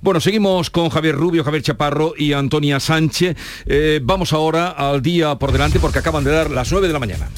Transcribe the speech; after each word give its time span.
Bueno, 0.00 0.20
seguimos 0.20 0.70
con 0.70 0.88
Javier 0.88 1.14
Rubio, 1.14 1.44
Javier 1.44 1.62
Chaparro 1.62 2.14
y 2.16 2.32
Antonia 2.32 2.80
Sánchez. 2.80 3.36
Eh, 3.66 4.00
vamos 4.02 4.32
ahora 4.32 4.70
al 4.70 5.02
día 5.02 5.34
por 5.36 5.52
delante 5.52 5.78
porque 5.78 5.98
acaban 5.98 6.24
de 6.24 6.30
dar 6.30 6.50
las 6.50 6.70
9 6.72 6.86
de 6.86 6.92
la 6.92 6.98
mañana. 6.98 7.28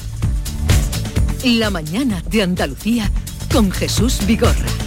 La 1.43 1.69
mañana 1.69 2.23
de 2.29 2.41
Andalucía 2.41 3.11
con 3.51 3.71
Jesús 3.71 4.19
Vigorra. 4.25 4.84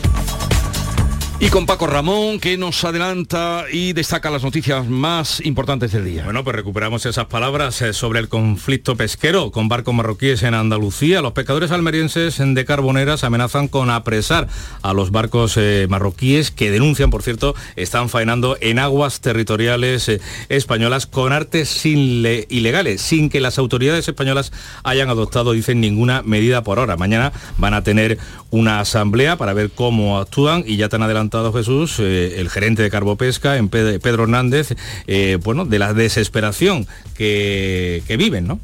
Y 1.41 1.51
con 1.51 1.67
Paco 1.67 1.87
Ramón, 1.87 2.41
que 2.41 2.59
nos 2.59 2.83
adelanta 2.83 3.67
y 3.73 3.93
destaca 3.93 4.29
las 4.29 4.43
noticias 4.43 4.89
más 4.89 5.41
importantes 5.47 5.93
del 5.93 6.05
día. 6.05 6.25
Bueno, 6.25 6.43
pues 6.43 6.57
recuperamos 6.57 7.07
esas 7.07 7.27
palabras 7.27 7.81
eh, 7.81 7.93
sobre 7.93 8.19
el 8.19 8.29
conflicto 8.29 8.97
pesquero 8.97 9.53
con 9.53 9.69
barcos 9.69 9.95
marroquíes 9.95 10.43
en 10.43 10.55
Andalucía. 10.55 11.23
Los 11.23 11.35
pescadores 11.35 11.71
almerienses 11.71 12.39
de 12.41 12.65
Carboneras 12.65 13.23
amenazan 13.23 13.69
con 13.69 13.89
apresar 13.89 14.49
a 14.83 14.93
los 14.93 15.13
barcos 15.13 15.57
eh, 15.57 15.87
marroquíes 15.89 16.51
que 16.51 16.73
denuncian, 16.73 17.11
por 17.11 17.23
cierto, 17.23 17.55
están 17.77 18.09
faenando 18.09 18.57
en 18.61 18.81
aguas 18.81 19.21
territoriales 19.21 20.09
eh, 20.09 20.21
españolas 20.49 21.07
con 21.07 21.33
artes 21.33 21.87
ilegales, 21.87 23.01
sin 23.01 23.31
que 23.31 23.41
las 23.41 23.59
autoridades 23.59 24.09
españolas 24.09 24.51
hayan 24.83 25.09
adoptado, 25.09 25.53
dicen, 25.53 25.81
ninguna 25.81 26.23
medida 26.23 26.65
por 26.65 26.81
ahora. 26.81 26.97
Mañana 26.97 27.33
van 27.59 27.75
a 27.75 27.85
tener 27.85 28.19
una 28.51 28.81
asamblea 28.81 29.37
para 29.37 29.53
ver 29.53 29.71
cómo 29.71 30.19
actúan 30.19 30.65
y 30.67 30.77
ya 30.77 30.89
te 30.89 30.97
han 30.97 31.03
adelantado 31.29 31.53
Jesús, 31.53 31.99
eh, 32.01 32.41
el 32.41 32.49
gerente 32.49 32.83
de 32.83 32.91
Carbopesca, 32.91 33.57
en 33.57 33.69
Pedro 33.69 34.23
Hernández, 34.23 34.75
eh, 35.07 35.39
bueno, 35.43 35.65
de 35.65 35.79
la 35.79 35.93
desesperación 35.93 36.87
que, 37.15 38.03
viven, 38.19 38.47
¿no? 38.47 38.61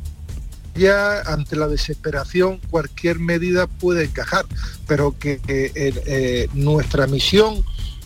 ya 0.75 1.21
ante 1.21 1.55
la 1.55 1.69
desesperación 1.69 2.59
cualquier 2.69 3.21
medida 3.21 3.69
puede 3.69 4.07
encajar, 4.07 4.45
pero 4.89 5.15
que 5.17 5.41
eh, 5.47 6.49
nuestra 6.53 7.07
misión, 7.07 7.63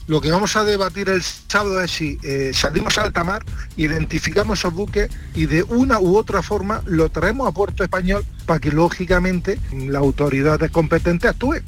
lo 0.07 0.21
que 0.21 0.31
vamos 0.31 0.55
a 0.55 0.65
debatir 0.65 1.09
el 1.09 1.23
sábado 1.23 1.81
es 1.83 1.91
si 1.91 2.19
salimos 2.53 2.99
a 2.99 3.05
alta 3.05 3.25
mar, 3.25 3.43
identificamos 3.79 4.59
esos 4.59 4.75
buques 4.75 5.09
y 5.35 5.47
de 5.47 5.63
una 5.63 5.99
u 5.99 6.19
otra 6.19 6.43
forma 6.43 6.83
lo 6.85 7.09
traemos 7.09 7.49
a 7.49 7.53
puerto 7.53 7.85
español 7.85 8.25
para 8.45 8.61
que 8.61 8.71
lógicamente 8.71 9.59
la 9.73 10.01
autoridad 10.01 10.61
competente 10.71 11.29
actúe 11.29 11.63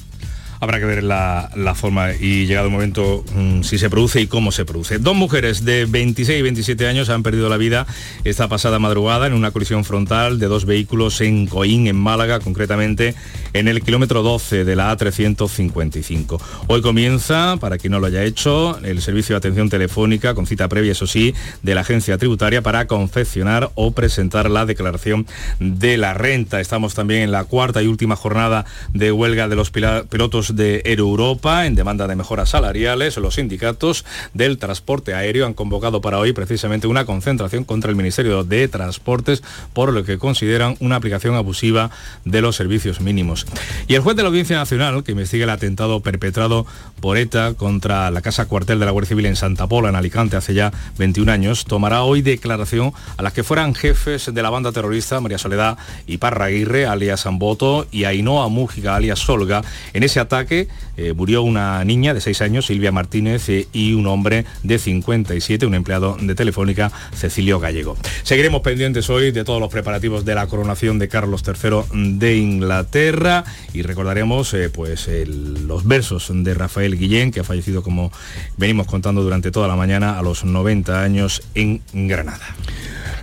habrá 0.61 0.79
que 0.79 0.85
ver 0.85 1.03
la, 1.03 1.51
forma 1.75 2.13
y 2.13 2.47
llegado 2.47 2.67
el 2.67 2.73
momento 2.73 3.25
mm, 3.35 3.63
si 3.63 3.79
se 3.79 3.89
produce 3.89 4.21
y 4.21 4.27
cómo 4.27 4.53
se 4.53 4.65
produce. 4.65 4.99
Dos 4.99 5.17
mujeres 5.17 5.65
de 5.65 5.87
26 5.87 6.39
y 6.39 6.43
27 6.43 6.87
años 6.87 7.09
han 7.09 7.23
perdido 7.23 7.49
la 7.49 7.57
vida 7.57 7.87
esta 8.25 8.49
pasada 8.49 8.79
madrugada 8.79 9.27
en 9.27 9.33
una 9.33 9.51
colisión 9.51 9.85
frontal 9.85 10.39
de 10.39 10.47
dos 10.47 10.67
vehículos 10.67 11.21
en 11.23 11.47
Coín, 11.47 11.87
en 11.87 11.97
Málaga, 11.97 12.41
concretamente 12.41 13.15
en 13.53 13.69
el 13.69 13.83
kilómetro 13.83 14.23
12 14.23 14.65
de 14.65 14.77
la 14.77 14.97
A355. 14.97 16.41
Hoy 16.67 16.83
comienza, 16.83 17.57
para 17.59 17.79
quien 17.79 17.93
no 17.93 18.01
lo 18.01 18.07
haya 18.07 18.25
hecho, 18.25 18.79
el 18.83 19.01
servicio 19.01 19.35
de 19.35 19.39
atención 19.39 19.71
telefónica 19.71 20.35
con 20.35 20.47
cita 20.47 20.69
previa, 20.69 20.93
eso 20.93 21.07
sí, 21.07 21.35
de 21.63 21.75
la 21.75 21.81
agencia 21.81 22.19
tributaria 22.19 22.63
para 22.63 22.87
confeccionar 22.87 23.71
o 23.75 23.93
presentar 23.93 24.51
la 24.51 24.67
declaración 24.67 25.27
de 25.59 25.97
la 25.97 26.13
renta. 26.13 26.61
Estamos 26.61 26.95
también 26.95 27.23
en 27.23 27.33
la 27.33 27.45
cuarta 27.45 27.83
y 27.83 27.87
última 27.87 28.17
jornada 28.17 28.67
de 28.93 29.13
huelga 29.13 29.49
de 29.49 29.57
los 29.57 29.71
pilotos 29.71 30.50
de 30.55 30.83
Europa 30.85 31.67
en 31.67 31.75
demanda 31.75 32.07
de 32.07 32.17
mejoras 32.17 32.51
salariales. 32.51 33.17
Los 33.17 33.35
sindicatos 33.35 34.05
del 34.35 34.59
transporte 34.59 35.15
aéreo 35.15 35.47
han 35.47 35.55
convocado 35.55 36.01
para 36.01 36.19
hoy 36.19 36.33
precisamente 36.33 36.87
una 36.87 37.05
concentración 37.05 37.65
contra 37.65 37.91
el 37.91 37.97
Ministerio 37.97 38.45
de 38.45 38.69
Transportes 38.69 39.43
por 39.73 39.93
lo 39.93 40.05
que 40.05 40.19
consideran 40.19 40.77
una 40.81 40.97
aplicación 40.97 41.35
abusiva 41.35 41.91
de 42.25 42.41
los 42.41 42.57
servicios 42.57 43.01
mínimos. 43.01 43.47
Y 43.89 43.95
el 43.95 44.03
juez 44.03 44.17
de 44.17 44.23
la 44.23 44.29
Audiencia 44.29 44.57
Nacional, 44.57 45.05
que 45.05 45.13
investiga 45.13 45.45
el 45.45 45.51
atentado 45.51 46.01
perpetrado 46.01 46.67
por 47.01 47.17
ETA 47.17 47.55
contra 47.55 48.11
la 48.11 48.21
Casa 48.21 48.47
Cuartel 48.47 48.79
de 48.79 48.87
la 48.87 48.91
Guardia 48.93 49.09
Civil 49.09 49.27
en 49.27 49.37
Santa 49.37 49.67
Pola, 49.67 49.89
en 49.89 49.97
Alicante, 49.97 50.37
hace 50.37 50.55
ya 50.55 50.73
21 50.99 51.31
años, 51.33 51.65
tomará 51.65 52.03
hoy 52.03 52.23
declaración 52.23 52.93
a 53.17 53.23
las 53.23 53.33
que 53.33 53.45
fueran 53.45 53.75
jefes 53.75 54.33
de 54.33 54.43
la 54.43 54.51
banda 54.51 54.73
terrorista 54.73 55.21
María 55.21 55.39
Soledad 55.39 55.79
y 56.07 56.19
Parra 56.19 56.47
Aguirre, 56.47 56.87
alias 56.87 57.27
Amboto, 57.27 57.87
y 57.91 58.05
Ainhoa 58.05 58.49
Mújica, 58.49 58.97
alias 58.97 59.19
Solga, 59.19 59.63
en 59.93 60.03
ese 60.03 60.21
ataque 60.21 60.40
que 60.45 60.69
eh, 60.97 61.13
murió 61.13 61.43
una 61.43 61.85
niña 61.85 62.15
de 62.15 62.21
6 62.21 62.43
años, 62.43 62.67
Silvia 62.67 62.93
Martínez, 62.93 63.49
eh, 63.49 63.69
y 63.73 63.93
un 63.95 64.07
hombre 64.07 64.45
de 64.63 64.79
57, 64.79 65.67
un 65.67 65.75
empleado 65.75 66.17
de 66.21 66.35
Telefónica, 66.35 66.91
Cecilio 67.15 67.61
Gallego. 67.61 67.97
Seguiremos 68.23 68.63
pendientes 68.63 69.09
hoy 69.11 69.31
de 69.31 69.45
todos 69.45 69.61
los 69.61 69.71
preparativos 69.71 70.25
de 70.25 70.35
la 70.35 70.47
coronación 70.47 70.99
de 70.99 71.09
Carlos 71.09 71.43
III 71.47 72.19
de 72.19 72.37
Inglaterra 72.37 73.45
y 73.73 73.83
recordaremos 73.83 74.53
eh, 74.55 74.69
pues, 74.71 75.09
los 75.27 75.87
versos 75.87 76.31
de 76.33 76.55
Rafael 76.55 76.99
Guillén, 76.99 77.31
que 77.31 77.41
ha 77.41 77.45
fallecido, 77.45 77.83
como 77.83 78.13
venimos 78.57 78.87
contando 78.87 79.23
durante 79.23 79.51
toda 79.51 79.69
la 79.69 79.77
mañana, 79.77 80.19
a 80.19 80.23
los 80.23 80.45
90 80.45 81.03
años 81.03 81.43
en 81.55 81.81
Granada. 81.93 82.55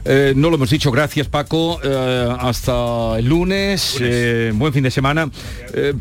Eh, 0.09 0.33
no 0.37 0.49
lo 0.49 0.55
hemos 0.55 0.69
dicho, 0.69 0.89
gracias 0.89 1.27
Paco. 1.27 1.79
Eh, 1.83 2.35
hasta 2.39 3.19
el 3.19 3.25
lunes, 3.25 3.97
eh, 3.99 4.53
buen 4.55 4.71
fin 4.71 4.83
de 4.83 4.91
semana. 4.91 5.29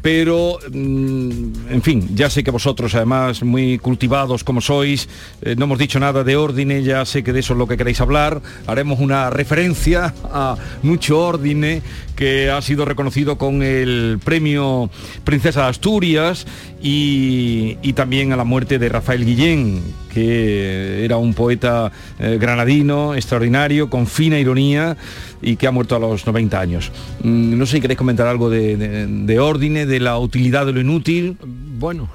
pero, 0.00 0.58
mm, 0.70 1.05
en 1.06 1.82
fin, 1.82 2.14
ya 2.14 2.28
sé 2.30 2.42
que 2.42 2.50
vosotros, 2.50 2.94
además, 2.94 3.42
muy 3.42 3.78
cultivados 3.78 4.44
como 4.44 4.60
sois, 4.60 5.08
no 5.56 5.64
hemos 5.64 5.78
dicho 5.78 5.98
nada 5.98 6.24
de 6.24 6.36
orden, 6.36 6.82
ya 6.82 7.04
sé 7.04 7.22
que 7.22 7.32
de 7.32 7.40
eso 7.40 7.52
es 7.54 7.58
lo 7.58 7.66
que 7.66 7.76
queréis 7.76 8.00
hablar. 8.00 8.40
Haremos 8.66 9.00
una 9.00 9.30
referencia 9.30 10.14
a 10.24 10.56
mucho 10.82 11.18
orden 11.18 11.82
que 12.16 12.50
ha 12.50 12.60
sido 12.62 12.84
reconocido 12.84 13.36
con 13.36 13.62
el 13.62 14.18
premio 14.24 14.90
Princesa 15.22 15.62
de 15.62 15.68
Asturias 15.68 16.46
y, 16.82 17.92
también 17.92 18.32
a 18.32 18.36
la 18.36 18.44
muerte 18.44 18.78
de 18.78 18.88
Rafael 18.88 19.24
Guillén, 19.24 19.82
que 20.12 21.04
era 21.04 21.16
un 21.16 21.34
poeta 21.34 21.92
eh, 22.18 22.36
granadino, 22.40 23.14
extraordinario, 23.14 23.88
con 23.88 24.06
fina 24.06 24.38
ironía 24.38 24.96
y 25.40 25.56
que 25.56 25.66
ha 25.66 25.70
muerto 25.70 25.96
a 25.96 25.98
los 25.98 26.26
90 26.26 26.60
años. 26.60 26.92
Mm, 27.22 27.58
no 27.58 27.66
sé 27.66 27.76
si 27.76 27.80
queréis 27.80 27.98
comentar 27.98 28.26
algo 28.26 28.50
de, 28.50 28.76
de, 28.76 29.86
de 29.86 30.00
la 30.00 30.18
utilidad 30.18 30.66
de 30.66 30.72
lo 30.72 30.80
inútil. 30.80 31.36
Bueno, 31.78 32.08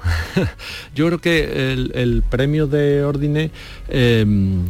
yo 0.94 1.06
creo 1.06 1.18
que 1.20 1.72
el, 1.72 2.22
premio 2.28 2.66
de 2.66 3.04
Ordine 3.04 3.50
em, 3.88 4.62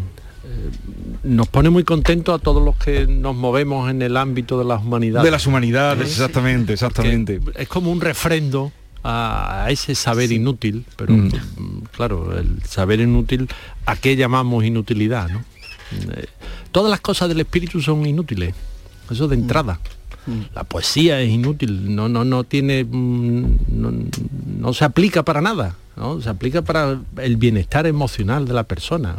nos 1.23 1.49
pone 1.49 1.71
muy 1.71 1.85
contentos 1.85 2.41
a 2.41 2.43
todos 2.43 2.63
los 2.63 2.77
que 2.77 3.07
nos 3.07 3.37
movemos 3.37 3.91
en 3.91 4.03
el 4.03 4.17
ámbito 4.17 4.59
de 4.59 4.65
las 4.65 4.83
humanidades. 4.83 5.25
De 5.25 5.31
las 5.31 5.47
humanidades, 5.47 6.09
exactamente, 6.09 6.73
exactamente. 6.73 7.41
es 7.55 7.69
como 7.69 7.91
un 7.93 8.01
refrendo 8.01 8.73
a, 9.05 9.67
ese 9.71 9.95
saber 9.95 10.33
inútil, 10.33 10.85
pero 10.97 11.15
mm. 11.15 11.31
claro, 11.93 12.37
el 12.39 12.63
saber 12.65 13.01
inútil, 13.01 13.49
¿a 13.87 13.97
qué 13.97 14.17
llamamos 14.17 14.65
inutilidad? 14.65 15.29
¿no? 15.29 15.45
Eh, 16.15 16.27
todas 16.71 16.91
las 16.91 17.01
cosas 17.01 17.29
del 17.29 17.41
espíritu 17.41 17.81
son 17.81 18.05
inútiles, 18.07 18.55
eso 19.11 19.29
de 19.29 19.37
mm. 19.37 19.41
entrada. 19.41 19.81
Mm. 20.27 20.41
La 20.55 20.65
poesía 20.65 21.21
es 21.21 21.31
inútil, 21.31 21.95
no, 21.95 22.09
no, 22.09 22.25
no 22.25 22.45
tiene. 22.45 22.87
No, 22.89 24.73
se 24.73 24.85
aplica 24.85 25.25
para 25.25 25.41
nada, 25.41 25.75
¿no? 25.97 26.21
Se 26.21 26.29
aplica 26.29 26.63
para 26.63 27.01
el 27.17 27.37
bienestar 27.37 27.89
emocional 27.89 28.47
de 28.47 28.55
la 28.55 28.63
persona. 28.63 29.17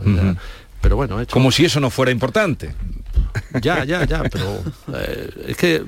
Como 1.31 1.51
si 1.51 1.65
eso 1.65 1.79
no 1.79 1.89
fuera 1.89 2.11
importante. 2.11 2.73
Ya, 3.61 3.83
ya, 3.83 4.05
ya, 4.05 4.23
pero 4.23 4.63
eh, 4.93 5.29
es 5.47 5.57
que 5.57 5.83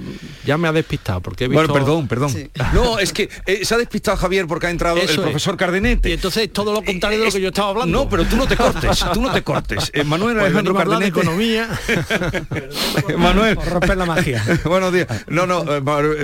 ya 0.46 0.58
me 0.58 0.68
ha 0.68 0.72
despistado 0.72 1.22
porque 1.22 1.46
he 1.46 1.48
visto... 1.48 1.60
Bueno, 1.60 1.74
perdón, 1.74 2.08
perdón. 2.08 2.34
No, 2.74 3.00
es 3.00 3.12
que 3.12 3.30
eh, 3.46 3.66
se 3.66 3.76
ha 3.76 3.78
despistado 3.78 4.18
Javier 4.18 4.48
porque 4.48 4.68
ha 4.68 4.70
entrado 4.70 4.98
el 4.98 5.08
profesor 5.08 5.58
Cardenete. 5.58 6.10
Y 6.10 6.14
entonces 6.14 6.52
todo 6.52 6.74
lo 6.74 6.84
contrario 6.84 7.20
de 7.20 7.26
lo 7.26 7.32
que 7.32 7.42
yo 7.42 7.48
estaba 7.50 7.70
hablando. 7.70 7.98
No, 7.98 8.10
pero 8.10 8.26
tú 8.26 8.36
no 8.36 8.48
te 8.48 8.56
cortes, 8.58 9.04
tú 9.14 9.22
no 9.22 9.32
te 9.32 9.42
cortes. 9.42 9.92
Eh, 9.94 10.04
Manuel 10.04 10.36
pues 10.36 10.46
Alejandro 10.46 10.76
Cardenete. 10.76 11.08
economía. 11.08 11.68
Manuel. 13.18 13.56
romper 13.56 13.98
la 13.98 14.06
magia. 14.06 14.44
Buenos 14.66 14.94
días. 14.94 15.08
No, 15.28 15.46
no, 15.46 15.64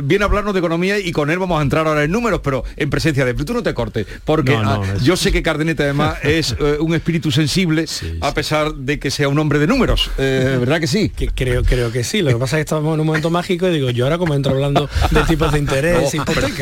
viene 0.03 0.23
a 0.23 0.27
hablarnos 0.27 0.53
de 0.53 0.59
economía 0.59 0.99
y 0.99 1.11
con 1.11 1.29
él 1.31 1.39
vamos 1.39 1.59
a 1.59 1.63
entrar 1.63 1.87
ahora 1.87 2.03
en 2.03 2.11
números, 2.11 2.41
pero 2.43 2.63
en 2.75 2.89
presencia 2.89 3.25
de... 3.25 3.33
Pero 3.33 3.45
tú 3.45 3.53
no 3.53 3.63
te 3.63 3.73
cortes, 3.73 4.05
porque 4.25 4.55
ah, 4.55 4.81
yo 5.01 5.15
sé 5.15 5.31
que 5.31 5.41
Cardenete 5.41 5.83
además 5.83 6.17
es 6.23 6.55
un 6.79 6.93
espíritu 6.93 7.31
sensible, 7.31 7.85
a 8.21 8.33
pesar 8.33 8.73
de 8.73 8.99
que 8.99 9.09
sea 9.09 9.27
un 9.27 9.39
hombre 9.39 9.59
de 9.59 9.67
números. 9.67 10.11
¿Verdad 10.17 10.79
que 10.79 10.87
sí? 10.87 11.10
Que 11.15 11.27
creo, 11.27 11.63
creo 11.63 11.91
que 11.91 12.03
sí. 12.03 12.21
Lo 12.21 12.29
que 12.29 12.37
pasa 12.37 12.57
es 12.57 12.59
que 12.59 12.61
estamos 12.61 12.93
en 12.93 12.99
un 12.99 13.07
momento 13.07 13.29
mágico 13.29 13.67
y 13.67 13.73
digo, 13.73 13.89
yo 13.89 14.05
ahora 14.05 14.17
como 14.17 14.33
entro 14.33 14.53
hablando 14.53 14.89
de 15.11 15.21
tipos 15.23 15.51
de 15.51 15.59
interés, 15.59 16.11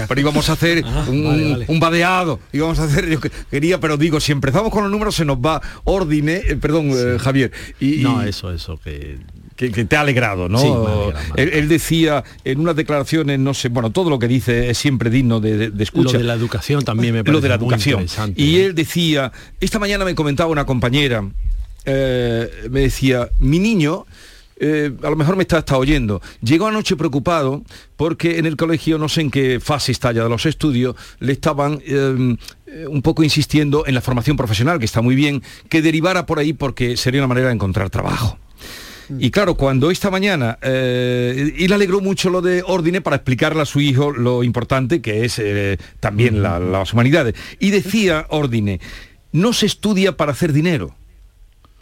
Pero, 0.08 0.22
íbamos 0.22 0.50
a 0.50 0.54
hacer 0.54 0.84
ah, 0.86 1.06
un, 1.08 1.66
un, 1.68 1.80
vadeado, 1.80 2.40
íbamos 2.52 2.80
a 2.80 2.84
hacer, 2.84 3.10
yo 3.10 3.20
quería, 3.50 3.80
pero 3.80 3.98
digo, 3.98 4.20
si 4.20 4.32
empezamos 4.32 4.72
con 4.72 4.84
los 4.84 4.92
números 4.92 5.16
se 5.16 5.26
nos 5.26 5.38
va 5.38 5.62
Ordine, 5.84 6.42
eh, 6.48 6.56
perdón, 6.56 6.92
eh, 6.92 7.18
Javier. 7.20 7.52
Y, 7.80 7.98
no, 7.98 8.22
eso, 8.22 8.52
eso, 8.52 8.80
que 8.84 9.18
que, 9.56 9.70
te 9.70 9.96
ha 9.98 10.02
alegrado, 10.02 10.48
¿no? 10.48 11.12
Él, 11.36 11.68
decía 11.68 12.24
en 12.46 12.62
unas 12.62 12.78
declaraciones, 12.78 13.40
no 13.40 13.54
sé, 13.54 13.68
bueno, 13.68 13.90
todo 13.90 14.10
lo 14.10 14.18
que 14.18 14.30
dice 14.30 14.70
es 14.70 14.78
siempre 14.78 15.10
digno 15.10 15.42
de, 15.42 15.70
de, 15.70 15.84
escucha. 15.84 16.14
Lo 16.14 16.20
de 16.20 16.24
la 16.24 16.34
educación 16.34 16.86
también 16.86 17.14
me 17.14 17.26
parece 17.26 17.34
Lo 17.34 17.42
de 17.42 17.50
la 17.50 17.56
educación. 17.56 18.06
y 18.38 18.56
¿eh? 18.56 18.66
él 18.68 18.76
decía, 18.76 19.34
esta 19.60 19.78
mañana 19.78 20.06
me 20.06 20.16
comentaba 20.16 20.50
una 20.50 20.66
compañera, 20.66 21.24
me 21.86 22.80
decía, 22.80 23.30
mi 23.40 23.60
niño 23.60 24.06
eh, 24.60 24.92
a 25.04 25.10
lo 25.10 25.16
mejor 25.16 25.36
me 25.36 25.44
está 25.44 25.58
hasta 25.58 25.78
oyendo. 25.78 26.22
Llegó 26.42 26.68
anoche 26.68 26.96
preocupado 26.96 27.64
porque 27.96 28.38
en 28.40 28.46
el 28.46 28.56
colegio, 28.58 28.98
no 28.98 29.10
sé 29.10 29.22
en 29.22 29.32
qué 29.32 29.60
fase 29.60 29.92
está 29.92 30.12
ya 30.12 30.24
de 30.24 30.30
los 30.30 30.46
estudios, 30.46 30.96
le 31.20 31.32
estaban 31.34 31.82
eh, 31.86 32.36
un 32.88 33.02
poco 33.02 33.24
insistiendo 33.24 33.86
en 33.88 33.96
la 33.96 34.02
formación 34.02 34.38
profesional, 34.38 34.80
que 34.80 34.86
está 34.86 35.02
muy 35.02 35.16
bien, 35.16 35.42
que 35.70 35.82
derivara 35.82 36.26
por 36.26 36.40
ahí 36.40 36.54
porque 36.54 36.98
sería 36.98 37.22
una 37.22 37.28
manera 37.28 37.48
de 37.48 37.54
encontrar 37.56 37.90
trabajo. 37.90 38.38
Y 39.18 39.32
claro, 39.32 39.56
cuando 39.56 39.90
esta 39.90 40.12
mañana, 40.12 40.60
eh, 40.62 41.52
y 41.58 41.68
le 41.68 41.74
alegró 41.74 42.00
mucho 42.00 42.30
lo 42.30 42.44
de 42.44 42.62
Ordine 42.64 43.02
para 43.02 43.16
explicarle 43.16 43.64
a 43.64 43.66
su 43.66 43.82
hijo 43.82 44.12
lo 44.12 44.44
importante 44.44 45.02
que 45.02 45.26
es 45.26 45.40
eh, 45.40 45.80
también 46.00 46.44
la- 46.44 46.60
las 46.60 46.94
humanidades. 46.94 47.34
Y 47.60 47.72
decía 47.72 48.28
Ordine, 48.30 48.80
no 49.32 49.52
se 49.54 49.66
estudia 49.66 50.16
para 50.16 50.34
hacer 50.34 50.54
dinero, 50.54 50.96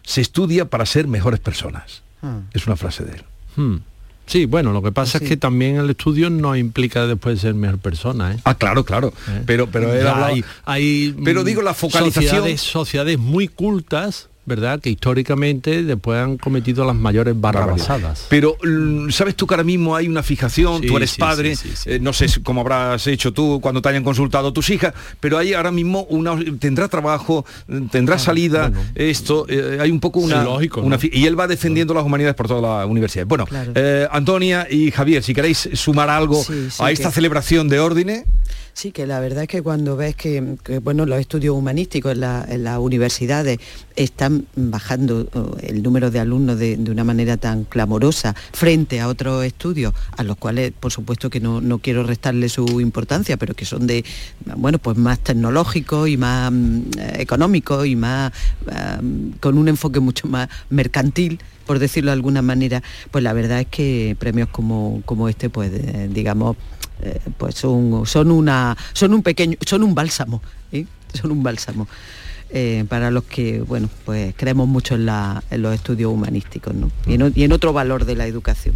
se 0.04 0.22
estudia 0.22 0.70
para 0.70 0.86
ser 0.86 1.10
mejores 1.10 1.42
personas. 1.42 2.02
Es 2.54 2.68
una 2.68 2.76
frase 2.76 3.06
de 3.06 3.12
él. 3.18 3.24
Hmm. 3.56 3.76
Sí, 4.26 4.46
bueno, 4.46 4.74
lo 4.74 4.82
que 4.82 4.92
pasa 4.92 5.20
Sí. 5.20 5.24
es 5.24 5.30
que 5.30 5.38
también 5.38 5.78
el 5.78 5.90
estudio 5.90 6.30
no 6.30 6.54
implica 6.56 7.08
después 7.08 7.40
ser 7.40 7.54
mejor 7.54 7.80
persona. 7.80 8.34
¿eh? 8.34 8.40
Ah, 8.44 8.56
claro, 8.56 8.84
claro. 8.84 9.14
¿Eh? 9.30 9.44
Pero, 9.46 9.68
pero 9.68 9.94
él 9.94 10.04
Ya 10.04 10.12
hablaba- 10.12 10.28
hay, 10.28 10.44
hay, 10.66 11.16
Pero 11.24 11.44
mm, 11.44 11.46
digo, 11.46 11.62
la 11.62 11.74
focalización- 11.74 12.12
Sociedades, 12.26 12.62
sociedades 12.62 13.18
muy 13.20 13.48
cultas, 13.48 14.28
¿verdad? 14.48 14.80
Que 14.80 14.90
históricamente 14.90 15.84
después 15.84 16.18
han 16.20 16.38
cometido 16.38 16.86
las 16.86 16.96
mayores 16.96 17.40
barrabasadas. 17.40 18.26
Pero 18.30 18.56
mm, 18.64 19.10
sabes 19.10 19.36
tú 19.36 19.46
que 19.46 19.54
ahora 19.54 19.66
mismo 19.66 19.94
hay 19.96 20.08
una 20.08 20.24
fijación, 20.24 20.82
Sí, 20.82 20.88
tú 20.88 20.96
eres 20.98 21.12
sí, 21.12 21.20
padre, 21.20 21.56
sí, 21.58 21.68
sí, 21.70 21.76
sí. 21.76 21.90
eh, 21.92 22.00
no 22.00 22.14
sé 22.14 22.28
cómo 22.44 22.62
habrás 22.62 23.06
hecho 23.08 23.34
tú 23.34 23.60
cuando 23.62 23.82
te 23.82 23.90
hayan 23.90 24.06
consultado 24.06 24.54
tus 24.54 24.70
hijas, 24.70 24.94
pero 25.20 25.38
hay 25.38 25.54
ahora 25.54 25.72
mismo 25.72 26.04
una 26.10 26.36
tendrá 26.60 26.88
trabajo, 26.88 27.46
tendrá 27.92 28.18
salida, 28.18 28.70
bueno. 28.70 28.86
esto, 28.96 29.46
eh, 29.50 29.80
hay 29.82 29.92
un 29.92 30.00
poco 30.00 30.22
una, 30.22 30.40
Sí, 30.40 30.46
lógico, 30.46 30.80
una 30.82 30.96
¿no? 30.96 31.00
fi- 31.00 31.12
y 31.12 31.26
él 31.26 31.38
va 31.38 31.46
defendiendo 31.48 31.94
las 31.94 32.06
humanidades 32.06 32.36
por 32.36 32.48
toda 32.48 32.62
la 32.80 32.86
universidad. 32.86 33.26
Bueno, 33.28 33.46
Claro. 33.46 33.74
eh, 33.76 34.08
Antonia 34.10 34.66
y 34.72 34.92
Javier, 34.92 35.24
si 35.24 35.34
queréis 35.34 35.70
sumar 35.74 36.10
algo 36.10 36.42
Sí, 36.42 36.70
sí, 36.72 36.82
a 36.82 36.90
esta 36.90 37.10
que- 37.10 37.16
celebración 37.16 37.68
de 37.68 37.80
Ordine, 37.82 38.26
Sí, 38.78 38.92
que 38.92 39.08
la 39.08 39.20
verdad 39.20 39.42
es 39.42 39.50
que 39.50 39.64
cuando 39.64 39.98
ves 39.98 40.16
que, 40.16 40.40
bueno, 40.84 41.08
los 41.08 41.20
estudios 41.20 41.56
humanísticos 41.56 42.12
en, 42.12 42.20
la- 42.20 42.46
en 42.48 42.64
las 42.64 42.78
universidades 42.78 43.58
están 43.96 44.46
bajando 44.56 45.28
oh, 45.34 45.58
el 45.64 45.82
número 45.82 46.12
de 46.12 46.20
alumnos 46.20 46.60
de, 46.60 46.78
una 46.92 47.04
manera 47.04 47.38
tan 47.38 47.64
clamorosa 47.64 48.36
frente 48.54 49.00
a 49.00 49.08
otros 49.08 49.44
estudios, 49.46 49.96
a 50.16 50.22
los 50.22 50.38
cuales 50.38 50.74
por 50.80 50.92
supuesto 50.92 51.32
que 51.32 51.40
no, 51.40 51.60
no 51.60 51.80
quiero 51.80 52.04
restarle 52.04 52.50
su 52.50 52.80
importancia, 52.80 53.36
pero 53.36 53.56
que 53.56 53.66
son 53.66 53.88
de, 53.88 54.06
bueno, 54.58 54.78
pues 54.78 54.96
más 54.96 55.18
tecnológicos 55.22 56.08
y 56.08 56.16
más 56.18 56.52
mm, 56.52 56.82
económicos 57.16 57.88
y 57.88 57.96
más 57.96 58.32
con 59.40 59.58
un 59.58 59.70
enfoque 59.70 60.00
mucho 60.00 60.28
más 60.28 60.50
mercantil 60.70 61.40
por 61.66 61.80
decirlo 61.80 62.12
de 62.12 62.14
alguna 62.14 62.42
manera, 62.42 62.82
pues 63.12 63.24
la 63.24 63.34
verdad 63.34 63.60
es 63.60 63.68
que 63.68 64.16
premios 64.18 64.48
como, 64.50 65.02
como 65.06 65.28
este, 65.28 65.50
pues 65.50 65.70
eh, 65.74 66.10
digamos, 66.10 66.56
eh, 67.02 67.20
pues 67.38 67.56
son, 67.56 68.06
son 68.06 68.32
una 68.32 68.76
son 68.94 69.14
un 69.14 69.22
pequeño 69.24 69.58
son 69.66 69.84
un 69.84 69.94
bálsamo 69.96 70.42
¿eh? 70.72 70.86
son 71.14 71.32
un 71.32 71.44
bálsamo 71.44 71.88
eh, 72.50 72.86
para 72.88 73.12
los 73.12 73.24
que 73.24 73.62
bueno 73.62 73.90
pues 74.06 74.34
creemos 74.38 74.68
mucho 74.68 74.96
en, 74.96 75.06
la- 75.06 75.44
en 75.52 75.62
los 75.62 75.74
estudios 75.76 76.12
humanísticos 76.12 76.74
¿no? 76.74 76.90
y, 77.06 77.14
en, 77.44 77.52
otro 77.52 77.74
valor 77.74 78.06
de 78.06 78.16
la 78.16 78.26
educación 78.26 78.76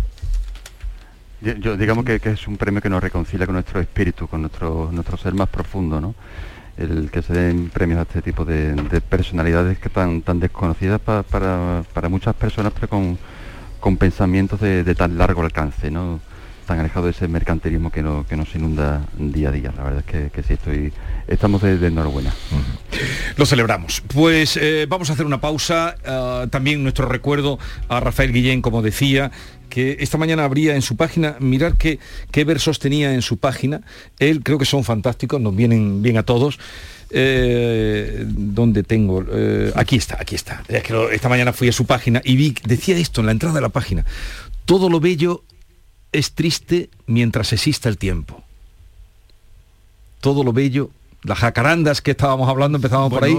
Yo, 1.42 1.76
digamos 1.76 2.06
que, 2.06 2.20
es 2.24 2.48
un 2.48 2.58
premio 2.58 2.82
que 2.82 2.90
nos 2.90 3.02
reconcilia 3.02 3.46
con 3.48 3.56
nuestro 3.56 3.80
espíritu, 3.80 4.28
con 4.28 4.42
nuestro, 4.42 4.90
nuestro 4.92 5.18
ser 5.18 5.34
más 5.34 5.50
profundo, 5.50 6.00
¿no? 6.00 6.14
El 6.78 7.10
que 7.10 7.22
se 7.24 7.34
den 7.34 7.70
premios 7.70 7.98
a 8.00 8.04
este 8.04 8.22
tipo 8.22 8.46
de, 8.46 8.74
de 8.74 9.02
personalidades 9.02 9.80
que 9.80 9.90
tan, 9.90 10.22
tan 10.22 10.40
desconocidas 10.40 11.00
pa- 11.02 11.24
para, 11.24 11.84
para 11.94 12.10
muchas 12.10 12.36
personas, 12.36 12.72
pero 12.74 12.88
con, 12.90 13.18
con 13.80 13.98
pensamientos 13.98 14.62
de, 14.62 14.84
de 14.84 14.94
tan 14.96 15.18
largo 15.18 15.42
alcance, 15.42 15.90
¿no? 15.90 16.20
Tan 16.72 16.80
alejado 16.80 17.08
de 17.08 17.12
ese 17.12 17.28
mercantilismo 17.28 17.92
que, 17.92 18.02
no- 18.02 18.26
que 18.26 18.38
nos 18.38 18.56
inunda 18.56 19.02
día 19.18 19.50
a 19.50 19.52
día. 19.52 19.74
La 19.76 19.84
verdad 19.84 20.00
es 20.00 20.06
que, 20.06 20.30
que 20.32 20.42
sí, 20.42 20.54
estoy, 20.54 20.94
estamos 21.28 21.62
de, 21.62 21.78
de 21.78 21.88
enhorabuena. 21.88 22.34
Lo 23.36 23.46
celebramos. 23.46 24.02
Pues 24.08 24.56
eh, 24.56 24.86
vamos 24.88 25.10
a 25.10 25.14
hacer 25.14 25.26
una 25.26 25.42
pausa. 25.42 25.96
ah, 26.06 26.46
también 26.50 26.82
nuestro 26.82 27.10
recuerdo 27.10 27.60
a 27.90 28.00
Rafael 28.00 28.32
Guillén, 28.32 28.62
como 28.62 28.82
decía, 28.82 29.32
que 29.68 29.98
esta 30.00 30.18
mañana 30.18 30.46
habría 30.46 30.74
en 30.76 30.82
su 30.82 30.96
página, 30.96 31.36
mirar 31.42 31.76
qué, 31.76 32.00
qué 32.32 32.46
versos 32.46 32.80
tenía 32.80 33.14
en 33.14 33.22
su 33.22 33.36
página. 33.36 33.82
Él 34.20 34.42
creo 34.42 34.58
que 34.58 34.64
son 34.64 34.86
fantásticos, 34.86 35.42
nos 35.42 35.54
vienen 35.54 36.02
bien 36.02 36.18
a 36.18 36.24
todos. 36.24 36.58
Eh, 37.10 38.24
¿Dónde 38.28 38.84
tengo? 38.84 39.26
Eh, 39.30 39.74
aquí 39.76 39.98
está, 39.98 40.18
aquí 40.22 40.36
está. 40.36 40.64
Es 40.70 40.84
que 40.84 40.94
esta 41.12 41.28
mañana 41.28 41.52
fui 41.52 41.68
a 41.68 41.74
su 41.74 41.86
página 41.86 42.22
y 42.24 42.38
vi, 42.38 42.56
decía 42.64 42.98
esto 42.98 43.20
en 43.20 43.26
la 43.26 43.34
entrada 43.34 43.56
de 43.56 43.62
la 43.62 43.68
página. 43.70 44.06
Todo 44.64 44.90
lo 44.90 45.02
bello 45.02 45.44
es 46.12 46.34
triste 46.34 46.90
mientras 47.08 47.54
exista 47.54 47.90
el 47.90 47.98
tiempo. 47.98 48.44
Todo 50.20 50.44
lo 50.44 50.54
bello, 50.54 50.90
las 51.24 51.40
jacarandas 51.40 52.02
que 52.02 52.12
estábamos 52.12 52.48
hablando, 52.50 52.78
empezamos 52.78 53.10
por 53.10 53.24
ahí. 53.24 53.36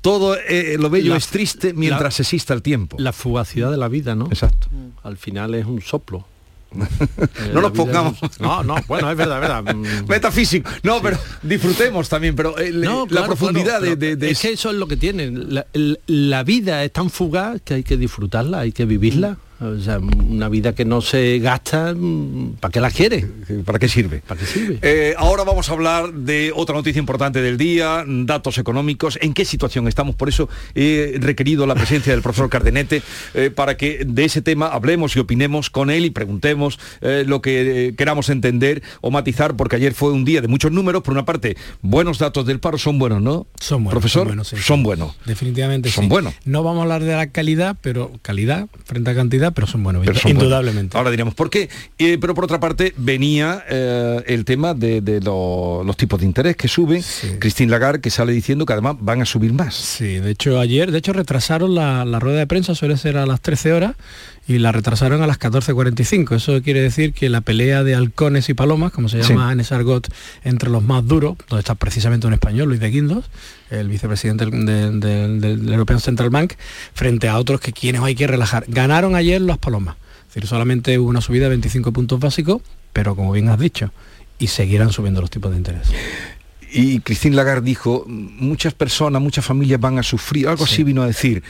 Todo 0.00 0.36
eh, 0.36 0.76
lo 0.78 0.90
bello 0.90 1.10
la- 1.12 1.16
es 1.18 1.28
triste 1.28 1.72
mientras 1.72 2.18
la- 2.18 2.22
exista 2.22 2.54
el 2.54 2.62
tiempo. 2.62 2.96
La 2.98 3.12
fugacidad 3.12 3.70
de 3.70 3.76
la 3.76 3.88
vida, 3.88 4.14
¿no? 4.14 4.26
Exacto. 4.26 4.68
Al 5.04 5.16
final 5.16 5.54
es 5.54 5.66
un 5.66 5.80
soplo. 5.82 6.26
Eh, 6.74 6.84
No 7.54 7.60
nos 7.60 7.70
pongamos. 7.72 8.20
es 8.22 8.40
No, 8.40 8.64
no, 8.64 8.76
bueno, 8.88 9.08
es 9.10 9.16
verdad, 9.16 9.36
es 9.42 9.48
verdad. 9.64 9.74
Metafísico. 10.08 10.68
No, 10.82 11.00
pero 11.00 11.16
disfrutemos 11.42 12.08
también, 12.08 12.34
pero 12.34 12.58
eh, 12.58 12.72
No, 12.72 13.02
la 13.02 13.06
claro, 13.08 13.26
profundidad 13.28 13.78
claro, 13.78 13.84
de, 13.84 13.96
de- 13.96 14.16
de 14.16 14.30
es 14.30 14.40
que 14.40 14.50
eso 14.52 14.70
es 14.70 14.76
lo 14.76 14.88
que 14.88 14.96
tiene 14.96 15.30
la, 15.30 15.64
el- 15.72 16.00
la 16.06 16.42
vida 16.42 16.82
es 16.82 16.92
tan 16.92 17.08
fugaz 17.08 17.60
que 17.64 17.74
hay 17.74 17.82
que 17.84 17.96
disfrutarla 17.96 18.60
hay 18.60 18.72
que 18.72 18.84
vivirla 18.84 19.38
o 19.60 19.78
sea 19.78 19.98
una 19.98 20.48
vida 20.48 20.74
que 20.74 20.84
no 20.84 21.00
se 21.00 21.38
gasta 21.38 21.94
mm, 21.94 22.56
¿para 22.60 22.72
qué 22.72 22.80
la 22.80 22.90
quiere? 22.90 23.26
¿Para 23.64 23.78
qué 23.78 23.88
sirve? 23.88 24.22
¿para 24.26 24.40
qué 24.40 24.46
sirve? 24.46 24.78
Eh, 24.82 25.14
ahora 25.16 25.44
vamos 25.44 25.68
a 25.68 25.72
hablar 25.72 26.12
de 26.12 26.52
otra 26.54 26.74
noticia 26.74 26.98
importante 27.00 27.40
del 27.42 27.56
día, 27.56 28.04
datos 28.06 28.58
económicos, 28.58 29.18
en 29.22 29.34
qué 29.34 29.44
situación 29.44 29.88
estamos. 29.88 30.14
Por 30.14 30.28
eso 30.28 30.48
he 30.74 31.16
requerido 31.20 31.66
la 31.66 31.74
presencia 31.74 32.12
del 32.12 32.22
profesor 32.22 32.50
Cardenete 32.50 33.02
eh, 33.34 33.50
para 33.50 33.76
que 33.76 34.04
de 34.06 34.24
ese 34.24 34.42
tema 34.42 34.68
hablemos 34.68 35.16
y 35.16 35.20
opinemos 35.20 35.70
con 35.70 35.90
él 35.90 36.04
y 36.04 36.10
preguntemos 36.10 36.78
eh, 37.00 37.24
lo 37.26 37.40
que 37.42 37.88
eh, 37.88 37.94
queramos 37.94 38.28
entender 38.28 38.82
o 39.00 39.10
matizar, 39.10 39.56
porque 39.56 39.76
ayer 39.76 39.94
fue 39.94 40.12
un 40.12 40.24
día 40.24 40.40
de 40.40 40.48
muchos 40.48 40.72
números. 40.72 41.02
Por 41.02 41.12
una 41.12 41.24
parte, 41.24 41.56
buenos 41.82 42.18
datos 42.18 42.46
del 42.46 42.60
paro 42.60 42.78
son 42.78 42.98
buenos, 42.98 43.22
¿no? 43.22 43.46
Son 43.60 43.84
buenos. 43.84 43.92
Profesor, 43.92 44.22
son 44.22 44.28
buenos. 44.28 44.48
sí, 44.48 44.56
son 44.56 44.82
buenos. 44.82 45.16
Definitivamente 45.24 45.90
Son 45.90 46.04
sí. 46.04 46.10
buenos. 46.10 46.34
No 46.44 46.62
vamos 46.62 46.80
a 46.80 46.82
hablar 46.82 47.02
de 47.04 47.14
la 47.14 47.28
calidad, 47.28 47.76
pero 47.80 48.12
calidad 48.22 48.68
frente 48.84 49.10
a 49.10 49.14
cantidad, 49.14 49.45
pero 49.50 49.66
son 49.66 49.82
buenos, 49.82 50.04
Pero 50.06 50.18
son 50.18 50.30
indudablemente. 50.32 50.88
buenos. 50.92 50.94
Ahora 50.96 51.10
diremos 51.10 51.34
por 51.34 51.50
qué. 51.50 51.68
Eh, 51.98 52.18
pero 52.20 52.34
por 52.34 52.44
otra 52.44 52.60
parte 52.60 52.92
venía 52.96 53.64
eh, 53.68 54.22
el 54.26 54.44
tema 54.44 54.74
de, 54.74 55.00
de 55.00 55.20
lo- 55.20 55.82
los 55.84 55.96
tipos 55.96 56.20
de 56.20 56.26
interés 56.26 56.56
que 56.56 56.68
suben. 56.68 57.02
Sí. 57.02 57.28
Christine 57.38 57.70
Lagarde 57.70 58.00
que 58.00 58.10
sale 58.10 58.32
diciendo 58.32 58.66
que 58.66 58.72
además 58.72 58.96
van 59.00 59.22
a 59.22 59.26
subir 59.26 59.52
más. 59.52 59.74
Sí, 59.74 60.18
de 60.18 60.30
hecho 60.30 60.58
ayer, 60.60 60.90
de 60.92 60.98
hecho 60.98 61.12
retrasaron 61.12 61.74
la, 61.74 62.04
la 62.04 62.18
rueda 62.18 62.38
de 62.38 62.46
prensa, 62.46 62.74
suele 62.74 62.96
ser 62.96 63.16
a 63.16 63.26
las 63.26 63.40
13 63.40 63.72
horas, 63.72 63.92
y 64.48 64.58
la 64.58 64.70
retrasaron 64.70 65.22
a 65.22 65.26
las 65.26 65.38
14.45. 65.40 66.36
Eso 66.36 66.62
quiere 66.62 66.80
decir 66.80 67.12
que 67.12 67.28
la 67.28 67.40
pelea 67.40 67.82
de 67.82 67.94
halcones 67.96 68.48
y 68.48 68.54
palomas, 68.54 68.92
como 68.92 69.08
se 69.08 69.22
Sí. 69.22 69.30
llama 69.30 69.52
en 69.52 69.60
ese 69.60 69.74
argot, 69.74 70.08
entre 70.44 70.70
los 70.70 70.82
más 70.84 71.06
duros, 71.06 71.36
donde 71.48 71.60
está 71.60 71.74
precisamente 71.74 72.26
un 72.26 72.32
español, 72.32 72.68
Luis 72.68 72.78
de 72.80 72.90
Guindos, 72.90 73.24
el 73.70 73.88
vicepresidente 73.88 74.46
del, 74.46 74.64
del- 74.66 75.00
del- 75.00 75.40
del 75.40 75.72
European 75.72 75.98
Central 76.00 76.30
Bank, 76.30 76.52
frente 76.94 77.28
a 77.28 77.38
otros 77.38 77.60
que 77.60 77.72
quienes 77.72 78.02
hay 78.02 78.14
que 78.14 78.26
relajar. 78.26 78.64
Ganaron 78.68 79.16
ayer 79.16 79.40
las 79.40 79.58
palomas. 79.58 79.96
Es 80.28 80.34
decir, 80.34 80.46
solamente 80.48 80.98
hubo 80.98 81.08
una 81.08 81.20
subida 81.20 81.44
de 81.44 81.48
25 81.50 81.92
puntos 81.92 82.20
básicos, 82.20 82.62
pero 82.92 83.16
como 83.16 83.32
bien 83.32 83.48
has 83.48 83.58
dicho, 83.58 83.90
y 84.38 84.46
seguirán 84.48 84.92
subiendo 84.92 85.20
los 85.20 85.30
tipos 85.30 85.50
de 85.50 85.56
interés. 85.56 85.88
Y 86.72 87.00
Christine 87.00 87.34
Lagarde 87.36 87.62
dijo, 87.64 88.04
muchas 88.06 88.74
personas, 88.74 89.22
muchas 89.22 89.44
familias 89.44 89.80
van 89.80 89.98
a 89.98 90.02
sufrir. 90.02 90.46
Algo 90.48 90.64
así 90.64 90.82
vino 90.84 91.02
a 91.02 91.06
decir. 91.06 91.42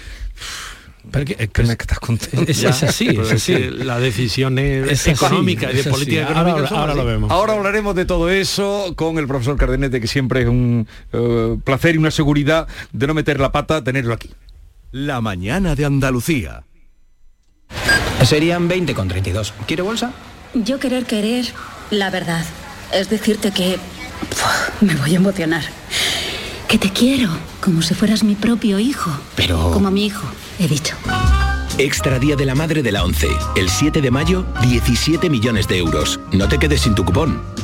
Pero 1.10 1.24
que- 1.24 1.36
es 1.38 1.48
que 1.52 1.62
me 1.62 1.68
es- 1.72 1.78
estás 1.80 1.98
contento. 2.00 2.42
es- 2.50 2.62
es 2.62 2.82
así, 2.82 3.08
es 3.08 3.18
es 3.18 3.32
así. 3.32 3.52
que 3.54 3.70
las 3.70 4.00
decisiones 4.00 4.90
Es 4.90 5.00
así, 5.02 5.10
económicas 5.10 5.72
y 5.74 5.78
es 5.78 5.84
de 5.84 5.90
así. 5.90 5.90
política 5.90 6.26
Ahora- 6.28 6.40
económica 6.50 6.74
ahora 6.74 6.92
así. 6.92 7.00
lo 7.00 7.06
vemos. 7.06 7.30
Ahora 7.30 7.52
hablaremos 7.54 7.94
de 7.94 8.04
todo 8.04 8.30
eso 8.30 8.92
con 8.96 9.18
el 9.18 9.26
profesor 9.26 9.56
Cardenete, 9.56 10.00
que 10.00 10.06
siempre 10.06 10.42
es 10.42 10.48
un 10.48 10.86
eh, 11.12 11.56
placer 11.64 11.94
y 11.94 11.98
una 11.98 12.10
seguridad 12.10 12.66
de 12.92 13.06
no 13.06 13.14
meter 13.14 13.40
la 13.40 13.52
pata, 13.52 13.82
tenerlo 13.84 14.14
aquí. 14.14 14.30
La 14.92 15.20
mañana 15.20 15.74
de 15.74 15.84
Andalucía. 15.84 16.62
Serían 18.24 18.66
20 18.68 18.94
con 18.94 19.08
32. 19.08 19.52
¿Quiere 19.66 19.82
bolsa? 19.82 20.12
Yo 20.54 20.78
querer 20.78 21.04
querer 21.04 21.46
la 21.90 22.10
verdad. 22.10 22.44
Es 22.92 23.10
decirte 23.10 23.50
que... 23.50 23.78
Puf, 24.30 24.80
me 24.82 24.94
voy 24.94 25.12
a 25.12 25.16
emocionar. 25.16 25.62
Que 26.68 26.78
te 26.78 26.90
quiero, 26.90 27.28
como 27.60 27.80
si 27.82 27.94
fueras 27.94 28.24
mi 28.24 28.34
propio 28.34 28.78
hijo. 28.78 29.10
Pero- 29.36 29.70
Como 29.70 29.90
mi 29.90 30.06
hijo, 30.06 30.26
he 30.58 30.66
dicho. 30.66 30.96
Extra 31.78 32.18
Día 32.18 32.36
de 32.36 32.44
la 32.46 32.54
Madre 32.54 32.82
de 32.82 32.90
la 32.90 33.04
11. 33.04 33.28
El 33.54 33.68
7 33.68 34.00
de 34.00 34.10
mayo, 34.10 34.44
17 34.62 35.30
millones 35.30 35.68
de 35.68 35.78
euros. 35.78 36.18
No 36.32 36.48
te 36.48 36.58
quedes 36.58 36.80
sin 36.80 36.94
tu 36.94 37.04
cupón. 37.04 37.40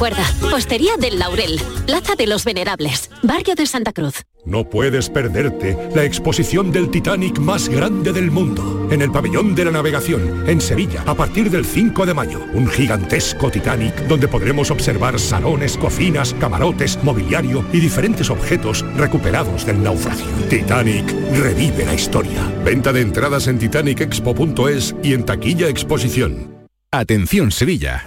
Recuerda, 0.00 0.24
Postería 0.50 0.96
del 0.96 1.18
Laurel, 1.18 1.60
Plaza 1.84 2.14
de 2.16 2.26
los 2.26 2.42
Venerables, 2.46 3.10
Barrio 3.22 3.54
de 3.54 3.66
Santa 3.66 3.92
Cruz. 3.92 4.24
No 4.46 4.64
puedes 4.64 5.10
perderte 5.10 5.76
la 5.94 6.04
exposición 6.04 6.72
del 6.72 6.90
Titanic 6.90 7.38
más 7.38 7.68
grande 7.68 8.14
del 8.14 8.30
mundo, 8.30 8.88
en 8.90 9.02
el 9.02 9.12
Pabellón 9.12 9.54
de 9.54 9.66
la 9.66 9.72
Navegación, 9.72 10.48
en 10.48 10.62
Sevilla, 10.62 11.02
a 11.06 11.14
partir 11.14 11.50
del 11.50 11.66
5 11.66 12.06
de 12.06 12.14
mayo. 12.14 12.40
Un 12.54 12.66
gigantesco 12.66 13.50
Titanic 13.50 13.94
donde 14.06 14.26
podremos 14.26 14.70
observar 14.70 15.20
salones, 15.20 15.76
cocinas, 15.76 16.32
camarotes, 16.32 16.98
mobiliario 17.04 17.62
y 17.70 17.80
diferentes 17.80 18.30
objetos 18.30 18.82
recuperados 18.96 19.66
del 19.66 19.82
naufragio. 19.82 20.24
Titanic 20.48 21.12
revive 21.34 21.84
la 21.84 21.92
historia. 21.92 22.42
Venta 22.64 22.94
de 22.94 23.02
entradas 23.02 23.48
en 23.48 23.58
titanicexpo.es 23.58 24.94
y 25.02 25.12
en 25.12 25.26
taquilla 25.26 25.68
exposición. 25.68 26.68
Atención 26.90 27.50
Sevilla. 27.50 28.06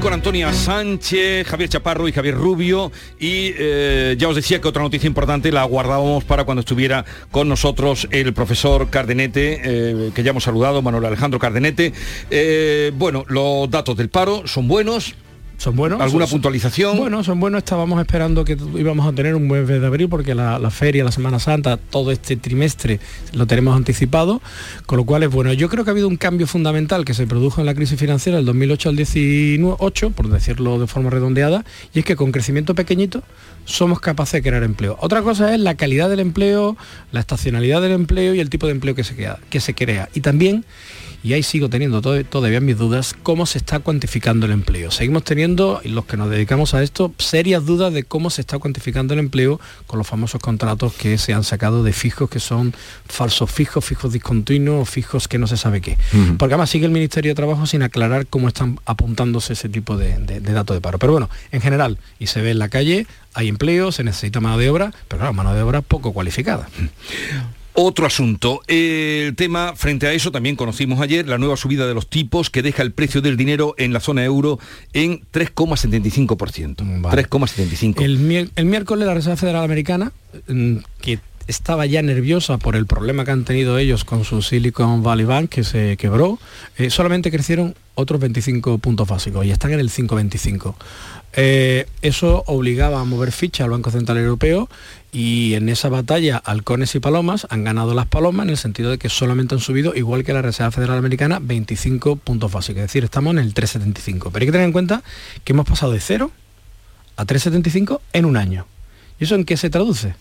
Con 0.00 0.12
Antonia 0.12 0.52
Sánchez, 0.52 1.46
Javier 1.48 1.68
Chaparro 1.68 2.06
y 2.06 2.12
Javier 2.12 2.36
Rubio. 2.36 2.92
Y 3.18 3.52
eh, 3.58 4.14
ya 4.16 4.28
os 4.28 4.36
decía 4.36 4.60
que 4.60 4.68
otra 4.68 4.82
noticia 4.82 5.08
importante 5.08 5.50
la 5.50 5.64
guardábamos 5.64 6.22
para 6.22 6.44
cuando 6.44 6.60
estuviera 6.60 7.04
con 7.32 7.48
nosotros 7.48 8.06
el 8.12 8.32
profesor 8.32 8.90
Cardenete, 8.90 9.60
eh, 9.64 10.10
que 10.14 10.22
ya 10.22 10.30
hemos 10.30 10.44
saludado, 10.44 10.82
Manuel 10.82 11.04
Alejandro 11.04 11.40
Cardenete. 11.40 11.92
Eh, 12.30 12.92
bueno, 12.94 13.24
los 13.28 13.68
datos 13.70 13.96
del 13.96 14.08
paro 14.08 14.46
son 14.46 14.68
buenos, 14.68 15.16
son 15.58 15.76
buenos. 15.76 16.00
¿Alguna 16.00 16.26
son- 16.26 16.36
puntualización? 16.36 16.96
Bueno, 16.96 17.22
son 17.24 17.38
buenos. 17.40 17.58
Estábamos 17.58 18.00
esperando 18.00 18.44
que 18.44 18.56
íbamos 18.76 19.06
a 19.06 19.12
tener 19.12 19.34
un 19.34 19.46
buen 19.48 19.66
mes 19.66 19.80
de 19.80 19.86
abril 19.86 20.08
porque 20.08 20.34
la, 20.34 20.58
la 20.58 20.70
feria, 20.70 21.02
la 21.04 21.10
Semana 21.12 21.38
Santa, 21.40 21.76
todo 21.76 22.10
este 22.12 22.36
trimestre 22.36 23.00
lo 23.32 23.46
tenemos 23.46 23.76
anticipado. 23.76 24.40
Con 24.86 24.96
lo 24.98 25.04
cual 25.04 25.24
es 25.24 25.30
bueno. 25.30 25.52
Yo 25.52 25.68
creo 25.68 25.84
que 25.84 25.90
ha 25.90 25.92
habido 25.92 26.08
un 26.08 26.16
cambio 26.16 26.46
fundamental 26.46 27.04
que 27.04 27.12
se 27.12 27.26
produjo 27.26 27.60
en 27.60 27.66
la 27.66 27.74
crisis 27.74 27.98
financiera 27.98 28.36
del 28.36 28.46
2008 28.46 28.88
al 28.88 28.96
18, 28.96 30.10
por 30.10 30.28
decirlo 30.30 30.78
de 30.78 30.86
forma 30.86 31.10
redondeada, 31.10 31.64
y 31.92 31.98
es 31.98 32.04
que 32.04 32.14
con 32.16 32.30
crecimiento 32.32 32.74
pequeñito 32.74 33.22
somos 33.64 34.00
capaces 34.00 34.34
de 34.42 34.48
crear 34.48 34.62
empleo. 34.62 34.96
Otra 35.00 35.22
cosa 35.22 35.52
es 35.54 35.60
la 35.60 35.74
calidad 35.74 36.08
del 36.08 36.20
empleo, 36.20 36.76
la 37.12 37.20
estacionalidad 37.20 37.82
del 37.82 37.92
empleo 37.92 38.32
y 38.34 38.40
el 38.40 38.48
tipo 38.48 38.66
de 38.66 38.72
empleo 38.72 38.94
que 38.94 39.04
se, 39.04 39.14
queda- 39.16 39.40
que 39.50 39.60
se 39.60 39.74
crea. 39.74 40.08
Y 40.14 40.20
también 40.20 40.64
y 41.22 41.32
ahí 41.32 41.42
sigo 41.42 41.68
teniendo 41.68 42.00
to- 42.00 42.24
todavía 42.24 42.60
mis 42.60 42.78
dudas, 42.78 43.14
cómo 43.22 43.44
se 43.46 43.58
está 43.58 43.80
cuantificando 43.80 44.46
el 44.46 44.52
empleo. 44.52 44.90
Seguimos 44.90 45.24
teniendo, 45.24 45.80
los 45.84 46.04
que 46.04 46.16
nos 46.16 46.30
dedicamos 46.30 46.74
a 46.74 46.82
esto, 46.82 47.12
serias 47.18 47.66
dudas 47.66 47.92
de 47.92 48.04
cómo 48.04 48.30
se 48.30 48.40
está 48.40 48.58
cuantificando 48.58 49.14
el 49.14 49.20
empleo 49.20 49.60
con 49.86 49.98
los 49.98 50.06
famosos 50.06 50.40
contratos 50.40 50.92
que 50.94 51.18
se 51.18 51.34
han 51.34 51.44
sacado 51.44 51.82
de 51.82 51.92
fijos, 51.92 52.30
que 52.30 52.40
son 52.40 52.72
falsos 53.06 53.50
fijos, 53.50 53.84
fijos 53.84 54.12
discontinuos, 54.12 54.88
fijos 54.88 55.26
que 55.28 55.38
no 55.38 55.46
se 55.46 55.56
sabe 55.56 55.80
qué. 55.80 55.98
Porque 56.38 56.54
además 56.54 56.70
sigue 56.70 56.86
el 56.86 56.92
Ministerio 56.92 57.30
de 57.32 57.34
Trabajo 57.34 57.66
sin 57.66 57.82
aclarar 57.82 58.26
cómo 58.26 58.48
están 58.48 58.78
apuntándose 58.86 59.54
ese 59.54 59.68
tipo 59.68 59.96
de, 59.96 60.18
de- 60.18 60.40
de 60.40 60.52
datos 60.52 60.76
de 60.76 60.80
paro. 60.80 60.98
Pero 60.98 61.12
bueno, 61.12 61.28
en 61.52 61.60
general, 61.60 61.98
y 62.18 62.28
se 62.28 62.40
ve 62.42 62.52
en 62.52 62.58
la 62.58 62.68
calle, 62.68 63.06
hay 63.34 63.48
empleo, 63.48 63.92
se 63.92 64.04
necesita 64.04 64.40
mano 64.40 64.58
de 64.58 64.70
obra, 64.70 64.92
pero 65.08 65.18
claro, 65.20 65.32
mano 65.34 65.52
de 65.54 65.62
obra 65.62 65.82
poco 65.82 66.12
cualificada. 66.12 66.68
Otro 67.80 68.06
asunto, 68.06 68.60
el 68.66 69.36
tema 69.36 69.74
frente 69.76 70.08
a 70.08 70.12
eso 70.12 70.32
también 70.32 70.56
conocimos 70.56 71.00
ayer 71.00 71.28
la 71.28 71.38
nueva 71.38 71.56
subida 71.56 71.86
de 71.86 71.94
los 71.94 72.08
tipos 72.10 72.50
que 72.50 72.60
deja 72.60 72.82
el 72.82 72.90
precio 72.90 73.20
del 73.20 73.36
dinero 73.36 73.76
en 73.78 73.92
la 73.92 74.00
zona 74.00 74.24
euro 74.24 74.58
en 74.94 75.20
3,75%. 75.32 76.74
3,75. 76.76 78.02
El, 78.02 78.18
mier- 78.18 78.50
el 78.56 78.64
miércoles 78.64 79.06
la 79.06 79.14
Reserva 79.14 79.36
Federal 79.36 79.62
Americana, 79.62 80.10
mm, 80.48 80.76
que 81.00 81.20
estaba 81.48 81.86
ya 81.86 82.02
nerviosa 82.02 82.58
por 82.58 82.76
el 82.76 82.86
problema 82.86 83.24
que 83.24 83.32
han 83.32 83.44
tenido 83.44 83.78
ellos 83.78 84.04
con 84.04 84.24
su 84.24 84.42
Silicon 84.42 85.02
Valley 85.02 85.24
Bank, 85.24 85.48
que 85.48 85.64
se 85.64 85.96
quebró, 85.96 86.38
eh, 86.76 86.90
solamente 86.90 87.30
crecieron 87.30 87.74
otros 87.94 88.20
25 88.20 88.78
puntos 88.78 89.08
básicos 89.08 89.44
y 89.44 89.50
están 89.50 89.72
en 89.72 89.80
el 89.80 89.90
5,25. 89.90 90.76
Eh, 91.32 91.86
eso 92.02 92.44
obligaba 92.46 93.00
a 93.00 93.04
mover 93.04 93.32
ficha 93.32 93.64
al 93.64 93.70
Banco 93.70 93.90
Central 93.90 94.18
Europeo 94.18 94.68
y 95.10 95.54
en 95.54 95.68
esa 95.68 95.88
batalla 95.88 96.36
halcones 96.36 96.94
y 96.94 97.00
palomas 97.00 97.46
han 97.50 97.64
ganado 97.64 97.94
las 97.94 98.06
palomas 98.06 98.44
en 98.44 98.50
el 98.50 98.56
sentido 98.56 98.90
de 98.90 98.98
que 98.98 99.08
solamente 99.08 99.54
han 99.54 99.60
subido, 99.60 99.94
igual 99.94 100.24
que 100.24 100.32
la 100.32 100.42
Reserva 100.42 100.70
Federal 100.70 100.98
Americana, 100.98 101.38
25 101.40 102.16
puntos 102.16 102.52
básicos. 102.52 102.80
Es 102.80 102.88
decir, 102.88 103.04
estamos 103.04 103.32
en 103.32 103.38
el 103.38 103.54
3,75. 103.54 104.30
Pero 104.32 104.42
hay 104.42 104.46
que 104.46 104.52
tener 104.52 104.66
en 104.66 104.72
cuenta 104.72 105.02
que 105.44 105.52
hemos 105.52 105.66
pasado 105.66 105.92
de 105.92 106.00
cero 106.00 106.30
a 107.16 107.24
3,75 107.24 108.00
en 108.12 108.24
un 108.26 108.36
año. 108.36 108.66
¿Y 109.18 109.24
eso 109.24 109.34
en 109.34 109.44
qué 109.44 109.56
se 109.56 109.70
traduce? 109.70 110.14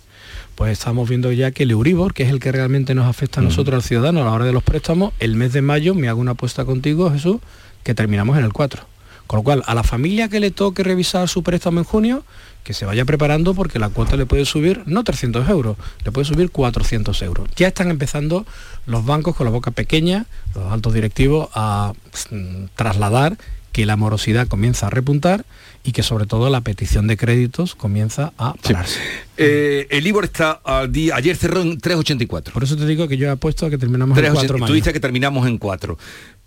Pues 0.57 0.71
estamos 0.71 1.07
viendo 1.07 1.31
ya 1.31 1.51
que 1.51 1.63
el 1.63 1.69
Euribor, 1.69 2.15
que 2.15 2.23
es 2.23 2.29
el 2.29 2.39
que 2.39 2.51
realmente 2.51 2.95
nos 2.95 3.05
afecta 3.05 3.41
a 3.41 3.43
nosotros, 3.43 3.75
al 3.75 3.83
ciudadano, 3.83 4.23
a 4.23 4.25
la 4.25 4.31
hora 4.31 4.45
de 4.45 4.51
los 4.51 4.63
préstamos, 4.63 5.13
el 5.19 5.35
mes 5.35 5.53
de 5.53 5.61
mayo, 5.61 5.93
me 5.93 6.09
hago 6.09 6.19
una 6.19 6.31
apuesta 6.31 6.65
contigo, 6.65 7.11
Jesús, 7.11 7.37
que 7.83 7.93
terminamos 7.93 8.39
en 8.39 8.43
el 8.43 8.51
4. 8.51 8.81
Con 9.27 9.37
lo 9.37 9.43
cual, 9.43 9.61
a 9.67 9.75
la 9.75 9.83
familia 9.83 10.29
que 10.29 10.39
le 10.39 10.49
toque 10.49 10.81
revisar 10.81 11.29
su 11.29 11.43
préstamo 11.43 11.77
en 11.77 11.83
junio, 11.83 12.23
que 12.63 12.73
se 12.73 12.87
vaya 12.87 13.05
preparando 13.05 13.53
porque 13.53 13.77
la 13.77 13.89
cuota 13.89 14.17
le 14.17 14.25
puede 14.25 14.45
subir, 14.45 14.81
no 14.87 15.03
300 15.03 15.47
euros, 15.47 15.77
le 16.03 16.11
puede 16.11 16.25
subir 16.25 16.49
400 16.49 17.21
euros. 17.21 17.47
Ya 17.55 17.67
están 17.67 17.91
empezando 17.91 18.47
los 18.87 19.05
bancos 19.05 19.35
con 19.35 19.45
la 19.45 19.51
boca 19.51 19.69
pequeña, 19.69 20.25
los 20.55 20.73
altos 20.73 20.91
directivos, 20.91 21.49
a 21.53 21.93
mm, 22.31 22.69
trasladar 22.75 23.37
que 23.71 23.85
la 23.85 23.95
morosidad 23.95 24.47
comienza 24.47 24.87
a 24.87 24.89
repuntar 24.89 25.45
y 25.83 25.91
que 25.91 26.03
sobre 26.03 26.25
todo 26.25 26.49
la 26.49 26.61
petición 26.61 27.07
de 27.07 27.15
créditos 27.15 27.75
comienza 27.75 28.33
a 28.37 28.53
pararse. 28.55 28.99
Eh, 29.37 29.87
el 29.89 30.03
Libor 30.03 30.25
está 30.25 30.51
al 30.51 30.91
día, 30.91 31.15
ayer 31.15 31.35
cerró 31.35 31.61
en 31.61 31.79
3,84. 31.79 32.51
Por 32.51 32.63
eso 32.63 32.75
te 32.75 32.85
digo 32.85 33.07
que 33.07 33.17
yo 33.17 33.27
he 33.27 33.31
apuesto 33.31 33.65
a 33.65 33.69
que 33.69 33.77
terminamos 33.77 34.17
en 34.17 34.33
4 34.33 34.65
Tú 34.65 34.73
dices 34.73 34.91
que 34.91 34.99
terminamos 34.99 35.47
en 35.47 35.57
4. 35.57 35.97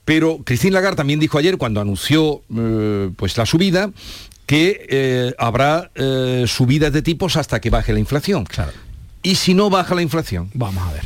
Pero 0.05 0.41
Christine 0.45 0.73
Lagarde 0.73 0.97
también 0.97 1.21
dijo 1.21 1.39
ayer, 1.39 1.57
cuando 1.57 1.81
anunció 1.81 2.43
eh, 2.55 3.11
pues 3.17 3.37
la 3.39 3.47
subida, 3.47 3.91
que 4.47 4.87
eh, 4.89 5.35
habrá 5.39 5.91
subidas 6.47 6.93
de 6.93 7.03
tipos 7.03 7.37
hasta 7.37 7.61
que 7.61 7.71
baje 7.71 7.93
la 7.93 8.01
inflación. 8.01 8.45
Claro. 8.45 8.73
¿Y 9.23 9.37
si 9.37 9.55
no 9.55 9.71
baja 9.71 9.95
la 9.95 10.03
inflación? 10.03 10.51
Vamos 10.55 10.83
a 10.87 10.93
ver. 10.93 11.03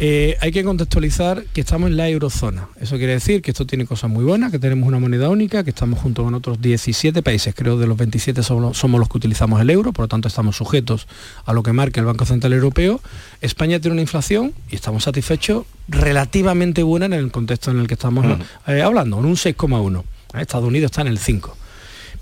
Eh, 0.00 0.36
hay 0.40 0.52
que 0.52 0.62
contextualizar 0.62 1.44
que 1.52 1.60
estamos 1.60 1.90
en 1.90 1.96
la 1.96 2.08
eurozona. 2.08 2.68
Eso 2.80 2.96
quiere 2.98 3.14
decir 3.14 3.42
que 3.42 3.50
esto 3.50 3.66
tiene 3.66 3.84
cosas 3.84 4.08
muy 4.08 4.24
buenas, 4.24 4.52
que 4.52 4.60
tenemos 4.60 4.86
una 4.86 5.00
moneda 5.00 5.28
única, 5.28 5.64
que 5.64 5.70
estamos 5.70 5.98
junto 5.98 6.22
con 6.22 6.34
otros 6.34 6.60
17 6.60 7.20
países, 7.22 7.52
creo 7.52 7.76
de 7.78 7.88
los 7.88 7.96
27 7.96 8.44
somos, 8.44 8.78
somos 8.78 9.00
los 9.00 9.08
que 9.08 9.18
utilizamos 9.18 9.60
el 9.60 9.70
euro, 9.70 9.92
por 9.92 10.04
lo 10.04 10.08
tanto 10.08 10.28
estamos 10.28 10.56
sujetos 10.56 11.08
a 11.44 11.52
lo 11.52 11.64
que 11.64 11.72
marca 11.72 11.98
el 11.98 12.06
Banco 12.06 12.24
Central 12.26 12.52
Europeo. 12.52 13.00
España 13.40 13.80
tiene 13.80 13.94
una 13.94 14.02
inflación 14.02 14.54
y 14.70 14.76
estamos 14.76 15.02
satisfechos 15.02 15.66
relativamente 15.88 16.84
buena 16.84 17.06
en 17.06 17.14
el 17.14 17.32
contexto 17.32 17.72
en 17.72 17.80
el 17.80 17.88
que 17.88 17.94
estamos 17.94 18.24
eh, 18.68 18.82
hablando, 18.82 19.18
en 19.18 19.24
un 19.24 19.34
6,1. 19.34 20.04
Estados 20.34 20.68
Unidos 20.68 20.92
está 20.92 21.00
en 21.00 21.08
el 21.08 21.18
5. 21.18 21.56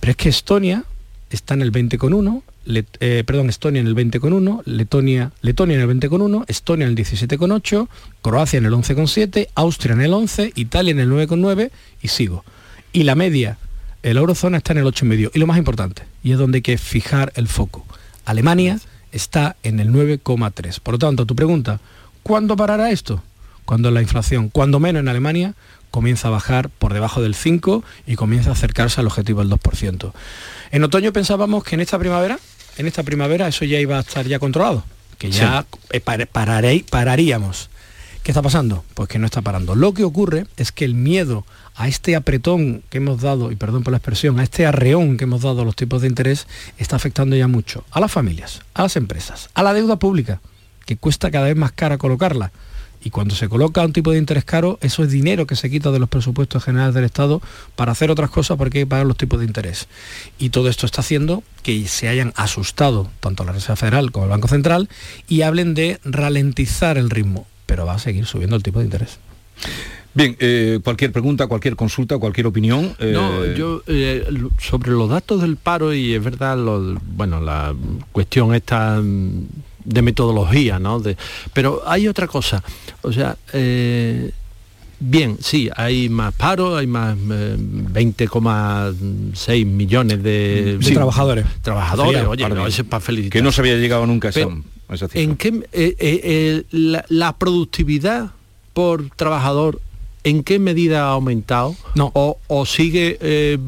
Pero 0.00 0.10
es 0.12 0.16
que 0.16 0.28
Estonia 0.30 0.84
está 1.28 1.54
en 1.54 1.62
el 1.62 1.72
20,1, 1.72 2.42
Eh, 2.68 3.22
perdón, 3.24 3.48
Estonia 3.48 3.80
en 3.80 3.86
el 3.86 3.94
20,1, 3.94 4.62
Letonia, 4.64 5.30
Letonia 5.40 5.76
en 5.76 5.82
el 5.82 5.88
20,1, 5.88 6.44
Estonia 6.48 6.86
en 6.86 6.90
el 6.90 6.96
17,8, 6.96 7.88
Croacia 8.22 8.58
en 8.58 8.66
el 8.66 8.72
11,7, 8.72 9.48
Austria 9.54 9.94
en 9.94 10.00
el 10.00 10.12
11, 10.12 10.52
Italia 10.56 10.90
en 10.90 11.00
el 11.00 11.10
9,9 11.10 11.70
y 12.02 12.08
sigo. 12.08 12.44
Y 12.92 13.04
la 13.04 13.14
media, 13.14 13.58
el 14.02 14.16
eurozona 14.16 14.58
está 14.58 14.72
en 14.72 14.78
el 14.78 14.86
8,5. 14.86 15.30
Y 15.34 15.38
lo 15.38 15.46
más 15.46 15.58
importante, 15.58 16.02
y 16.22 16.32
es 16.32 16.38
donde 16.38 16.58
hay 16.58 16.62
que 16.62 16.78
fijar 16.78 17.32
el 17.36 17.46
foco, 17.46 17.86
Alemania 18.24 18.80
está 19.12 19.56
en 19.62 19.78
el 19.78 19.92
9,3. 19.92 20.80
Por 20.80 20.94
lo 20.94 20.98
tanto, 20.98 21.24
tu 21.24 21.36
pregunta, 21.36 21.80
¿cuándo 22.22 22.56
parará 22.56 22.90
esto? 22.90 23.22
Cuando 23.64 23.90
la 23.90 24.02
inflación, 24.02 24.48
cuando 24.48 24.80
menos 24.80 25.00
en 25.00 25.08
Alemania, 25.08 25.54
comienza 25.90 26.28
a 26.28 26.32
bajar 26.32 26.68
por 26.68 26.92
debajo 26.92 27.22
del 27.22 27.34
5 27.34 27.82
y 28.06 28.16
comienza 28.16 28.50
a 28.50 28.52
acercarse 28.52 29.00
al 29.00 29.06
objetivo 29.06 29.40
del 29.40 29.50
2%. 29.50 30.12
En 30.72 30.84
otoño 30.84 31.12
pensábamos 31.12 31.64
que 31.64 31.74
en 31.74 31.80
esta 31.80 31.98
primavera, 31.98 32.38
en 32.76 32.86
esta 32.86 33.02
primavera 33.02 33.48
eso 33.48 33.64
ya 33.64 33.78
iba 33.80 33.96
a 33.98 34.00
estar 34.00 34.26
ya 34.26 34.38
controlado, 34.38 34.84
que 35.18 35.30
ya 35.30 35.66
eh, 35.90 36.00
pararé- 36.00 36.84
pararíamos. 36.88 37.70
¿Qué 38.22 38.32
está 38.32 38.42
pasando? 38.42 38.84
Pues 38.94 39.08
que 39.08 39.18
no 39.20 39.26
está 39.26 39.40
parando. 39.40 39.74
Lo 39.76 39.94
que 39.94 40.02
ocurre 40.02 40.46
es 40.56 40.72
que 40.72 40.84
el 40.84 40.94
miedo 40.94 41.46
a 41.76 41.86
este 41.86 42.16
apretón 42.16 42.82
que 42.90 42.98
hemos 42.98 43.20
dado, 43.20 43.52
y 43.52 43.56
perdón 43.56 43.84
por 43.84 43.92
la 43.92 43.98
expresión, 43.98 44.40
a 44.40 44.42
este 44.42 44.66
arreón 44.66 45.16
que 45.16 45.24
hemos 45.24 45.42
dado 45.42 45.62
a 45.62 45.64
los 45.64 45.76
tipos 45.76 46.02
de 46.02 46.08
interés, 46.08 46.46
está 46.76 46.96
afectando 46.96 47.36
ya 47.36 47.46
mucho 47.46 47.84
a 47.92 48.00
las 48.00 48.10
familias, 48.10 48.62
a 48.74 48.82
las 48.82 48.96
empresas, 48.96 49.48
a 49.54 49.62
la 49.62 49.72
deuda 49.74 49.96
pública, 49.96 50.40
que 50.86 50.96
cuesta 50.96 51.30
cada 51.30 51.46
vez 51.46 51.56
más 51.56 51.70
cara 51.72 51.98
colocarla. 51.98 52.50
Y 53.06 53.10
cuando 53.10 53.36
se 53.36 53.48
coloca 53.48 53.84
un 53.84 53.92
tipo 53.92 54.10
de 54.10 54.18
interés 54.18 54.44
caro, 54.44 54.80
eso 54.82 55.04
es 55.04 55.12
dinero 55.12 55.46
que 55.46 55.54
se 55.54 55.70
quita 55.70 55.92
de 55.92 56.00
los 56.00 56.08
presupuestos 56.08 56.64
generales 56.64 56.92
del 56.92 57.04
Estado 57.04 57.40
para 57.76 57.92
hacer 57.92 58.10
otras 58.10 58.30
cosas 58.30 58.56
porque 58.58 58.78
hay 58.78 58.84
que 58.84 58.88
pagar 58.90 59.06
los 59.06 59.16
tipos 59.16 59.38
de 59.38 59.46
interés. 59.46 59.86
Y 60.40 60.50
todo 60.50 60.68
esto 60.68 60.86
está 60.86 61.02
haciendo 61.02 61.44
que 61.62 61.86
se 61.86 62.08
hayan 62.08 62.32
asustado 62.34 63.08
tanto 63.20 63.44
la 63.44 63.52
Reserva 63.52 63.76
Federal 63.76 64.10
como 64.10 64.24
el 64.26 64.30
Banco 64.30 64.48
Central 64.48 64.88
y 65.28 65.42
hablen 65.42 65.74
de 65.74 66.00
ralentizar 66.02 66.98
el 66.98 67.08
ritmo, 67.08 67.46
pero 67.66 67.86
va 67.86 67.94
a 67.94 67.98
seguir 68.00 68.26
subiendo 68.26 68.56
el 68.56 68.64
tipo 68.64 68.80
de 68.80 68.86
interés. 68.86 69.18
Bien, 70.12 70.36
eh, 70.40 70.80
cualquier 70.82 71.12
pregunta, 71.12 71.46
cualquier 71.46 71.76
consulta, 71.76 72.18
cualquier 72.18 72.48
opinión. 72.48 72.96
eh, 72.98 73.12
No, 73.14 73.44
yo 73.54 73.82
eh, 73.86 74.26
sobre 74.58 74.90
los 74.90 75.08
datos 75.08 75.42
del 75.42 75.56
paro 75.58 75.94
y 75.94 76.12
es 76.12 76.24
verdad, 76.24 76.56
lo- 76.58 76.98
bueno, 77.14 77.40
la 77.40 77.72
cuestión 78.10 78.52
esta 78.52 79.00
mm, 79.00 79.46
de 79.86 80.02
metodología, 80.02 80.78
¿no? 80.78 81.00
De- 81.00 81.16
pero 81.52 81.82
hay 81.86 82.08
otra 82.08 82.26
cosa, 82.26 82.62
o 83.02 83.12
sea, 83.12 83.36
eh, 83.52 84.30
bien, 84.98 85.36
sí, 85.40 85.68
hay 85.76 86.08
más 86.08 86.34
paro, 86.34 86.76
hay 86.76 86.86
más 86.86 87.16
eh, 87.30 87.56
20,6 87.58 89.66
millones 89.66 90.22
de, 90.22 90.78
De 90.78 90.90
trabajadores. 90.92 91.46
Trabajadores, 91.62 92.12
Sería, 92.12 92.28
oye, 92.28 92.48
no, 92.48 92.66
eso 92.66 92.82
es 92.82 92.88
para 92.88 93.00
felicitar. 93.00 93.32
que 93.32 93.42
no 93.42 93.52
se 93.52 93.60
había 93.60 93.76
llegado 93.76 94.06
nunca 94.06 94.28
a 94.28 94.30
esa, 94.30 94.40
Pero, 94.40 94.62
a 94.88 94.94
esa 94.94 95.08
cifra. 95.08 95.20
¿En 95.22 95.36
qué 95.36 95.48
eh, 95.48 95.62
eh, 95.72 95.96
eh, 96.00 96.62
la, 96.70 97.04
la 97.08 97.36
productividad 97.36 98.30
por 98.72 99.08
trabajador 99.16 99.80
en 100.26 100.42
qué 100.42 100.58
medida 100.58 101.04
ha 101.04 101.10
aumentado? 101.12 101.76
No. 101.94 102.10
O, 102.14 102.38
o 102.48 102.66
sigue 102.66 103.16
eh, 103.20 103.58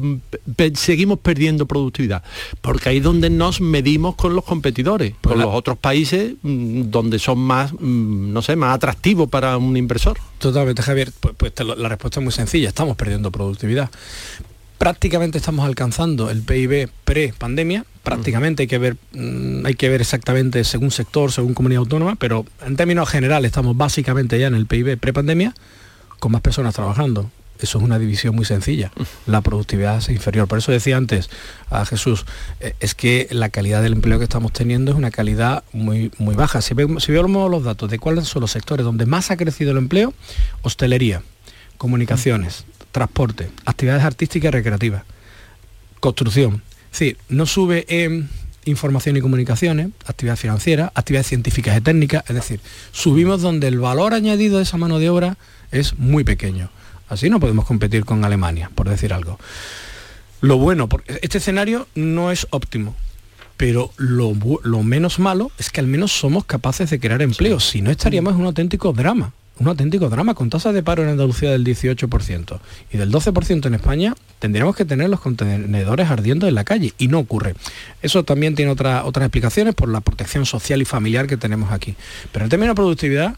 pe- 0.57 0.73
seguimos 0.75 1.19
perdiendo 1.19 1.65
productividad. 1.65 2.21
Porque 2.61 2.89
ahí 2.89 2.97
es 2.97 3.03
donde 3.03 3.29
nos 3.29 3.61
medimos 3.61 4.15
con 4.15 4.35
los 4.35 4.43
competidores, 4.43 5.13
Pues 5.21 5.31
con 5.31 5.39
la- 5.39 5.45
los 5.45 5.55
otros 5.55 5.77
países 5.77 6.33
mm, 6.41 6.89
donde 6.91 7.17
son 7.17 7.39
más, 7.39 7.71
mm, 7.73 8.33
no 8.33 8.41
sé, 8.41 8.55
más 8.57 8.75
atractivos 8.75 9.29
para 9.29 9.57
un 9.57 9.77
inversor. 9.77 10.17
Totalmente, 10.37 10.81
Javier. 10.81 11.11
Pues, 11.19 11.33
pues 11.37 11.53
lo- 11.65 11.75
la 11.75 11.87
respuesta 11.89 12.19
es 12.19 12.23
muy 12.25 12.33
sencilla. 12.33 12.67
Estamos 12.67 12.97
perdiendo 12.97 13.31
productividad. 13.31 13.89
Prácticamente 14.77 15.37
estamos 15.37 15.65
alcanzando 15.65 16.29
el 16.29 16.41
PIB 16.41 16.89
pre-pandemia. 17.03 17.85
Prácticamente 18.03 18.63
hay 18.63 18.67
que 18.67 18.77
ver, 18.77 18.95
mm, 19.11 19.65
hay 19.65 19.75
que 19.75 19.89
ver 19.89 19.99
exactamente 19.99 20.63
según 20.63 20.89
sector, 20.91 21.31
según 21.33 21.53
comunidad 21.53 21.79
autónoma, 21.81 22.15
pero 22.15 22.45
en 22.65 22.77
términos 22.77 23.09
generales 23.09 23.49
estamos 23.49 23.75
básicamente 23.75 24.39
ya 24.39 24.47
en 24.47 24.55
el 24.55 24.65
PIB 24.67 24.97
pre-pandemia 24.97 25.53
con 26.19 26.31
más 26.31 26.41
personas 26.41 26.75
trabajando. 26.75 27.29
Eso 27.59 27.77
es 27.77 27.83
una 27.83 27.99
división 27.99 28.35
muy 28.35 28.45
sencilla. 28.45 28.91
La 29.25 29.41
productividad 29.41 29.97
es 29.97 30.09
inferior. 30.09 30.47
Por 30.47 30.59
eso 30.59 30.71
decía 30.71 30.95
antes 30.95 31.29
a 31.69 31.85
Jesús, 31.85 32.25
eh, 32.61 32.73
es 32.79 32.95
que 32.95 33.27
la 33.31 33.49
calidad 33.49 33.81
del 33.81 33.93
empleo 33.93 34.17
que 34.17 34.23
estamos 34.23 34.53
teniendo 34.53 34.91
es 34.91 34.97
una 34.97 35.11
calidad 35.11 35.63
muy, 35.73 36.09
muy 36.17 36.35
baja. 36.35 36.61
Si 36.61 36.73
vemos, 36.73 37.03
si 37.03 37.11
vemos 37.11 37.51
los 37.51 37.63
datos 37.63 37.89
de 37.89 37.99
cuáles 37.99 38.27
son 38.29 38.41
los 38.41 38.51
sectores 38.51 38.85
donde 38.85 39.05
más 39.05 39.29
ha 39.29 39.35
crecido 39.35 39.71
el 39.71 39.77
empleo, 39.77 40.13
hostelería, 40.61 41.21
comunicaciones, 41.77 42.63
transporte, 42.91 43.49
actividades 43.65 44.03
artísticas 44.03 44.49
y 44.49 44.51
recreativas, 44.51 45.03
construcción. 45.99 46.63
Es 46.91 46.99
decir, 46.99 47.17
no 47.27 47.45
sube 47.45 47.85
en 47.89 48.29
información 48.65 49.17
y 49.17 49.21
comunicaciones, 49.21 49.89
actividad 50.05 50.37
financiera, 50.37 50.91
actividades 50.95 51.27
científicas 51.27 51.77
y 51.77 51.81
técnicas, 51.81 52.23
es 52.27 52.35
decir, 52.35 52.61
subimos 52.91 53.41
donde 53.41 53.67
el 53.67 53.79
valor 53.79 54.13
añadido 54.13 54.57
de 54.57 54.63
esa 54.63 54.77
mano 54.77 54.99
de 54.99 55.09
obra 55.09 55.37
es 55.71 55.97
muy 55.97 56.23
pequeño. 56.23 56.69
Así 57.09 57.29
no 57.29 57.39
podemos 57.39 57.65
competir 57.65 58.05
con 58.05 58.23
Alemania, 58.23 58.69
por 58.75 58.87
decir 58.89 59.13
algo. 59.13 59.39
Lo 60.41 60.57
bueno, 60.57 60.87
porque 60.87 61.19
este 61.21 61.39
escenario 61.39 61.87
no 61.95 62.31
es 62.31 62.47
óptimo, 62.51 62.95
pero 63.57 63.91
lo, 63.97 64.33
menos 64.83 65.19
malo 65.19 65.51
es 65.57 65.69
que 65.69 65.81
al 65.81 65.87
menos 65.87 66.11
somos 66.13 66.45
capaces 66.45 66.89
de 66.89 66.99
crear 66.99 67.21
empleo, 67.21 67.59
si 67.59 67.81
no 67.81 67.91
estaríamos 67.91 68.33
en 68.35 68.41
un 68.41 68.45
auténtico 68.45 68.93
drama, 68.93 69.33
un 69.59 69.67
auténtico 69.67 70.07
drama 70.07 70.35
con 70.35 70.49
tasas 70.49 70.73
de 70.73 70.81
paro 70.81 71.03
en 71.03 71.09
Andalucía 71.09 71.51
del 71.51 71.65
18% 71.65 72.59
y 72.93 72.97
del 72.97 73.11
12% 73.11 73.65
en 73.65 73.73
España, 73.73 74.15
tendríamos 74.39 74.77
que 74.77 74.85
tener 74.85 75.09
los 75.09 75.19
contenedores 75.19 76.09
ardiendo 76.09 76.47
en 76.47 76.55
la 76.55 76.63
calle 76.63 76.93
y 76.97 77.09
no 77.09 77.19
ocurre. 77.19 77.55
Eso 78.01 78.23
también 78.23 78.55
tiene 78.55 78.71
otra- 78.71 79.03
otras 79.03 79.25
explicaciones 79.25 79.75
por 79.75 79.89
la 79.89 79.99
protección 79.99 80.45
social 80.45 80.81
y 80.81 80.85
familiar 80.85 81.27
que 81.27 81.35
tenemos 81.35 81.73
aquí. 81.73 81.95
Pero 82.31 82.45
en 82.45 82.49
términos 82.49 82.71
de 82.73 82.75
productividad, 82.81 83.35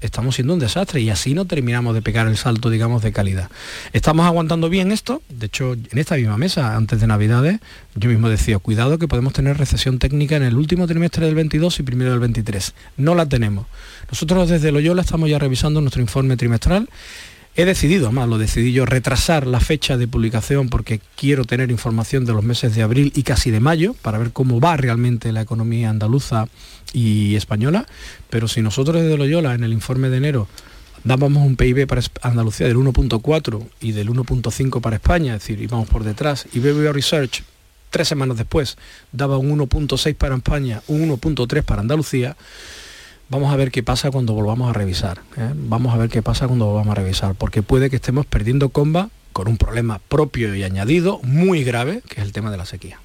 estamos 0.00 0.34
siendo 0.34 0.54
un 0.54 0.60
desastre 0.60 1.00
y 1.00 1.10
así 1.10 1.34
no 1.34 1.44
terminamos 1.44 1.94
de 1.94 2.02
pegar 2.02 2.26
el 2.26 2.36
salto, 2.36 2.70
digamos, 2.70 3.02
de 3.02 3.12
calidad. 3.12 3.50
Estamos 3.92 4.26
aguantando 4.26 4.68
bien 4.68 4.92
esto, 4.92 5.22
de 5.28 5.46
hecho, 5.46 5.72
en 5.74 5.98
esta 5.98 6.16
misma 6.16 6.36
mesa, 6.36 6.76
antes 6.76 7.00
de 7.00 7.06
Navidades, 7.06 7.60
yo 7.94 8.08
mismo 8.08 8.28
decía, 8.28 8.58
cuidado 8.58 8.98
que 8.98 9.08
podemos 9.08 9.32
tener 9.32 9.58
recesión 9.58 9.98
técnica 9.98 10.36
en 10.36 10.44
el 10.44 10.56
último 10.56 10.86
trimestre 10.86 11.26
del 11.26 11.34
22 11.34 11.80
y 11.80 11.82
primero 11.82 12.10
del 12.10 12.20
23. 12.20 12.74
No 12.96 13.14
la 13.14 13.26
tenemos. 13.26 13.66
Nosotros 14.08 14.48
desde 14.48 14.72
Loyola 14.72 15.02
estamos 15.02 15.28
ya 15.28 15.38
revisando 15.38 15.80
nuestro 15.80 16.00
informe 16.00 16.36
trimestral. 16.36 16.88
He 17.58 17.64
decidido, 17.64 18.06
además 18.06 18.28
lo 18.28 18.38
decidí 18.38 18.72
yo, 18.72 18.86
retrasar 18.86 19.44
la 19.44 19.58
fecha 19.58 19.96
de 19.96 20.06
publicación 20.06 20.68
porque 20.68 21.00
quiero 21.16 21.44
tener 21.44 21.72
información 21.72 22.24
de 22.24 22.32
los 22.32 22.44
meses 22.44 22.76
de 22.76 22.82
abril 22.82 23.10
y 23.16 23.24
casi 23.24 23.50
de 23.50 23.58
mayo 23.58 23.96
para 24.00 24.16
ver 24.16 24.30
cómo 24.30 24.60
va 24.60 24.76
realmente 24.76 25.32
la 25.32 25.40
economía 25.40 25.90
andaluza 25.90 26.46
y 26.92 27.34
española. 27.34 27.84
Pero 28.30 28.46
si 28.46 28.62
nosotros 28.62 29.02
desde 29.02 29.18
Loyola 29.18 29.54
en 29.54 29.64
el 29.64 29.72
informe 29.72 30.08
de 30.08 30.18
enero 30.18 30.46
dábamos 31.02 31.44
un 31.44 31.56
PIB 31.56 31.88
para 31.88 32.00
Andalucía 32.22 32.68
del 32.68 32.76
1.4 32.76 33.66
y 33.80 33.90
del 33.90 34.08
1.5 34.08 34.80
para 34.80 34.94
España, 34.94 35.34
es 35.34 35.40
decir, 35.40 35.60
íbamos 35.60 35.88
por 35.88 36.04
detrás, 36.04 36.46
y 36.52 36.60
BBVA 36.60 36.92
Research 36.92 37.42
tres 37.90 38.06
semanas 38.06 38.36
después 38.36 38.76
daba 39.10 39.36
un 39.36 39.58
1.6 39.58 40.14
para 40.14 40.36
España, 40.36 40.82
un 40.86 41.08
1.3 41.08 41.64
para 41.64 41.80
Andalucía, 41.80 42.36
Vamos 43.30 43.52
a 43.52 43.56
ver 43.56 43.70
qué 43.70 43.82
pasa 43.82 44.10
cuando 44.10 44.32
volvamos 44.32 44.70
a 44.70 44.72
revisar. 44.72 45.18
¿eh? 45.36 45.50
Vamos 45.54 45.94
a 45.94 45.98
ver 45.98 46.08
qué 46.08 46.22
pasa 46.22 46.46
cuando 46.46 46.66
volvamos 46.66 46.92
a 46.92 46.94
revisar, 46.94 47.34
porque 47.34 47.62
puede 47.62 47.90
que 47.90 47.96
estemos 47.96 48.24
perdiendo 48.26 48.70
comba 48.70 49.10
con 49.34 49.48
un 49.48 49.56
problema 49.58 50.00
propio 50.08 50.54
y 50.54 50.62
añadido 50.62 51.20
muy 51.22 51.62
grave, 51.62 52.02
que 52.08 52.20
es 52.20 52.26
el 52.26 52.32
tema 52.32 52.50
de 52.50 52.56
la 52.56 52.64
sequía. 52.64 52.98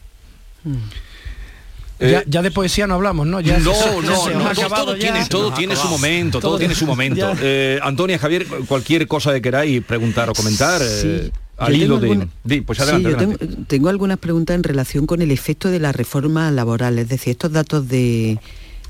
Eh, 1.99 2.12
ya, 2.12 2.23
ya 2.25 2.41
de 2.41 2.51
poesía 2.51 2.88
no 2.88 2.95
hablamos, 2.95 3.27
¿no? 3.27 3.39
Ya 3.39 3.59
no, 3.59 3.73
se- 3.73 4.01
no, 4.01 4.01
se 4.25 4.33
no, 4.33 4.39
todo, 4.39 4.47
acabado 4.47 4.86
todo 4.86 4.95
ya. 4.95 5.12
tiene, 5.12 5.25
todo 5.27 5.53
tiene 5.53 5.75
su 5.75 5.88
momento, 5.88 6.39
todo, 6.39 6.51
Todo- 6.51 6.59
tiene 6.59 6.75
su 6.75 6.86
momento. 6.88 7.33
Eh, 7.41 7.79
Antonia, 7.83 8.17
Javier, 8.17 8.45
cualquier 8.67 9.07
cosa 9.07 9.31
que 9.33 9.41
queráis 9.41 9.83
preguntar 9.83 10.29
o 10.29 10.33
comentar. 10.33 10.81
Sí, 10.81 11.07
eh, 11.07 11.31
al 11.57 11.73
Yo 11.73 11.83
hilo 11.83 11.99
tengo 11.99 12.13
de... 12.15 12.19
alguna- 12.21 12.31
di, 12.43 12.62
pues 12.62 12.77
Sí, 12.77 12.83
adelante, 12.83 13.09
yo 13.12 13.17
adelante. 13.17 13.45
tengo, 13.47 13.63
tengo 13.67 13.89
algunas 13.89 14.17
preguntas 14.17 14.55
en 14.55 14.63
relación 14.63 15.05
con 15.05 15.21
el 15.21 15.31
efecto 15.31 15.69
de 15.69 15.79
la 15.79 15.91
reforma 15.91 16.49
laboral, 16.49 16.97
es 16.97 17.09
decir, 17.09 17.31
estos 17.31 17.51
datos 17.51 17.88
de, 17.88 18.39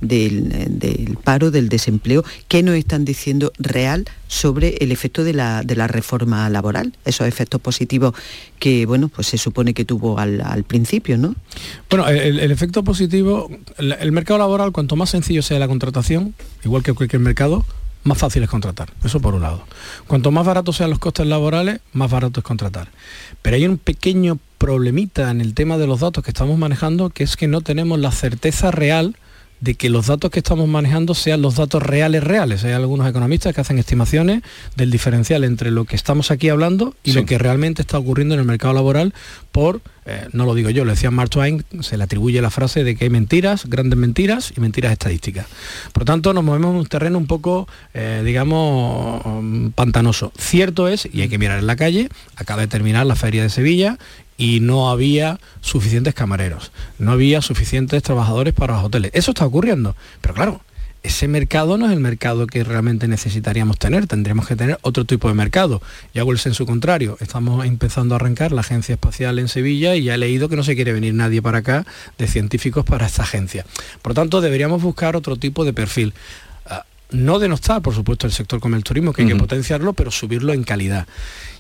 del, 0.08 1.18
paro, 1.24 1.52
del 1.52 1.70
desempleo, 1.70 2.24
¿qué 2.48 2.64
nos 2.64 2.76
están 2.76 3.06
diciendo 3.06 3.52
real 3.58 4.06
sobre 4.28 4.78
el 4.82 4.92
efecto 4.92 5.24
de 5.24 5.34
la, 5.34 5.64
de 5.64 5.76
la 5.76 5.88
reforma 5.88 6.50
laboral? 6.50 6.94
Esos 7.06 7.28
efectos 7.28 7.62
positivos 7.62 8.14
que, 8.60 8.86
bueno, 8.86 9.10
pues 9.10 9.28
se 9.28 9.38
supone 9.38 9.74
que 9.74 9.86
tuvo 9.86 10.20
al, 10.20 10.64
principio, 10.68 11.18
¿no? 11.18 11.36
Bueno, 11.90 12.08
el, 12.08 12.40
el 12.40 12.52
efecto 12.52 12.84
positivo, 12.84 13.50
el, 13.78 13.94
el 13.94 14.12
mercado 14.12 14.40
laboral, 14.40 14.72
cuanto 14.72 14.96
más 14.96 15.10
sencillo 15.10 15.42
sea 15.42 15.60
la 15.60 15.68
contratación, 15.68 16.34
igual 16.64 16.84
que 16.84 16.94
cualquier 16.94 17.22
mercado, 17.22 17.66
más 18.04 18.18
fácil 18.18 18.44
es 18.44 18.50
contratar. 18.50 18.92
Eso 19.04 19.20
por 19.20 19.34
un 19.34 19.42
lado. 19.42 19.64
Cuanto 20.08 20.32
más 20.32 20.46
baratos 20.46 20.78
sean 20.78 20.90
los 20.90 21.00
costes 21.00 21.26
laborales, 21.26 21.80
más 21.94 22.12
barato 22.12 22.42
es 22.42 22.44
contratar. 22.44 22.90
Pero 23.42 23.56
hay 23.56 23.66
un 23.66 23.78
pequeño 23.78 24.40
problemita 24.58 25.32
en 25.32 25.42
el 25.42 25.54
tema 25.54 25.78
de 25.78 25.88
los 25.88 26.02
datos 26.02 26.24
que 26.24 26.32
estamos 26.32 26.58
manejando, 26.58 27.10
que 27.10 27.24
es 27.24 27.38
que 27.38 27.48
no 27.48 27.62
tenemos 27.62 28.00
la 28.00 28.12
certeza 28.12 28.72
real 28.72 29.16
de 29.64 29.76
que 29.76 29.90
los 29.90 30.08
datos 30.08 30.30
que 30.30 30.40
estamos 30.40 30.68
manejando 30.68 31.14
sean 31.16 31.42
los 31.42 31.56
datos 31.56 31.82
reales 31.82 32.22
reales. 32.22 32.66
Hay 32.66 32.74
algunos 32.74 33.10
economistas 33.10 33.56
que 33.56 33.62
hacen 33.62 33.80
estimaciones 33.80 34.42
del 34.76 34.92
diferencial 34.92 35.46
entre 35.46 35.72
lo 35.72 35.86
que 35.86 35.96
estamos 35.96 36.32
aquí 36.32 36.50
hablando 36.50 36.96
y 37.02 37.12
Sí. 37.12 37.16
lo 37.20 37.26
que 37.26 37.38
realmente 37.38 37.82
está 37.82 37.98
ocurriendo 37.98 38.34
en 38.34 38.42
el 38.42 38.46
mercado 38.46 38.74
laboral 38.74 39.14
por, 39.54 39.80
eh, 40.06 40.28
no 40.34 40.46
lo 40.46 40.54
digo 40.54 40.70
yo, 40.70 40.84
lo 40.84 40.92
decía 40.92 41.12
Mark 41.12 41.30
Twain, 41.30 41.64
se 41.80 41.96
le 41.98 42.04
atribuye 42.04 42.42
la 42.42 42.50
frase 42.50 42.84
de 42.84 42.96
que 42.98 43.06
hay 43.06 43.10
mentiras, 43.10 43.66
grandes 43.68 43.98
mentiras 43.98 44.52
y 44.58 44.60
mentiras 44.60 44.92
estadísticas. 44.92 45.46
Por 45.94 46.02
lo 46.02 46.06
tanto, 46.06 46.34
nos 46.34 46.44
movemos 46.44 46.72
en 46.72 46.78
un 46.80 46.86
terreno 46.88 47.18
un 47.18 47.28
poco, 47.28 47.66
eh, 47.94 48.22
digamos, 48.26 49.22
mm, 49.24 49.70
pantanoso. 49.70 50.34
Cierto 50.38 50.90
es, 50.90 51.08
y 51.12 51.22
hay 51.22 51.30
que 51.30 51.38
mirar 51.38 51.60
en 51.60 51.68
la 51.68 51.78
calle, 51.78 52.10
acaba 52.36 52.62
de 52.64 52.68
terminar 52.68 53.06
la 53.06 53.16
feria 53.16 53.44
de 53.44 53.50
Sevilla 53.50 53.98
y 54.38 54.60
no 54.60 54.90
había 54.90 55.40
suficientes 55.62 56.14
camareros, 56.14 56.72
no 57.00 57.12
había 57.12 57.42
suficientes 57.42 58.02
trabajadores 58.04 58.54
para 58.54 58.76
los 58.76 58.86
hoteles. 58.86 59.12
Eso 59.14 59.32
está 59.32 59.46
ocurriendo, 59.46 59.96
pero 60.22 60.34
claro, 60.34 60.62
ese 61.04 61.28
mercado 61.28 61.78
no 61.78 61.88
es 61.88 61.92
el 61.92 62.00
mercado 62.00 62.48
que 62.48 62.64
realmente 62.64 63.10
necesitaríamos 63.10 63.78
tener, 63.78 64.08
tendríamos 64.08 64.48
que 64.48 64.56
tener 64.56 64.80
otro 64.82 65.04
tipo 65.04 65.28
de 65.28 65.34
mercado. 65.34 65.82
Y 66.14 66.20
hago 66.20 66.32
el 66.32 66.40
senso 66.40 66.66
contrario, 66.66 67.18
estamos 67.20 67.66
empezando 67.66 68.16
a 68.16 68.18
arrancar 68.18 68.54
la 68.54 68.62
agencia 68.62 68.94
espacial 68.94 69.38
en 69.38 69.50
Sevilla 69.50 69.98
y 69.98 70.04
ya 70.04 70.16
he 70.16 70.18
leído 70.18 70.48
que 70.48 70.56
no 70.56 70.64
se 70.64 70.76
quiere 70.76 70.94
venir 70.94 71.14
nadie 71.14 71.42
para 71.42 71.58
acá 71.58 71.86
de 72.18 72.28
científicos 72.28 72.86
para 72.86 73.06
esta 73.06 73.24
agencia. 73.24 73.66
Por 74.02 74.12
lo 74.12 74.16
tanto, 74.16 74.40
deberíamos 74.40 74.82
buscar 74.82 75.18
otro 75.18 75.36
tipo 75.36 75.66
de 75.66 75.74
perfil. 75.74 76.14
Ah, 76.66 76.86
no 77.12 77.38
denostar, 77.38 77.82
por 77.82 77.94
supuesto, 77.94 78.26
el 78.26 78.32
sector 78.32 78.62
como 78.62 78.78
el 78.78 78.84
turismo, 78.86 79.12
que 79.12 79.24
hay 79.24 79.28
que 79.28 79.36
potenciarlo, 79.36 79.92
pero 79.92 80.10
subirlo 80.10 80.54
en 80.54 80.64
calidad. 80.64 81.06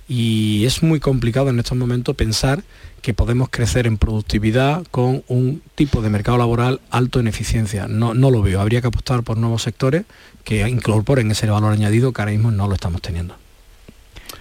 Y 0.07 0.65
es 0.65 0.83
muy 0.83 0.99
complicado 0.99 1.49
en 1.49 1.59
estos 1.59 1.77
momentos 1.77 2.15
pensar 2.15 2.63
que 3.01 3.13
podemos 3.13 3.49
crecer 3.49 3.87
en 3.87 3.97
productividad 3.97 4.83
con 4.91 5.23
un 5.27 5.61
tipo 5.75 6.01
de 6.01 6.09
mercado 6.09 6.37
laboral 6.37 6.81
alto 6.89 7.19
en 7.19 7.27
eficiencia. 7.27 7.87
No, 7.87 8.13
no 8.13 8.29
lo 8.31 8.41
veo. 8.41 8.61
Habría 8.61 8.81
que 8.81 8.87
apostar 8.87 9.23
por 9.23 9.37
nuevos 9.37 9.63
sectores 9.63 10.03
que 10.43 10.67
incorporen 10.67 11.31
ese 11.31 11.47
valor 11.49 11.73
añadido 11.73 12.11
que 12.13 12.21
ahora 12.21 12.31
mismo 12.33 12.51
no 12.51 12.67
lo 12.67 12.75
estamos 12.75 13.01
teniendo. 13.01 13.35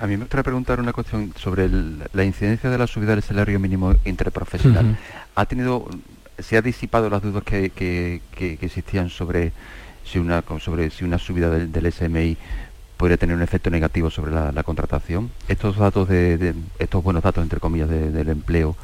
A 0.01 0.07
mí 0.07 0.15
me 0.17 0.25
gustaría 0.25 0.43
preguntar 0.43 0.81
una 0.81 0.93
cuestión 0.93 1.33
sobre 1.41 1.65
el- 1.67 2.03
la 2.13 2.25
incidencia 2.25 2.71
de 2.71 2.79
la 2.79 2.87
subida 2.87 3.13
del 3.15 3.23
salario 3.23 3.61
mínimo 3.61 3.95
interprofesional. 4.05 4.99
¿Ha 5.35 5.47
tenido, 5.47 5.89
se 6.39 6.57
ha 6.57 6.63
disipado 6.63 7.09
las 7.09 7.23
dudas 7.23 7.45
que, 7.45 7.71
que- 7.71 8.21
que- 8.35 8.57
que 8.57 8.67
existían 8.67 9.11
sobre 9.11 9.53
si 10.05 10.19
una 10.19 10.43
sobre 10.61 10.91
si 10.91 11.05
una 11.05 11.19
subida 11.19 11.51
del, 11.51 11.71
del 11.71 11.87
SMI 11.93 12.37
podría 13.03 13.17
tener 13.17 13.35
un 13.35 13.43
efecto 13.43 13.69
negativo 13.69 14.13
sobre 14.13 14.31
la, 14.31 14.63
contratación? 14.63 15.33
Estos 15.49 15.77
datos 15.77 16.09
de, 16.09 16.55
estos 16.79 17.03
buenos 17.03 17.25
datos 17.25 17.43
entre 17.43 17.59
comillas 17.59 17.89
de- 17.89 18.13
del 18.13 18.29
empleo 18.29 18.77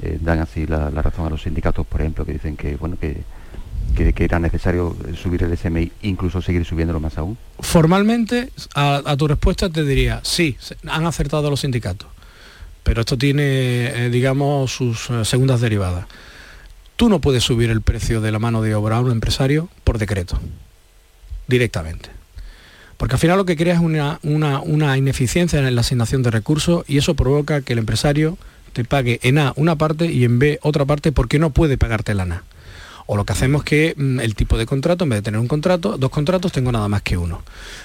eh, 0.00 0.16
dan 0.18 0.38
así 0.38 0.66
la, 0.66 0.88
razón 0.88 1.26
a 1.26 1.28
los 1.28 1.42
sindicatos, 1.42 1.86
por 1.86 2.00
ejemplo, 2.00 2.24
que 2.24 2.32
dicen 2.32 2.56
que 2.56 2.76
bueno 2.76 2.96
que 2.98 3.18
que, 3.94 4.14
era 4.24 4.38
necesario 4.38 4.96
eh, 5.06 5.14
subir 5.14 5.42
el 5.42 5.54
SMI, 5.54 5.92
incluso 6.02 6.40
seguir 6.40 6.64
subiéndolo 6.64 7.00
más 7.00 7.18
aún. 7.18 7.36
Formalmente, 7.60 8.50
a, 8.74 9.14
tu 9.18 9.28
respuesta 9.28 9.68
te 9.68 9.84
diría, 9.84 10.20
sí, 10.22 10.56
han 10.88 11.04
acertado 11.04 11.50
los 11.50 11.60
sindicatos, 11.60 12.08
pero 12.82 13.02
esto 13.02 13.18
tiene, 13.18 14.06
eh, 14.06 14.08
digamos, 14.10 14.72
sus 14.72 15.10
segundas 15.24 15.60
derivadas. 15.60 16.06
Tú 16.96 17.10
no 17.10 17.20
puedes 17.20 17.44
subir 17.44 17.68
el 17.68 17.82
precio 17.82 18.22
de 18.22 18.32
la 18.32 18.38
mano 18.38 18.62
de 18.62 18.74
obra 18.74 18.96
a 18.96 19.00
un 19.00 19.12
empresario 19.12 19.68
por 19.84 19.98
decreto, 19.98 20.40
directamente. 21.46 22.15
Porque 22.96 23.14
al 23.14 23.18
final 23.18 23.36
lo 23.36 23.44
que 23.44 23.56
crea 23.56 23.74
es 23.74 23.80
una, 23.80 24.18
una- 24.22 24.60
una 24.60 24.96
ineficiencia 24.96 25.58
en 25.58 25.74
la 25.74 25.80
asignación 25.80 26.22
de 26.22 26.30
recursos 26.30 26.84
y 26.88 26.98
eso 26.98 27.14
provoca 27.14 27.60
que 27.60 27.74
el 27.74 27.78
empresario 27.78 28.38
te 28.72 28.84
pague 28.84 29.20
en 29.22 29.38
A 29.38 29.52
una 29.56 29.76
parte 29.76 30.06
y 30.10 30.24
en 30.24 30.38
B 30.38 30.58
otra 30.62 30.84
parte 30.84 31.12
porque 31.12 31.38
no 31.38 31.50
puede 31.50 31.76
pagarte 31.78 32.14
la 32.14 32.24
A. 32.24 32.42
O 33.06 33.16
lo 33.16 33.24
que 33.24 33.32
hacemos 33.34 33.60
es 33.60 33.64
que 33.66 33.94
mm, 33.96 34.20
el 34.20 34.34
tipo 34.34 34.58
de 34.58 34.66
contrato, 34.66 35.04
en 35.04 35.10
vez 35.10 35.18
de 35.18 35.22
tener 35.22 35.38
un 35.40 35.46
contrato, 35.48 35.96
dos 35.98 36.10
contratos, 36.10 36.50
tengo 36.52 36.72
nada 36.72 36.88
más 36.88 37.02
que 37.02 37.16
uno. 37.16 37.42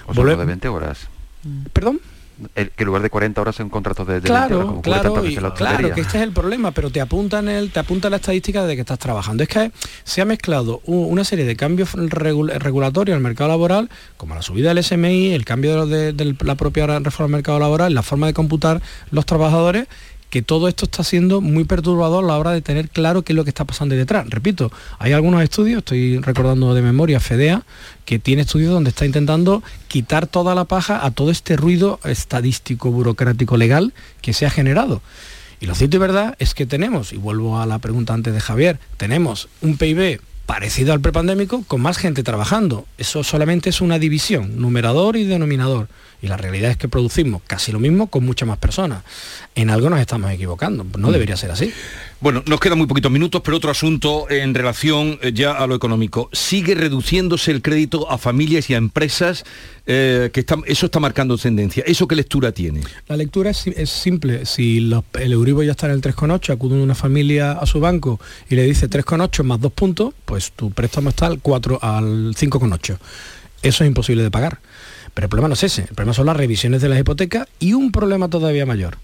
O 0.07 0.13
sea, 0.13 0.23
Volve- 0.23 0.37
de 0.37 0.45
20 0.45 0.67
horas. 0.69 1.07
¿Perdón? 1.73 1.99
El, 2.55 2.71
que 2.71 2.83
en 2.83 2.87
lugar 2.87 3.01
de 3.01 3.09
40 3.09 3.39
horas 3.41 3.55
sea 3.55 3.65
un 3.65 3.69
contrato 3.69 4.03
de, 4.05 4.19
de 4.21 4.29
20 4.47 4.55
horas, 4.55 4.81
Claro, 4.81 4.81
claro, 4.81 5.25
y- 5.25 5.35
la 5.35 5.53
claro, 5.53 5.93
que 5.95 6.01
este 6.01 6.17
es 6.17 6.23
el 6.23 6.31
problema, 6.31 6.71
pero 6.71 6.89
te 6.89 6.99
apuntan 7.01 7.47
el, 7.49 7.71
te 7.71 7.79
apunta 7.79 8.09
la 8.09 8.15
estadística 8.17 8.65
de 8.65 8.75
que 8.75 8.81
estás 8.81 8.99
trabajando. 8.99 9.43
Es 9.43 9.49
que 9.49 9.71
se 10.03 10.21
ha 10.21 10.25
mezclado 10.25 10.81
una 10.85 11.23
serie 11.23 11.45
de 11.45 11.55
cambios 11.55 11.93
regul- 11.95 12.51
regulatorios 12.57 13.15
al 13.15 13.21
mercado 13.21 13.49
laboral, 13.49 13.89
como 14.17 14.35
la 14.35 14.41
subida 14.41 14.73
del 14.73 14.83
SMI, 14.83 15.33
el 15.33 15.45
cambio 15.45 15.85
de- 15.85 16.13
de 16.13 16.35
la 16.43 16.55
propia 16.55 16.85
reforma 16.87 17.25
del 17.27 17.31
mercado 17.37 17.59
laboral, 17.59 17.93
la 17.93 18.01
forma 18.03 18.27
de 18.27 18.33
computar 18.33 18.81
los 19.11 19.25
trabajadores, 19.25 19.87
que 20.31 20.41
todo 20.41 20.69
esto 20.69 20.85
está 20.85 21.03
siendo 21.03 21.41
muy 21.41 21.65
perturbador 21.65 22.23
a 22.23 22.27
la 22.27 22.37
hora 22.37 22.51
de 22.51 22.61
tener 22.61 22.89
claro 22.89 23.21
qué 23.21 23.33
es 23.33 23.35
lo 23.35 23.43
que 23.43 23.49
está 23.49 23.65
pasando 23.65 23.95
detrás. 23.95 24.27
Repito, 24.29 24.71
hay 24.97 25.11
algunos 25.11 25.43
estudios, 25.43 25.79
estoy 25.79 26.19
recordando 26.19 26.73
de 26.73 26.81
memoria, 26.81 27.19
FEDEA, 27.19 27.63
que 28.05 28.17
tiene 28.17 28.43
estudios 28.43 28.71
donde 28.71 28.91
está 28.91 29.05
intentando 29.05 29.61
quitar 29.89 30.27
toda 30.27 30.55
la 30.55 30.63
paja 30.63 31.05
a 31.05 31.11
todo 31.11 31.31
este 31.31 31.57
ruido 31.57 31.99
estadístico, 32.05 32.91
burocrático, 32.91 33.57
legal 33.57 33.93
que 34.21 34.31
se 34.31 34.45
ha 34.45 34.49
generado. 34.49 35.01
Y 35.59 35.65
lo 35.65 35.75
cierto 35.75 35.97
y 35.97 35.99
verdad 35.99 36.35
es 36.39 36.53
que 36.53 36.65
tenemos, 36.65 37.11
y 37.11 37.17
vuelvo 37.17 37.59
a 37.59 37.65
la 37.65 37.79
pregunta 37.79 38.13
antes 38.13 38.33
de 38.33 38.39
Javier, 38.39 38.79
tenemos 38.95 39.49
un 39.61 39.75
PIB 39.75 40.21
parecido 40.45 40.93
al 40.93 40.99
prepandémico 41.01 41.63
con 41.67 41.81
más 41.81 41.97
gente 41.97 42.23
trabajando. 42.23 42.85
Eso 42.97 43.23
solamente 43.23 43.69
es 43.69 43.81
una 43.81 43.99
división, 43.99 44.59
numerador 44.59 45.15
y 45.15 45.23
denominador. 45.23 45.87
Y 46.21 46.27
la 46.27 46.37
realidad 46.37 46.71
es 46.71 46.77
que 46.77 46.87
producimos 46.87 47.41
casi 47.47 47.71
lo 47.71 47.79
mismo 47.79 48.07
con 48.07 48.23
muchas 48.25 48.47
más 48.47 48.57
personas. 48.57 49.03
En 49.55 49.69
algo 49.69 49.89
nos 49.89 49.99
estamos 49.99 50.31
equivocando. 50.31 50.85
No 50.97 51.07
Mm. 51.09 51.11
debería 51.11 51.37
ser 51.37 51.51
así. 51.51 51.73
Bueno, 52.21 52.43
nos 52.45 52.59
quedan 52.59 52.77
muy 52.77 52.85
poquitos 52.85 53.11
minutos, 53.11 53.41
pero 53.43 53.57
otro 53.57 53.71
asunto 53.71 54.29
en 54.29 54.53
relación 54.53 55.17
eh, 55.23 55.31
ya 55.33 55.53
a 55.53 55.65
lo 55.65 55.73
económico. 55.73 56.29
Sigue 56.31 56.75
reduciéndose 56.75 57.49
el 57.49 57.63
crédito 57.63 58.11
a 58.11 58.19
familias 58.19 58.69
y 58.69 58.75
a 58.75 58.77
empresas, 58.77 59.43
eh, 59.87 60.29
que 60.31 60.41
están- 60.41 60.61
eso 60.67 60.85
está 60.85 60.99
marcando 60.99 61.35
tendencia. 61.35 61.83
¿Eso 61.87 62.07
qué 62.07 62.15
lectura 62.15 62.51
tiene? 62.51 62.81
La 63.07 63.17
lectura 63.17 63.49
es, 63.49 63.57
si- 63.57 63.73
es 63.75 63.89
simple. 63.89 64.45
Si 64.45 64.77
el 65.13 65.31
Euribor 65.31 65.65
ya 65.65 65.71
está 65.71 65.87
en 65.87 65.93
el 65.93 66.01
3,8, 66.01 66.53
acude 66.53 66.75
una 66.79 66.93
familia 66.93 67.53
a 67.53 67.65
su 67.65 67.79
banco 67.79 68.19
y 68.51 68.55
le 68.55 68.65
dice 68.65 68.87
3,8 68.87 69.43
más 69.43 69.59
dos 69.59 69.71
puntos, 69.73 70.13
pues 70.25 70.51
tu 70.51 70.69
préstamo 70.69 71.09
está 71.09 71.25
al 71.25 71.39
4 71.39 71.79
al 71.81 72.35
5,8. 72.35 72.99
Eso 73.63 73.83
es 73.83 73.87
imposible 73.87 74.21
de 74.21 74.29
pagar. 74.29 74.59
Pero 75.15 75.25
el 75.25 75.29
problema 75.29 75.47
no 75.47 75.55
es 75.55 75.63
ese. 75.63 75.81
El 75.81 75.87
problema 75.95 76.13
son 76.13 76.27
las 76.27 76.37
revisiones 76.37 76.83
de 76.83 76.89
las 76.89 76.99
hipotecas 76.99 77.47
y 77.59 77.73
un 77.73 77.91
problema 77.91 78.29
todavía 78.29 78.67
mayor. 78.67 78.97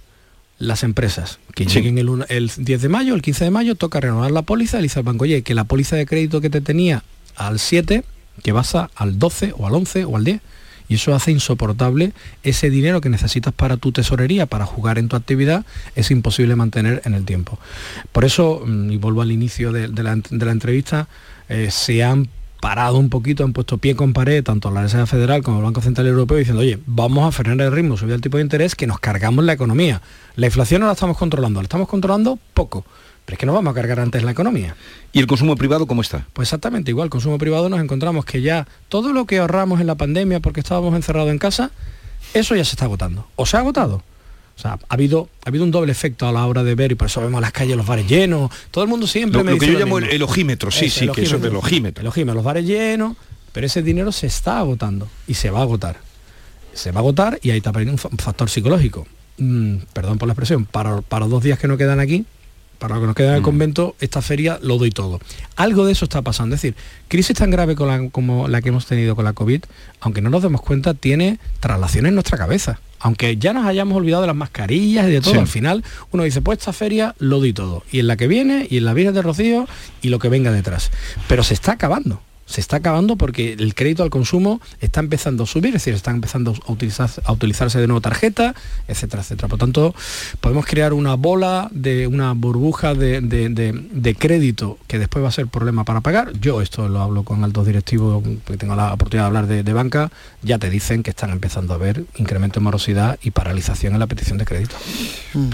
Las 0.59 0.83
empresas 0.83 1.39
que 1.53 1.65
lleguen 1.65 1.97
el, 1.99 2.25
el 2.29 2.51
10 2.57 2.81
de 2.81 2.89
mayo, 2.89 3.13
el 3.13 3.21
15 3.21 3.43
de 3.45 3.51
mayo, 3.51 3.75
toca 3.75 3.99
renovar 3.99 4.31
la 4.31 4.41
póliza, 4.41 4.77
le 4.77 4.83
dice 4.83 4.99
al 4.99 5.05
banco, 5.05 5.23
oye, 5.23 5.43
que 5.43 5.53
la 5.53 5.65
póliza 5.65 5.95
de 5.95 6.05
crédito 6.07 6.41
que 6.41 6.49
te 6.49 6.61
tenía 6.61 7.03
al 7.35 7.59
7, 7.59 8.03
que 8.43 8.51
vas 8.51 8.73
a- 8.75 8.89
al 8.95 9.19
12 9.19 9.53
o 9.55 9.67
al 9.67 9.75
11 9.75 10.05
o 10.05 10.15
al 10.17 10.23
10. 10.23 10.41
Y 10.89 10.95
eso 10.95 11.13
hace 11.13 11.31
insoportable 11.31 12.13
ese 12.43 12.69
dinero 12.69 13.01
que 13.01 13.09
necesitas 13.09 13.53
para 13.53 13.75
tu 13.77 13.91
tesorería, 13.91 14.45
para 14.45 14.65
jugar 14.65 14.97
en 14.97 15.09
tu 15.09 15.15
actividad, 15.17 15.65
es 15.95 16.09
imposible 16.11 16.55
mantener 16.55 17.01
en 17.03 17.13
el 17.13 17.25
tiempo. 17.25 17.59
Por 18.13 18.23
eso, 18.25 18.63
mm, 18.65 18.91
y 18.93 18.97
vuelvo 18.97 19.21
al 19.21 19.31
inicio 19.31 19.71
de, 19.73 19.89
de 19.89 20.03
la, 20.03 20.15
ent- 20.15 20.29
de 20.29 20.45
la 20.45 20.51
entrevista, 20.53 21.07
eh, 21.49 21.69
se 21.71 22.03
han 22.05 22.29
parado 22.59 22.97
un 22.97 23.09
poquito, 23.09 23.43
han 23.43 23.53
puesto 23.53 23.77
pie 23.77 23.95
con 23.95 24.13
pared, 24.13 24.43
tanto 24.43 24.71
la 24.71 24.81
Reserva 24.81 25.05
Federal 25.05 25.43
como 25.43 25.57
el 25.57 25.63
Banco 25.63 25.81
Central 25.81 26.07
Europeo, 26.07 26.37
diciendo, 26.37 26.61
oye, 26.61 26.79
vamos 26.85 27.27
a 27.27 27.31
frenar 27.31 27.67
el 27.67 27.71
ritmo, 27.71 27.97
subir 27.97 28.13
el 28.13 28.21
tipo 28.21 28.37
de 28.37 28.43
interés, 28.43 28.75
que 28.75 28.87
nos 28.87 28.99
cargamos 28.99 29.45
la 29.45 29.53
economía. 29.53 30.01
La 30.35 30.47
inflación 30.47 30.81
no 30.81 30.87
la 30.87 30.93
estamos 30.93 31.17
controlando, 31.17 31.61
la 31.61 31.65
estamos 31.65 31.87
controlando 31.87 32.39
poco, 32.53 32.85
pero 33.25 33.35
es 33.35 33.39
que 33.39 33.45
no 33.45 33.53
vamos 33.53 33.71
a 33.71 33.75
cargar 33.75 33.99
antes 33.99 34.23
la 34.23 34.31
economía. 34.31 34.75
¿Y 35.13 35.19
el 35.19 35.27
consumo 35.27 35.55
privado 35.55 35.87
cómo 35.87 36.01
está? 36.01 36.25
Pues 36.33 36.47
exactamente 36.47 36.91
igual, 36.91 37.09
consumo 37.09 37.37
privado 37.37 37.69
nos 37.69 37.79
encontramos 37.79 38.25
que 38.25 38.41
ya 38.41 38.67
todo 38.89 39.13
lo 39.13 39.25
que 39.25 39.39
ahorramos 39.39 39.79
en 39.79 39.87
la 39.87 39.95
pandemia 39.95 40.39
porque 40.39 40.59
estábamos 40.59 40.95
encerrados 40.95 41.31
en 41.31 41.37
casa, 41.37 41.71
eso 42.33 42.55
ya 42.55 42.65
se 42.65 42.71
está 42.71 42.85
agotando. 42.85 43.27
¿O 43.35 43.45
se 43.45 43.57
ha 43.57 43.61
agotado? 43.61 44.03
O 44.57 44.59
sea, 44.59 44.73
ha 44.89 44.93
habido, 44.93 45.29
ha 45.45 45.49
habido 45.49 45.63
un 45.63 45.69
doble 45.71 45.91
efecto 45.91 46.27
a 46.27 46.31
la 46.31 46.45
hora 46.47 46.63
de 46.63 46.73
ver 46.73 46.91
y 46.91 46.95
por 46.95 47.05
eso 47.07 47.21
vemos 47.21 47.39
las 47.41 47.51
calles, 47.51 47.77
los 47.77 47.85
bares 47.85 48.07
llenos. 48.07 48.49
Todo 48.71 48.83
el 48.83 48.89
mundo 48.89 49.05
siempre 49.05 49.37
Lo, 49.39 49.43
me 49.43 49.51
lo 49.51 49.57
que 49.59 49.67
yo 49.71 49.77
llamo 49.79 49.99
el, 49.99 50.05
mismo. 50.05 50.15
el 50.15 50.23
ojímetro, 50.23 50.71
sí, 50.71 50.85
Eso, 50.85 50.99
sí, 50.99 51.05
el 51.05 51.11
que 51.11 51.21
eso 51.21 51.35
es 51.35 51.41
del 51.43 51.55
ojímetro. 51.55 52.01
El 52.01 52.07
ojímetro, 52.07 52.33
los 52.35 52.43
bares 52.43 52.65
llenos, 52.65 53.15
pero 53.53 53.67
ese 53.67 53.83
dinero 53.83 54.11
se 54.11 54.25
está 54.27 54.57
agotando 54.59 55.07
y 55.27 55.35
se 55.35 55.51
va 55.51 55.59
a 55.59 55.61
agotar. 55.61 55.97
Se 56.73 56.91
va 56.91 56.99
a 56.99 57.01
agotar 57.01 57.39
y 57.43 57.51
ahí 57.51 57.57
está 57.57 57.71
perdiendo 57.71 57.93
un 57.93 57.97
fa- 57.99 58.09
un 58.11 58.17
factor 58.17 58.49
psicológico. 58.49 59.05
mm, 59.37 59.75
perdón 59.93 60.17
por 60.17 60.27
la 60.27 60.33
expresión, 60.33 60.65
para, 60.65 61.01
para 61.01 61.21
los 61.25 61.29
dos 61.31 61.43
días 61.43 61.59
que 61.59 61.67
nos 61.67 61.77
quedan 61.77 61.99
aquí, 61.99 62.25
para 62.79 62.95
lo 62.95 63.01
que 63.01 63.07
nos 63.07 63.15
queda 63.15 63.29
en 63.29 63.35
el 63.35 63.41
convento, 63.41 63.95
esta 63.99 64.21
feria 64.21 64.59
lo 64.61 64.77
doy 64.77 64.91
todo. 64.91 65.19
Algo 65.55 65.85
de 65.85 65.91
eso 65.93 66.05
está 66.05 66.21
pasando. 66.21 66.55
Es 66.55 66.61
decir, 66.61 66.75
crisis 67.07 67.35
tan 67.37 67.49
grave 67.51 67.75
con 67.75 67.87
la- 67.87 68.09
como 68.09 68.47
la 68.47 68.61
que 68.61 68.69
hemos 68.69 68.85
tenido 68.85 69.15
con 69.15 69.25
la 69.25 69.33
COVID, 69.33 69.61
aunque 70.01 70.21
no 70.21 70.29
nos 70.29 70.43
demos 70.43 70.61
cuenta, 70.61 70.93
tiene 70.93 71.39
traslaciones 71.59 72.09
en 72.09 72.15
nuestra 72.15 72.37
cabeza. 72.37 72.79
Aunque 72.99 73.37
ya 73.37 73.53
nos 73.53 73.65
hayamos 73.67 73.95
olvidado 73.97 74.21
de 74.21 74.27
las 74.27 74.35
mascarillas 74.35 75.07
y 75.07 75.11
de 75.11 75.21
todo, 75.21 75.33
Sí. 75.33 75.39
al 75.39 75.47
final 75.47 75.83
uno 76.11 76.23
dice, 76.23 76.41
pues 76.41 76.57
esta 76.59 76.73
feria 76.73 77.13
lo 77.19 77.39
doy 77.39 77.53
todo. 77.53 77.83
Y 77.91 77.99
en 77.99 78.07
la 78.07 78.17
que 78.17 78.27
viene, 78.27 78.67
y 78.69 78.77
en 78.77 78.85
la 78.85 78.93
viene 78.93 79.11
de 79.11 79.21
Rocío, 79.21 79.67
y 80.01 80.09
lo 80.09 80.17
que 80.19 80.29
venga 80.29 80.51
detrás. 80.51 80.89
Pero 81.27 81.43
se 81.43 81.53
está 81.53 81.73
acabando. 81.73 82.21
Se 82.47 82.59
está 82.61 82.77
acabando 82.77 83.15
porque 83.17 83.53
el 83.53 83.75
crédito 83.75 84.01
al 84.01 84.09
consumo 84.09 84.59
está 84.81 84.99
empezando 85.01 85.43
a 85.43 85.45
subir, 85.45 85.67
es 85.67 85.73
decir, 85.83 85.93
están 85.93 86.15
empezando 86.15 86.55
a, 86.67 86.71
utilizar, 86.71 87.09
a 87.25 87.31
utilizarse 87.33 87.77
de 87.79 87.85
nuevo 87.87 88.01
tarjeta, 88.01 88.55
etcétera, 88.87 89.21
etcétera. 89.21 89.47
Por 89.49 89.59
tanto, 89.59 89.93
podemos 90.41 90.65
crear 90.65 90.93
una 90.93 91.13
bola 91.15 91.67
de 91.71 92.07
una 92.07 92.31
burbuja 92.33 92.93
de, 92.95 93.21
de- 93.21 93.49
de- 93.49 93.73
de 93.91 94.15
crédito 94.15 94.77
que 94.87 94.97
después 94.97 95.23
va 95.23 95.27
a 95.29 95.31
ser 95.33 95.47
problema 95.47 95.83
para 95.83 95.99
pagar. 96.01 96.31
Yo 96.39 96.61
esto 96.61 96.87
lo 96.87 97.01
hablo 97.01 97.23
con 97.23 97.43
altos 97.43 97.67
directivos, 97.67 98.23
porque 98.45 98.57
tengo 98.57 98.75
la 98.75 98.93
oportunidad 98.93 99.23
de 99.25 99.27
hablar 99.27 99.47
de, 99.47 99.63
de 99.63 99.73
banca, 99.73 100.09
ya 100.41 100.57
te 100.57 100.69
dicen 100.69 101.03
que 101.03 101.09
están 101.09 101.31
empezando 101.31 101.73
a 101.73 101.75
haber 101.75 102.05
incremento 102.15 102.59
en 102.59 102.63
morosidad 102.63 103.19
y 103.21 103.31
paralización 103.31 103.93
en 103.93 103.99
la 103.99 104.07
petición 104.07 104.37
de 104.37 104.45
crédito. 104.45 104.75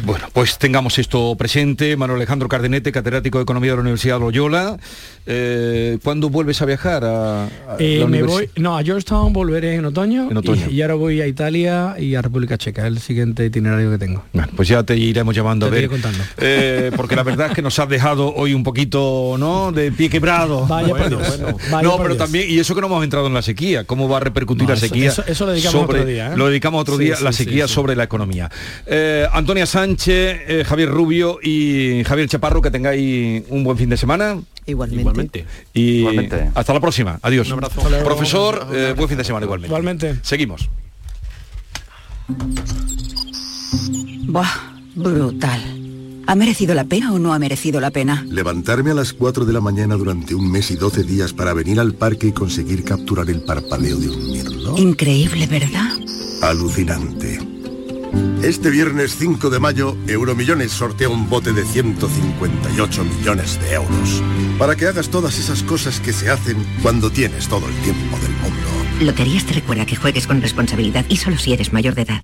Bueno, 0.06 0.28
pues 0.32 0.60
tengamos 0.60 1.00
esto 1.00 1.36
presente. 1.38 1.98
Manuel 1.98 2.18
Alejandro 2.18 2.48
Cardenete, 2.48 2.92
catedrático 2.92 3.40
de 3.40 3.44
Economía 3.44 3.72
de 3.72 3.78
la 3.78 3.82
Universidad 3.82 4.16
de 4.16 4.20
Loyola. 4.22 4.78
Eh, 5.26 5.98
¿Cuándo 6.04 6.30
vuelves 6.30 6.62
a 6.62 6.66
viajar 6.66 6.83
a, 6.90 7.44
a 7.46 7.50
Eh, 7.80 7.98
la 8.00 8.08
me 8.08 8.24
voy, 8.24 8.50
no, 8.58 8.78
a 8.78 8.84
Georgetown 8.84 9.32
volveré 9.34 9.76
en 9.76 9.86
otoño, 9.86 10.30
En 10.30 10.38
otoño. 10.38 10.68
Y, 10.70 10.76
y 10.76 10.82
ahora 10.82 10.96
voy 10.96 11.22
a 11.22 11.28
Italia 11.28 11.96
y 12.00 12.16
a 12.16 12.22
República 12.22 12.58
Checa, 12.58 12.86
el 12.88 13.00
siguiente 13.00 13.46
itinerario 13.46 13.90
que 13.92 13.98
tengo. 13.98 14.24
Bueno, 14.34 14.50
pues 14.56 14.68
ya 14.68 14.84
te 14.84 14.96
iremos 14.98 15.36
llamando 15.36 15.70
Te 15.70 15.78
a 15.78 15.80
ver. 15.82 15.90
contando. 15.90 16.24
Eh, 16.38 16.92
porque 16.96 17.16
la 17.16 17.24
verdad 17.24 17.48
es 17.48 17.54
que 17.54 17.62
nos 17.62 17.78
has 17.80 17.88
dejado 17.90 18.34
hoy 18.36 18.54
un 18.54 18.64
poquito, 18.64 19.36
¿no? 19.40 19.72
De 19.72 19.92
pie 19.92 20.10
quebrado. 20.10 20.66
Vaya 20.68 20.90
por 20.90 21.00
Bueno, 21.00 21.18
Dios. 21.18 21.38
bueno. 21.40 21.58
Vaya 21.72 21.84
no, 21.84 21.92
por 21.92 22.02
pero 22.04 22.16
Dios. 22.16 22.26
también, 22.26 22.46
y 22.50 22.60
eso 22.60 22.76
que 22.76 22.82
no 22.82 22.88
hemos 22.88 23.04
entrado 23.04 23.28
en 23.28 23.34
la 23.34 23.42
sequía, 23.42 23.84
¿cómo 23.86 24.08
va 24.10 24.18
a 24.18 24.20
repercutir 24.22 24.64
No, 24.68 24.74
la 24.74 24.80
sequía? 24.80 25.08
eso- 25.10 25.24
eso 25.26 25.46
lo 25.46 25.52
dedicamos 25.54 25.84
otro 25.84 26.06
día, 26.06 26.34
¿eh? 26.34 26.38
Lo 26.38 26.48
dedicamos 26.48 26.82
otro 26.82 26.98
Sí, 26.98 27.06
día, 27.06 27.16
sí, 27.16 27.24
la 27.24 27.32
sequía 27.34 27.68
sí. 27.68 27.74
sobre 27.74 27.96
la 27.96 28.04
economía. 28.04 28.50
Antonia 29.32 29.66
Sánchez, 29.66 30.66
Javier 30.68 30.90
Rubio 30.90 31.40
y 31.42 32.04
Javier 32.06 32.28
Chaparro, 32.28 32.62
que 32.62 32.72
tengáis 32.72 33.44
un 33.50 33.64
buen 33.64 33.78
fin 33.78 33.90
de 33.90 33.98
semana. 33.98 34.38
Igualmente. 34.66 35.02
Igualmente. 35.02 35.46
Y 35.74 35.82
Igualmente. 36.00 36.50
hasta 36.56 36.74
la 36.74 36.80
próxima. 36.80 37.20
Adiós. 37.22 37.48
Un 37.48 37.54
abrazo. 37.54 37.82
Profesor, 38.04 38.68
eh, 38.74 38.94
buen 38.96 39.10
fin 39.10 39.18
de 39.18 39.24
semana 39.24 39.46
igualmente. 39.46 39.68
Igualmente. 39.68 40.20
Seguimos. 40.22 40.70
Buah, 44.28 44.50
brutal. 44.96 45.62
¿Ha 46.26 46.36
merecido 46.36 46.74
la 46.74 46.86
pena 46.86 47.12
o 47.12 47.20
no 47.20 47.34
ha 47.34 47.40
merecido 47.40 47.82
la 47.82 47.92
pena? 47.92 48.26
Levantarme 48.30 48.92
a 48.92 48.94
las 48.94 49.12
4 49.12 49.44
de 49.44 49.52
la 49.52 49.60
mañana 49.60 49.96
durante 49.96 50.34
un 50.34 50.50
mes 50.50 50.72
y 50.72 50.76
12 50.76 51.04
días 51.04 51.34
para 51.34 51.54
venir 51.54 51.80
al 51.80 51.94
parque 51.94 52.28
y 52.28 52.32
conseguir 52.32 52.84
capturar 52.86 53.30
el 53.30 53.42
parpadeo 53.42 53.98
de 53.98 54.10
un 54.10 54.32
mirlo. 54.32 54.78
Increíble, 54.78 55.48
¿verdad? 55.48 55.92
Alucinante. 56.42 57.40
Este 58.44 58.70
viernes 58.70 59.16
5 59.18 59.50
de 59.50 59.60
mayo, 59.60 59.96
Euromillones 60.08 60.72
sortea 60.72 61.10
un 61.10 61.30
bote 61.30 61.54
de 61.54 61.64
158 61.64 63.04
millones 63.06 63.60
de 63.62 63.74
euros. 63.74 64.22
Para 64.60 64.76
que 64.76 64.88
hagas 64.88 65.10
todas 65.10 65.40
esas 65.40 65.64
cosas 65.64 66.00
que 66.00 66.12
se 66.12 66.30
hacen 66.30 66.58
cuando 66.82 67.10
tienes 67.10 67.48
todo 67.48 67.68
el 67.68 67.76
tiempo 67.82 68.18
del 68.20 68.32
mundo. 68.32 68.68
Loterías 69.02 69.46
te 69.46 69.54
recuerda 69.54 69.86
que 69.86 69.96
juegues 69.96 70.28
con 70.28 70.42
responsabilidad 70.42 71.06
y 71.10 71.18
solo 71.18 71.38
si 71.38 71.54
eres 71.54 71.74
mayor 71.74 71.96
de 71.96 72.04
edad. 72.04 72.24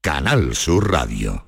Canal 0.00 0.54
Sur 0.54 0.90
Radio. 0.90 1.47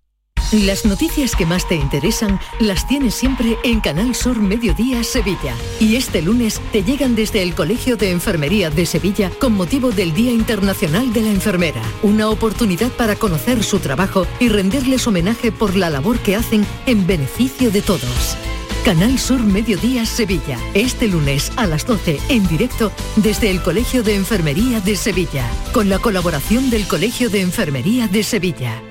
Las 0.51 0.83
noticias 0.83 1.33
que 1.33 1.45
más 1.45 1.65
te 1.65 1.75
interesan 1.75 2.37
las 2.59 2.85
tienes 2.85 3.15
siempre 3.15 3.57
en 3.63 3.79
Canal 3.79 4.13
Sur 4.13 4.41
Mediodía 4.41 5.01
Sevilla. 5.01 5.55
Y 5.79 5.95
este 5.95 6.21
lunes 6.21 6.59
te 6.73 6.83
llegan 6.83 7.15
desde 7.15 7.41
el 7.41 7.55
Colegio 7.55 7.95
de 7.95 8.11
Enfermería 8.11 8.69
de 8.69 8.85
Sevilla 8.85 9.31
con 9.39 9.53
motivo 9.53 9.91
del 9.91 10.13
Día 10.13 10.33
Internacional 10.33 11.13
de 11.13 11.21
la 11.21 11.29
Enfermera. 11.29 11.81
Una 12.03 12.29
oportunidad 12.29 12.91
para 12.91 13.15
conocer 13.15 13.63
su 13.63 13.79
trabajo 13.79 14.27
y 14.41 14.49
rendirles 14.49 15.07
homenaje 15.07 15.53
por 15.53 15.77
la 15.77 15.89
labor 15.89 16.19
que 16.19 16.35
hacen 16.35 16.65
en 16.85 17.07
beneficio 17.07 17.71
de 17.71 17.81
todos. 17.81 18.35
Canal 18.83 19.19
Sur 19.19 19.39
Mediodía 19.39 20.05
Sevilla. 20.05 20.59
Este 20.73 21.07
lunes 21.07 21.53
a 21.55 21.65
las 21.65 21.85
12 21.85 22.19
en 22.27 22.45
directo 22.49 22.91
desde 23.15 23.51
el 23.51 23.61
Colegio 23.61 24.03
de 24.03 24.15
Enfermería 24.15 24.81
de 24.81 24.97
Sevilla. 24.97 25.49
Con 25.71 25.87
la 25.87 25.99
colaboración 25.99 26.69
del 26.69 26.85
Colegio 26.89 27.29
de 27.29 27.39
Enfermería 27.39 28.09
de 28.09 28.23
Sevilla. 28.23 28.90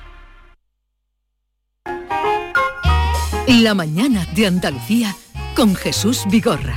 La 3.47 3.73
mañana 3.73 4.25
de 4.35 4.47
Andalucía 4.47 5.15
con 5.55 5.75
Jesús 5.75 6.23
Vigorra. 6.29 6.75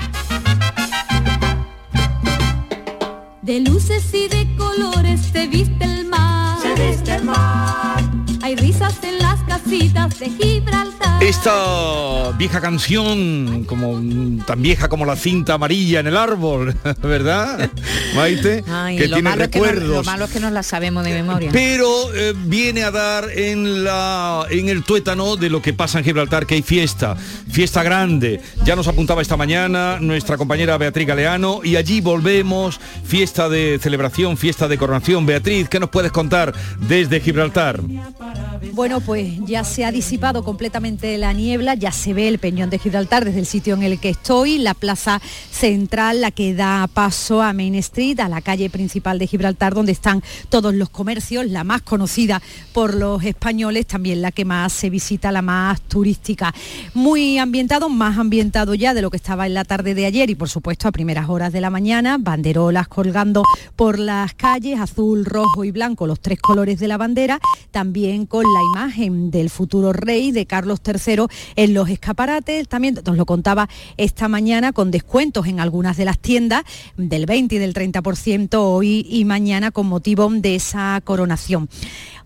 De 3.43 3.61
luces 3.61 4.13
y 4.15 4.29
de 4.29 4.57
colores 4.57 5.21
se 5.33 5.47
viste 5.47 5.85
el 5.85 6.07
mar. 6.07 6.59
Se 6.61 6.75
viste 6.89 7.15
el 7.15 7.25
mar. 7.25 8.03
Hay 8.43 8.57
risas 8.57 9.03
en 9.03 9.19
las 9.19 9.24
casitas 9.65 10.19
de 10.19 10.31
Gibraltar. 10.31 11.23
Esta 11.23 12.33
vieja 12.37 12.61
canción, 12.61 13.65
como 13.65 13.99
tan 14.45 14.61
vieja 14.61 14.89
como 14.89 15.07
la 15.07 15.17
cinta 15.17 15.55
amarilla 15.55 16.01
en 16.01 16.09
el 16.09 16.17
árbol, 16.17 16.75
¿verdad? 17.03 17.71
Maite, 18.15 18.63
Ay, 18.69 18.97
que 18.99 19.09
lo, 19.09 19.17
tiene 19.17 19.31
malo 19.31 19.45
es 19.45 19.51
que 19.51 19.59
no, 19.59 19.65
recuerdos. 19.65 19.97
lo 19.97 20.05
malo 20.05 20.25
es 20.27 20.31
que 20.33 20.41
no 20.41 20.51
la 20.51 20.63
sabemos 20.63 21.05
de 21.05 21.13
memoria. 21.13 21.51
Pero 21.53 22.13
eh, 22.15 22.35
viene 22.37 22.85
a 22.85 22.91
dar 22.91 23.31
en 23.31 23.85
la 23.85 24.47
en 24.51 24.69
el 24.69 24.83
tuétano 24.83 25.37
de 25.37 25.49
lo 25.51 25.63
que 25.63 25.73
pasa 25.73 25.99
en 25.99 26.05
Gibraltar, 26.05 26.47
que 26.47 26.57
hay 26.57 26.63
fiesta, 26.63 27.17
fiesta 27.51 27.83
grande. 27.83 28.41
Ya 28.65 28.77
nos 28.77 28.89
apuntaba 28.89 29.23
esta 29.23 29.37
mañana 29.37 29.99
nuestra 30.01 30.37
compañera 30.37 30.77
Beatriz 30.77 31.07
Galeano 31.07 31.61
y 31.65 31.77
allí 31.77 32.01
volvemos, 32.01 32.81
fiesta 33.05 33.49
de 33.49 33.79
celebración, 33.81 34.37
fiesta 34.37 34.69
de 34.69 34.77
coronación. 34.77 35.25
Beatriz, 35.25 35.69
¿qué 35.69 35.81
nos 35.81 35.91
puedes 35.91 36.13
contar 36.13 36.53
desde 36.81 37.21
Gibraltar? 37.21 37.81
Bueno, 38.73 39.01
pues 39.01 39.39
ya 39.47 39.63
se 39.63 39.85
ha 39.85 39.93
disipado 39.93 40.43
completamente 40.43 41.17
la 41.19 41.33
niebla, 41.33 41.75
ya 41.75 41.93
se 41.93 42.13
ve 42.13 42.29
el 42.29 42.39
Peñón 42.39 42.71
de 42.71 42.79
Gibraltar 42.79 43.25
desde 43.25 43.39
el 43.39 43.47
sitio 43.47 43.75
en 43.75 43.83
el 43.83 44.01
que 44.01 44.09
estoy, 44.11 44.59
la 44.59 44.75
plaza 44.75 45.21
central, 45.51 46.21
la 46.21 46.31
que 46.31 46.55
da 46.55 46.89
paso 46.93 47.43
a 47.43 47.53
Main 47.53 47.75
Street, 47.77 48.19
a 48.21 48.29
la 48.29 48.41
calle 48.41 48.71
principal 48.71 49.19
de 49.19 49.27
Gibraltar, 49.27 49.75
donde 49.75 49.93
están 49.93 50.23
todos 50.49 50.75
los 50.75 50.89
comercios, 50.89 51.47
la 51.47 51.65
más 51.65 51.83
conocida 51.83 52.43
por 52.73 52.95
los 52.95 53.23
españoles, 53.25 53.87
también 53.87 54.23
la 54.23 54.33
que 54.33 54.45
más 54.45 54.73
se 54.73 54.91
visita, 54.91 55.31
la 55.31 55.43
más 55.43 55.81
turística. 55.83 56.53
Muy 56.95 57.39
ambientado, 57.39 57.89
más 57.89 58.19
ambientado 58.19 58.75
ya 58.75 58.95
de 58.95 59.03
lo 59.03 59.11
que 59.11 59.17
estaba 59.17 59.47
en 59.47 59.55
la 59.55 59.65
tarde 59.65 59.95
de 59.95 60.07
ayer 60.07 60.31
y 60.31 60.35
por 60.35 60.49
supuesto 60.49 60.89
a 60.89 60.93
primeras 60.93 61.29
horas 61.29 61.53
de 61.53 61.61
la 61.61 61.71
mañana, 61.71 62.17
banderolas 62.19 62.89
colgando 62.89 63.43
por 63.77 63.99
las 63.99 64.35
calles, 64.35 64.81
azul, 64.81 65.25
rojo 65.25 65.65
y 65.65 65.71
blanco, 65.71 66.07
los 66.07 66.21
tres 66.21 66.41
colores 66.41 66.79
de 66.79 66.89
la 66.89 66.97
bandera, 66.97 67.39
también 67.71 68.27
con 68.27 68.45
la 68.55 68.63
imagen 68.63 69.31
del 69.33 69.51
futuro 69.51 69.93
rey 69.93 70.31
de 70.31 70.47
Carlos 70.47 70.81
III 70.87 71.25
en 71.57 71.75
los 71.75 71.89
escaparates, 71.89 72.69
también 72.69 72.99
nos 73.05 73.17
lo 73.17 73.27
contaba 73.27 73.69
esta 73.97 74.29
mañana 74.29 74.73
con 74.73 74.93
descuentos 74.93 75.49
en 75.49 75.59
algunas 75.59 75.97
de 75.97 76.05
las 76.05 76.19
tiendas 76.19 76.63
del 76.97 77.27
20 77.27 77.57
y 77.57 77.59
del 77.59 77.75
30% 77.75 78.55
hoy 78.55 79.07
y 79.11 79.25
mañana 79.25 79.73
con 79.73 79.89
motivo 79.89 80.31
de 80.31 80.55
esa 80.55 81.01
coronación. 81.05 81.69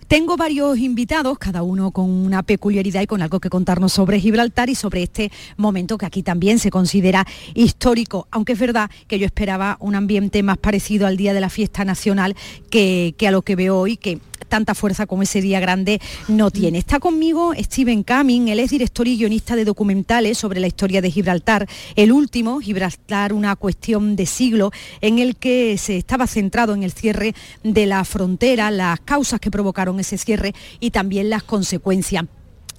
Tengo 0.07 0.39
varios 0.39 0.79
invitados, 0.79 1.39
cada 1.39 1.63
uno 1.63 1.91
con 1.91 2.09
una 2.09 2.43
peculiaridad 2.43 3.03
y 3.03 3.07
con 3.07 3.21
algo 3.21 3.41
que 3.41 3.51
contarnos 3.51 3.93
sobre 3.93 4.21
Gibraltar 4.21 4.71
y 4.71 4.75
sobre 4.75 5.03
este 5.03 5.31
momento 5.59 5.99
que 5.99 6.07
aquí 6.07 6.23
también 6.23 6.59
se 6.59 6.71
considera 6.71 7.27
histórico, 7.55 8.27
aunque 8.31 8.55
es 8.55 8.59
verdad 8.59 8.91
que 9.07 9.19
yo 9.19 9.27
esperaba 9.27 9.77
un 9.81 9.95
ambiente 9.95 10.43
más 10.43 10.57
parecido 10.57 11.07
al 11.07 11.19
Día 11.19 11.35
de 11.35 11.41
la 11.41 11.51
Fiesta 11.51 11.85
Nacional 11.85 12.37
que, 12.71 13.15
que 13.19 13.29
a 13.29 13.31
lo 13.31 13.43
que 13.43 13.57
veo 13.57 13.79
hoy, 13.79 13.99
que 13.99 14.19
tanta 14.49 14.75
fuerza 14.75 15.07
como 15.07 15.23
ese 15.23 15.41
día 15.41 15.61
grande 15.61 16.01
no 16.27 16.51
tiene. 16.51 16.79
Está 16.79 16.99
conmigo 16.99 17.53
Steven 17.55 18.03
Cumming, 18.03 18.49
él 18.49 18.61
es 18.61 18.71
director 18.71 19.07
y 19.07 19.17
guionista 19.17 19.57
de 19.57 19.65
documentales 19.65 20.39
sobre 20.39 20.61
la 20.61 20.67
historia 20.67 21.01
de 21.01 21.11
Gibraltar, 21.11 21.69
el 21.97 22.13
último, 22.13 22.61
Gibraltar, 22.61 23.33
una 23.33 23.55
cuestión 23.57 24.17
de 24.17 24.27
siglo, 24.27 24.73
en 25.01 25.19
el 25.19 25.37
que 25.37 25.77
se 25.79 25.97
estaba 25.97 26.27
centrado 26.27 26.75
en 26.75 26.83
el 26.83 26.93
cierre 26.93 27.35
de 27.63 27.87
la 27.87 28.05
frontera, 28.05 28.71
las 28.71 29.01
causas 29.01 29.41
que 29.41 29.51
provocaron 29.51 30.01
ese 30.01 30.19
cierre 30.19 30.55
y 30.81 30.91
también 30.91 31.31
las 31.31 31.43
consecuencias. 31.43 32.25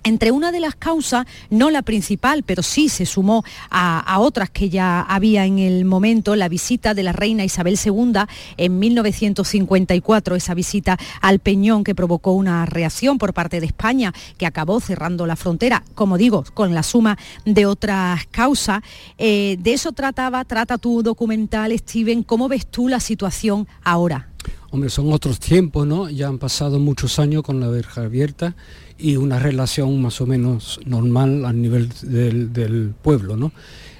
Entre 0.03 0.31
una 0.31 0.51
de 0.51 0.62
las 0.62 0.75
causas, 0.75 1.25
no 1.49 1.69
la 1.69 1.81
principal, 1.81 2.43
pero 2.43 2.63
sí 2.63 2.88
se 2.88 3.05
sumó 3.05 3.43
a, 3.69 4.17
otras 4.19 4.49
que 4.49 4.69
ya 4.69 5.01
había 5.01 5.45
en 5.45 5.59
el 5.59 5.83
momento, 5.83 6.35
la 6.35 6.47
visita 6.47 6.93
de 6.93 7.03
la 7.03 7.12
reina 7.12 7.43
Isabel 7.43 7.77
II 7.83 8.13
en 8.57 8.79
1954, 8.79 10.35
esa 10.35 10.53
visita 10.53 10.97
al 11.21 11.39
Peñón 11.39 11.83
que 11.83 11.95
provocó 11.95 12.31
una 12.31 12.65
reacción 12.65 13.17
por 13.17 13.33
parte 13.33 13.59
de 13.59 13.65
España, 13.65 14.13
que 14.38 14.45
acabó 14.45 14.79
cerrando 14.79 15.25
la 15.25 15.35
frontera, 15.35 15.83
como 15.95 16.17
digo, 16.17 16.45
con 16.53 16.73
la 16.73 16.83
suma 16.83 17.17
de 17.45 17.65
otras 17.65 18.25
causas. 18.27 18.81
Eh, 19.17 19.57
de 19.59 19.73
eso 19.73 19.91
trataba, 19.91 20.45
trata 20.45 20.77
tu 20.77 21.03
documental, 21.03 21.77
Steven, 21.77 22.23
¿cómo 22.23 22.47
ves 22.47 22.67
tú 22.67 22.88
la 22.88 23.01
situación 23.01 23.67
ahora? 23.83 24.29
Hombre, 24.71 24.89
son 24.89 25.12
otros 25.12 25.39
tiempos, 25.39 25.88
¿no? 25.88 26.09
Ya 26.09 26.27
han 26.27 26.38
pasado 26.38 26.79
muchos 26.79 27.17
años 27.19 27.43
con 27.43 27.59
la 27.59 27.67
verja 27.67 28.03
abierta 28.03 28.55
y 28.99 29.15
una 29.15 29.39
relación 29.39 30.01
más 30.01 30.19
o 30.21 30.25
menos 30.25 30.79
normal 30.85 31.45
a 31.45 31.53
nivel 31.53 31.89
del, 32.03 32.93
pueblo, 33.01 33.38
¿no? 33.38 33.51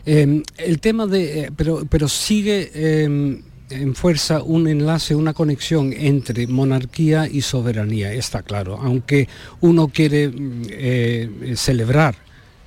Eh, 0.06 0.44
el 0.58 0.80
tema 0.80 1.06
de, 1.08 1.42
eh, 1.42 1.52
pero, 1.56 1.86
pero 1.90 2.08
sigue 2.08 2.72
eh, 2.74 3.42
en 3.70 3.96
fuerza 3.96 4.42
un 4.42 4.68
enlace, 4.68 5.16
una 5.16 5.34
conexión 5.34 5.94
entre 5.94 6.48
monarquía 6.48 7.28
y 7.28 7.42
soberanía, 7.42 8.14
está 8.14 8.42
claro, 8.42 8.80
aunque 8.82 9.28
uno 9.62 9.90
quiere 9.90 10.32
eh, 10.70 11.54
celebrar, 11.56 12.16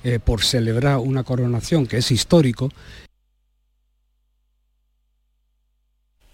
eh, 0.03 0.19
por 0.19 0.43
celebrar 0.43 0.97
una 0.97 1.23
coronación 1.23 1.87
que 1.87 1.97
es 1.97 2.11
histórico, 2.11 2.69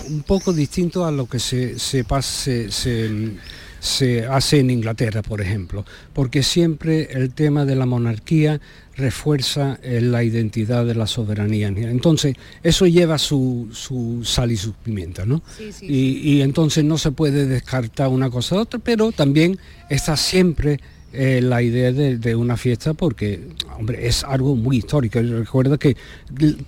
un 0.07 0.23
poco 0.23 0.53
distinto 0.53 1.05
a 1.05 1.11
lo 1.11 1.27
que 1.27 1.39
se, 1.39 1.77
se, 1.77 2.05
se, 2.21 2.71
se, 2.71 3.31
se, 3.79 4.25
hace 4.25 4.59
en 4.59 4.69
Inglaterra, 4.69 5.21
por 5.21 5.41
ejemplo, 5.41 5.85
porque 6.13 6.43
siempre 6.43 7.09
el 7.11 7.33
tema 7.33 7.65
de 7.65 7.75
la 7.75 7.85
monarquía 7.85 8.59
refuerza 8.95 9.79
eh, 9.81 10.01
la 10.01 10.23
identidad 10.23 10.85
de 10.85 10.95
la 10.95 11.07
soberanía. 11.07 11.67
Entonces, 11.67 12.35
eso 12.63 12.85
lleva 12.85 13.17
su, 13.17 13.69
su 13.71 14.23
sal 14.25 14.51
y 14.51 14.57
su 14.57 14.73
pimienta, 14.73 15.25
¿no? 15.25 15.41
Sí, 15.57 15.71
sí, 15.71 15.85
y, 15.85 15.89
sí. 15.89 16.21
y 16.23 16.41
entonces 16.41 16.83
no 16.83 16.97
se 16.97 17.11
puede 17.11 17.45
descartar 17.45 18.09
una 18.09 18.29
cosa 18.29 18.55
de 18.55 18.61
otra, 18.61 18.79
pero 18.79 19.11
también 19.11 19.57
está 19.89 20.17
siempre 20.17 20.79
eh, 21.11 21.41
la 21.41 21.61
idea 21.61 21.91
de, 21.91 22.17
de, 22.17 22.35
una 22.35 22.55
fiesta 22.55 22.93
porque, 22.93 23.47
hombre, 23.77 24.07
es 24.07 24.23
algo 24.23 24.55
muy 24.55 24.77
histórico. 24.77 25.19
Recuerda 25.19 25.77
que 25.77 25.97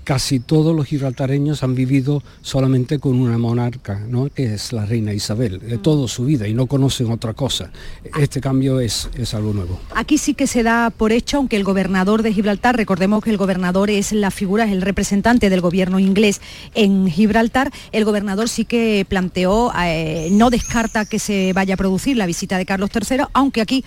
casi 0.04 0.40
todos 0.40 0.76
los 0.76 0.88
gibraltareños 0.88 1.64
han 1.64 1.76
vivido 1.76 2.24
solamente 2.42 3.00
con 3.00 3.20
una 3.20 3.38
monarca, 3.38 4.00
¿no? 4.08 4.30
que 4.30 4.54
es 4.54 4.74
la 4.74 4.86
reina 4.86 5.14
Isabel, 5.14 5.60
de 5.60 5.78
toda 5.78 6.08
su 6.08 6.26
vida 6.26 6.48
y 6.48 6.54
no 6.54 6.66
conocen 6.66 7.12
otra 7.12 7.34
cosa. 7.34 7.72
Este 8.20 8.42
cambio 8.42 8.80
es, 8.80 9.10
es 9.16 9.34
algo 9.34 9.54
nuevo. 9.54 9.80
Aquí 9.96 10.18
sí 10.18 10.34
que 10.34 10.48
se 10.48 10.64
da 10.64 10.90
por 10.90 11.12
hecho, 11.12 11.38
aunque 11.38 11.56
el 11.56 11.64
gobernador 11.64 12.24
de 12.24 12.34
Gibraltar, 12.34 12.76
recordemos 12.76 13.24
que 13.24 13.30
el 13.30 13.38
gobernador 13.38 13.90
es 13.90 14.12
la 14.12 14.32
figura, 14.32 14.66
es 14.66 14.72
el 14.72 14.82
representante 14.82 15.50
del 15.50 15.62
gobierno 15.62 16.00
inglés 16.00 16.42
en 16.74 17.08
Gibraltar, 17.08 17.72
el 17.92 18.06
gobernador 18.06 18.50
sí 18.50 18.66
que 18.66 19.06
planteó, 19.08 19.72
eh, 19.84 20.30
no 20.32 20.50
descarta 20.50 21.06
que 21.06 21.20
se 21.20 21.54
vaya 21.54 21.76
a 21.76 21.78
producir 21.78 22.18
la 22.18 22.26
visita 22.26 22.58
de 22.58 22.66
Carlos 22.66 22.90
III, 22.94 23.26
aunque 23.34 23.62
aquí 23.62 23.84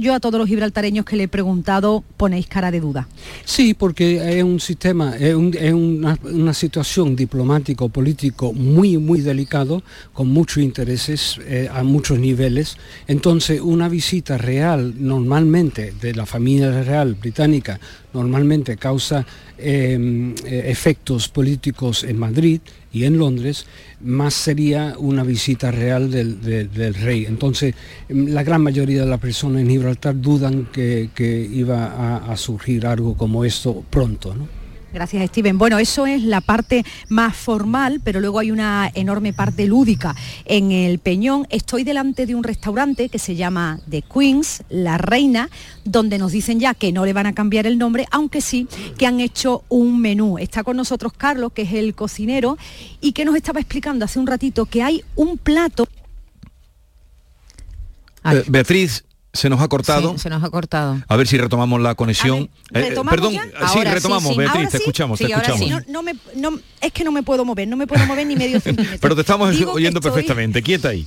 yo 0.00 0.14
a 0.14 0.20
todos 0.20 0.38
los 0.38 0.48
gibraltareños 0.48 1.04
que 1.04 1.16
le 1.16 1.24
he 1.24 1.28
preguntado 1.28 2.04
ponéis 2.16 2.46
cara 2.46 2.70
de 2.70 2.80
duda. 2.80 3.08
Sí, 3.44 3.74
porque 3.74 4.38
es 4.38 4.44
un 4.44 4.60
sistema, 4.60 5.16
es, 5.16 5.34
un, 5.34 5.54
es 5.54 5.72
una, 5.72 6.54
situación 6.54 7.16
diplomático, 7.16 7.88
político 7.88 8.52
muy, 8.52 8.98
muy 8.98 9.20
delicado, 9.20 9.82
con 10.12 10.28
muchos 10.28 10.62
intereses 10.62 11.38
eh, 11.46 11.68
a 11.72 11.82
muchos 11.82 12.18
niveles. 12.18 12.76
Entonces, 13.06 13.60
una 13.60 13.88
visita 13.88 14.38
real, 14.38 14.94
normalmente, 14.98 15.92
de 16.00 16.14
la 16.14 16.26
familia 16.26 16.82
real 16.82 17.14
británica, 17.14 17.80
normalmente 18.12 18.76
causa 18.76 19.26
eh, 19.58 20.34
efectos 20.44 21.28
políticos 21.28 22.04
en 22.04 22.18
Madrid 22.18 22.60
y 22.92 23.04
en 23.04 23.18
Londres, 23.18 23.66
más 24.00 24.34
sería 24.34 24.94
una 24.98 25.24
visita 25.24 25.70
real 25.70 26.10
del, 26.10 26.94
rey. 26.94 27.26
Entonces, 27.26 27.74
la 28.08 28.42
gran 28.42 28.62
mayoría 28.62 29.00
de 29.00 29.06
las 29.06 29.20
personas 29.20 29.62
en 29.62 29.68
Gibraltar 29.68 30.20
dudan 30.20 30.68
que, 30.72 31.10
que 31.14 31.40
iba 31.40 31.86
a, 31.86 32.32
a, 32.32 32.36
surgir 32.36 32.86
algo 32.86 33.16
como 33.16 33.44
esto 33.44 33.84
pronto. 33.90 34.34
¿no? 34.34 34.57
Gracias, 34.92 35.28
Steven. 35.28 35.58
Bueno, 35.58 35.78
eso 35.78 36.06
es 36.06 36.22
la 36.22 36.40
parte 36.40 36.84
más 37.08 37.36
formal, 37.36 38.00
pero 38.02 38.20
luego 38.20 38.38
hay 38.38 38.50
una 38.50 38.90
enorme 38.94 39.34
parte 39.34 39.66
lúdica. 39.66 40.16
En 40.46 40.72
el 40.72 40.98
Peñón 40.98 41.46
estoy 41.50 41.84
delante 41.84 42.24
de 42.24 42.34
un 42.34 42.42
restaurante 42.42 43.10
que 43.10 43.18
se 43.18 43.36
llama 43.36 43.80
The 43.90 44.02
Queens, 44.02 44.62
La 44.70 44.96
Reina, 44.96 45.50
donde 45.84 46.18
nos 46.18 46.32
dicen 46.32 46.58
ya 46.58 46.72
que 46.72 46.90
no 46.90 47.04
le 47.04 47.12
van 47.12 47.26
a 47.26 47.34
cambiar 47.34 47.66
el 47.66 47.76
nombre, 47.76 48.06
aunque 48.10 48.40
sí 48.40 48.66
que 48.96 49.06
han 49.06 49.20
hecho 49.20 49.62
un 49.68 50.00
menú. 50.00 50.38
Está 50.38 50.64
con 50.64 50.76
nosotros 50.76 51.12
Carlos, 51.12 51.52
que 51.52 51.62
es 51.62 51.74
el 51.74 51.94
cocinero, 51.94 52.56
y 53.00 53.12
que 53.12 53.26
nos 53.26 53.36
estaba 53.36 53.60
explicando 53.60 54.06
hace 54.06 54.18
un 54.18 54.26
ratito 54.26 54.64
que 54.66 54.82
hay 54.82 55.04
un 55.16 55.36
plato... 55.36 55.86
Eh, 58.24 58.44
Beatriz, 58.48 59.04
se 59.38 59.48
nos 59.48 59.60
ha 59.60 59.68
cortado. 59.68 60.12
Sí, 60.12 60.18
se 60.18 60.30
nos 60.30 60.42
ha 60.42 60.50
cortado. 60.50 61.00
A 61.06 61.16
ver 61.16 61.26
si 61.28 61.38
retomamos 61.38 61.80
la 61.80 61.94
conexión. 61.94 62.50
Ver, 62.70 62.90
¿retomamos 62.90 63.12
eh, 63.12 63.16
perdón, 63.16 63.32
ya? 63.34 63.68
sí, 63.68 63.84
retomamos, 63.84 64.22
sí, 64.22 64.28
sí. 64.30 64.38
Beatriz, 64.38 64.56
Ahora 64.56 64.70
te 64.70 64.76
escuchamos, 64.78 65.18
te 65.18 65.26
escuchamos. 65.26 65.70
No, 65.70 65.80
no 65.86 66.02
me, 66.02 66.14
no, 66.34 66.58
es 66.80 66.92
que 66.92 67.04
no 67.04 67.12
me 67.12 67.22
puedo 67.22 67.44
mover, 67.44 67.68
no 67.68 67.76
me 67.76 67.86
puedo 67.86 68.04
mover 68.06 68.26
ni 68.26 68.34
medio 68.34 68.60
centímetro. 68.60 68.98
Pero 69.00 69.14
te 69.14 69.20
estamos 69.20 69.56
Digo 69.56 69.72
oyendo 69.72 69.98
estoy... 69.98 70.10
perfectamente, 70.10 70.62
quieta 70.62 70.88
ahí. 70.88 71.06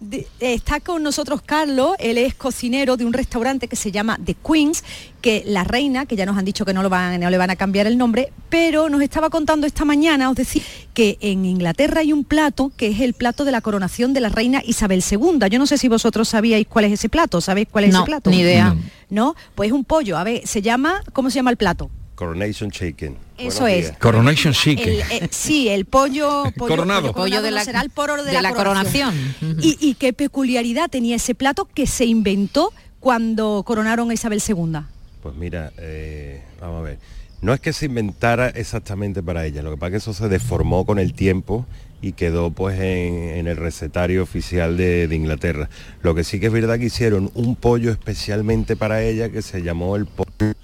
De, 0.00 0.26
está 0.38 0.80
con 0.80 1.02
nosotros 1.02 1.42
Carlos, 1.42 1.96
él 1.98 2.18
es 2.18 2.34
cocinero 2.34 2.96
de 2.96 3.04
un 3.04 3.12
restaurante 3.12 3.68
que 3.68 3.76
se 3.76 3.90
llama 3.90 4.18
The 4.24 4.34
Queens, 4.34 4.84
que 5.20 5.42
la 5.46 5.64
reina, 5.64 6.06
que 6.06 6.16
ya 6.16 6.24
nos 6.24 6.36
han 6.36 6.44
dicho 6.44 6.64
que 6.64 6.72
no, 6.72 6.82
lo 6.82 6.88
van, 6.88 7.20
no 7.20 7.30
le 7.30 7.38
van 7.38 7.50
a 7.50 7.56
cambiar 7.56 7.86
el 7.86 7.98
nombre, 7.98 8.32
pero 8.48 8.88
nos 8.88 9.02
estaba 9.02 9.28
contando 9.30 9.66
esta 9.66 9.84
mañana, 9.84 10.30
os 10.30 10.36
decía, 10.36 10.62
que 10.94 11.18
en 11.20 11.44
Inglaterra 11.44 12.00
hay 12.00 12.12
un 12.12 12.24
plato 12.24 12.72
que 12.76 12.88
es 12.88 13.00
el 13.00 13.14
plato 13.14 13.44
de 13.44 13.52
la 13.52 13.60
coronación 13.60 14.14
de 14.14 14.20
la 14.20 14.28
reina 14.28 14.62
Isabel 14.64 15.02
II. 15.08 15.38
Yo 15.50 15.58
no 15.58 15.66
sé 15.66 15.78
si 15.78 15.88
vosotros 15.88 16.28
sabíais 16.28 16.66
cuál 16.66 16.86
es 16.86 16.92
ese 16.92 17.08
plato, 17.08 17.40
¿sabéis 17.40 17.67
cuál 17.70 17.84
es 17.84 17.92
no, 17.92 18.00
ese 18.00 18.06
plato? 18.06 18.30
Ni 18.30 18.40
idea. 18.40 18.74
No, 19.10 19.34
pues 19.54 19.72
un 19.72 19.84
pollo, 19.84 20.18
a 20.18 20.24
ver, 20.24 20.46
se 20.46 20.62
llama, 20.62 21.02
¿cómo 21.12 21.30
se 21.30 21.36
llama 21.36 21.50
el 21.50 21.56
plato? 21.56 21.90
Coronation 22.14 22.70
Chicken. 22.70 23.16
Eso 23.38 23.68
es. 23.68 23.92
Coronation 23.92 24.52
Chicken. 24.52 24.88
El, 24.88 25.22
el, 25.22 25.30
sí, 25.30 25.68
el 25.68 25.84
pollo, 25.84 26.44
pollo 26.56 26.68
coronado. 26.68 27.12
Pollo, 27.12 27.14
pollo 27.14 27.42
de 27.42 27.52
la, 27.52 27.64
será 27.64 27.80
el 27.80 27.90
poro 27.90 28.16
de, 28.16 28.24
de 28.24 28.32
la, 28.32 28.42
la 28.42 28.52
coronación. 28.52 29.14
coronación. 29.40 29.60
¿Y, 29.62 29.78
¿Y 29.80 29.94
qué 29.94 30.12
peculiaridad 30.12 30.90
tenía 30.90 31.16
ese 31.16 31.36
plato 31.36 31.68
que 31.72 31.86
se 31.86 32.06
inventó 32.06 32.72
cuando 32.98 33.62
coronaron 33.64 34.10
a 34.10 34.14
Isabel 34.14 34.42
II? 34.46 34.80
Pues 35.22 35.36
mira, 35.36 35.72
eh, 35.78 36.42
vamos 36.60 36.80
a 36.80 36.82
ver. 36.82 36.98
No 37.40 37.54
es 37.54 37.60
que 37.60 37.72
se 37.72 37.86
inventara 37.86 38.48
exactamente 38.48 39.22
para 39.22 39.46
ella, 39.46 39.62
lo 39.62 39.70
que 39.70 39.76
pasa 39.76 39.86
es 39.86 39.92
que 39.92 40.10
eso 40.10 40.12
se 40.12 40.28
deformó 40.28 40.84
con 40.84 40.98
el 40.98 41.14
tiempo 41.14 41.66
y 42.00 42.12
quedó 42.12 42.50
pues 42.50 42.78
en, 42.78 43.14
en 43.14 43.46
el 43.46 43.56
recetario 43.56 44.22
oficial 44.22 44.76
de, 44.76 45.08
de 45.08 45.16
Inglaterra. 45.16 45.68
Lo 46.02 46.14
que 46.14 46.24
sí 46.24 46.38
que 46.40 46.46
es 46.46 46.52
verdad 46.52 46.78
que 46.78 46.86
hicieron 46.86 47.30
un 47.34 47.56
pollo 47.56 47.90
especialmente 47.90 48.76
para 48.76 49.02
ella 49.02 49.30
que 49.30 49.42
se 49.42 49.62
llamó 49.62 49.96
el 49.96 50.06
pollo 50.06 50.54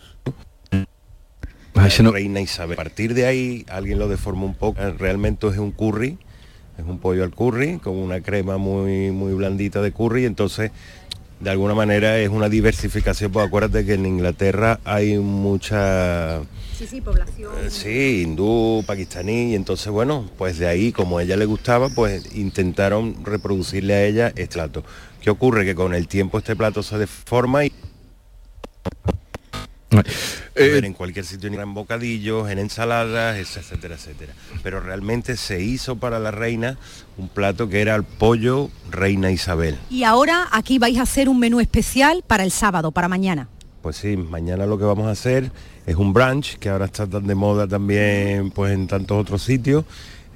Reina 2.13 2.41
Isabel. 2.41 2.75
A 2.75 2.83
partir 2.83 3.15
de 3.15 3.27
ahí 3.27 3.67
alguien 3.69 3.99
lo 3.99 4.09
deformó 4.09 4.47
un 4.47 4.55
poco. 4.55 4.81
Realmente 4.99 5.47
es 5.49 5.59
un 5.59 5.73
curry, 5.73 6.19
es 6.79 6.85
un 6.85 6.99
pollo 6.99 7.25
al 7.25 7.31
curry 7.31 7.79
con 7.79 7.97
una 7.97 8.21
crema 8.21 8.57
muy 8.57 9.11
muy 9.11 9.35
blandita 9.35 9.83
de 9.83 9.93
curry. 9.93 10.25
Entonces, 10.25 10.71
de 11.41 11.51
alguna 11.51 11.75
manera 11.75 12.19
es 12.19 12.29
una 12.29 12.49
diversificación. 12.49 13.33
Pues 13.33 13.47
acuérdate 13.47 13.85
que 13.85 13.95
en 13.95 14.07
Inglaterra 14.07 14.81
hay 14.85 15.19
mucha 15.19 16.43
Sí, 16.75 16.87
sí, 16.89 17.01
población. 17.01 17.53
eh, 17.63 17.71
Sí, 17.71 18.23
hindú, 18.23 18.83
pakistaní, 18.87 19.53
y 19.53 19.55
entonces 19.55 19.93
bueno, 19.93 20.29
pues 20.37 20.59
de 20.59 20.67
ahí, 20.67 20.91
como 20.93 21.19
a 21.19 21.23
ella 21.23 21.37
le 21.37 21.45
gustaba, 21.45 21.89
pues 21.89 22.35
intentaron 22.35 23.25
reproducirle 23.25 23.95
a 23.95 24.05
ella 24.05 24.29
este 24.35 24.55
plato. 24.55 24.85
¿Qué 25.23 25.31
ocurre? 25.31 25.65
Que 25.65 25.75
con 25.75 25.95
el 25.95 26.09
tiempo 26.09 26.39
este 26.39 26.57
plato 26.57 26.83
se 26.83 26.99
deforma 26.99 27.65
y 27.65 27.73
ver 30.57 30.85
en 30.85 30.93
cualquier 30.93 31.25
sitio 31.25 31.49
en 31.49 31.75
bocadillos, 31.75 32.51
en 32.51 32.59
ensaladas, 32.59 33.37
etcétera, 33.37 33.95
etcétera. 33.95 34.33
Pero 34.63 34.81
realmente 34.81 35.37
se 35.37 35.63
hizo 35.63 35.97
para 35.97 36.19
la 36.19 36.31
reina 36.31 36.79
un 37.17 37.29
plato 37.29 37.69
que 37.69 37.81
era 37.81 37.95
el 37.95 38.03
pollo 38.03 38.71
reina 38.91 39.31
Isabel. 39.31 39.79
Y 39.91 40.05
ahora 40.05 40.49
aquí 40.51 40.79
vais 40.79 40.99
a 40.99 41.03
hacer 41.03 41.29
un 41.29 41.39
menú 41.39 41.61
especial 41.61 42.25
para 42.27 42.43
el 42.45 42.51
sábado, 42.51 42.91
para 42.91 43.09
mañana. 43.09 43.49
Pues 43.83 43.97
sí, 43.97 44.17
mañana 44.17 44.67
lo 44.67 44.79
que 44.79 44.85
vamos 44.85 45.07
a 45.07 45.11
hacer 45.11 45.53
es 45.87 45.97
un 45.97 46.13
brunch, 46.13 46.57
que 46.59 46.69
ahora 46.69 46.87
está 46.87 47.07
tan 47.07 47.27
de 47.27 47.35
moda 47.35 47.67
también 47.69 48.51
pues 48.51 48.73
en 48.73 48.87
tantos 48.87 49.21
otros 49.21 49.43
sitios. 49.43 49.85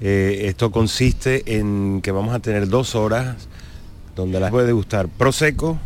Eh, 0.01 0.47
esto 0.47 0.71
consiste 0.71 1.59
en 1.59 2.01
que 2.03 2.13
vamos 2.13 2.35
a 2.35 2.39
tener 2.39 2.69
dos 2.69 2.95
horas 2.95 3.49
donde 4.15 4.41
las 4.41 4.51
puede 4.51 4.67
degustar 4.67 5.09
prosecco, 5.09 5.79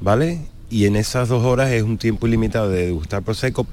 ¿vale? 0.00 0.40
Y 0.70 0.86
en 0.86 0.96
esas 0.96 1.28
dos 1.28 1.44
horas 1.44 1.70
es 1.70 1.82
un 1.82 1.96
tiempo 1.96 2.26
ilimitado 2.26 2.68
de 2.70 2.86
degustar 2.86 3.22
prosecco 3.22 3.66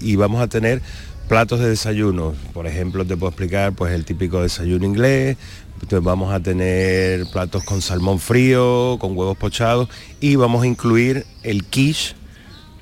y 0.00 0.16
vamos 0.16 0.40
a 0.40 0.46
tener 0.48 0.82
platos 1.28 1.60
de 1.60 1.68
desayuno. 1.68 2.34
Por 2.52 2.66
ejemplo, 2.66 3.04
te 3.04 3.16
puedo 3.16 3.30
explicar 3.30 3.72
pues 3.72 3.92
el 3.92 4.04
típico 4.04 4.42
desayuno 4.42 4.86
inglés, 4.86 5.36
entonces 5.74 6.02
vamos 6.02 6.32
a 6.32 6.40
tener 6.40 7.26
platos 7.32 7.64
con 7.64 7.82
salmón 7.82 8.18
frío, 8.18 8.98
con 8.98 9.16
huevos 9.16 9.36
pochados 9.36 9.88
y 10.20 10.36
vamos 10.36 10.62
a 10.62 10.66
incluir 10.66 11.24
el 11.42 11.64
quiche, 11.64 12.14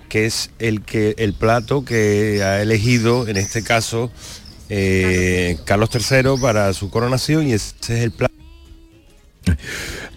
que 0.08 0.26
es 0.26 0.50
el 0.58 0.82
que 0.82 1.14
el 1.18 1.34
plato 1.34 1.84
que 1.84 2.42
ha 2.42 2.62
elegido 2.62 3.28
en 3.28 3.36
este 3.36 3.62
caso 3.62 4.10
eh, 4.68 5.58
Carlos 5.64 5.90
III 5.92 6.40
para 6.40 6.72
su 6.72 6.90
coronación 6.90 7.46
y 7.46 7.52
ese 7.52 7.74
es 7.80 7.90
el 7.90 8.10
plato 8.10 8.34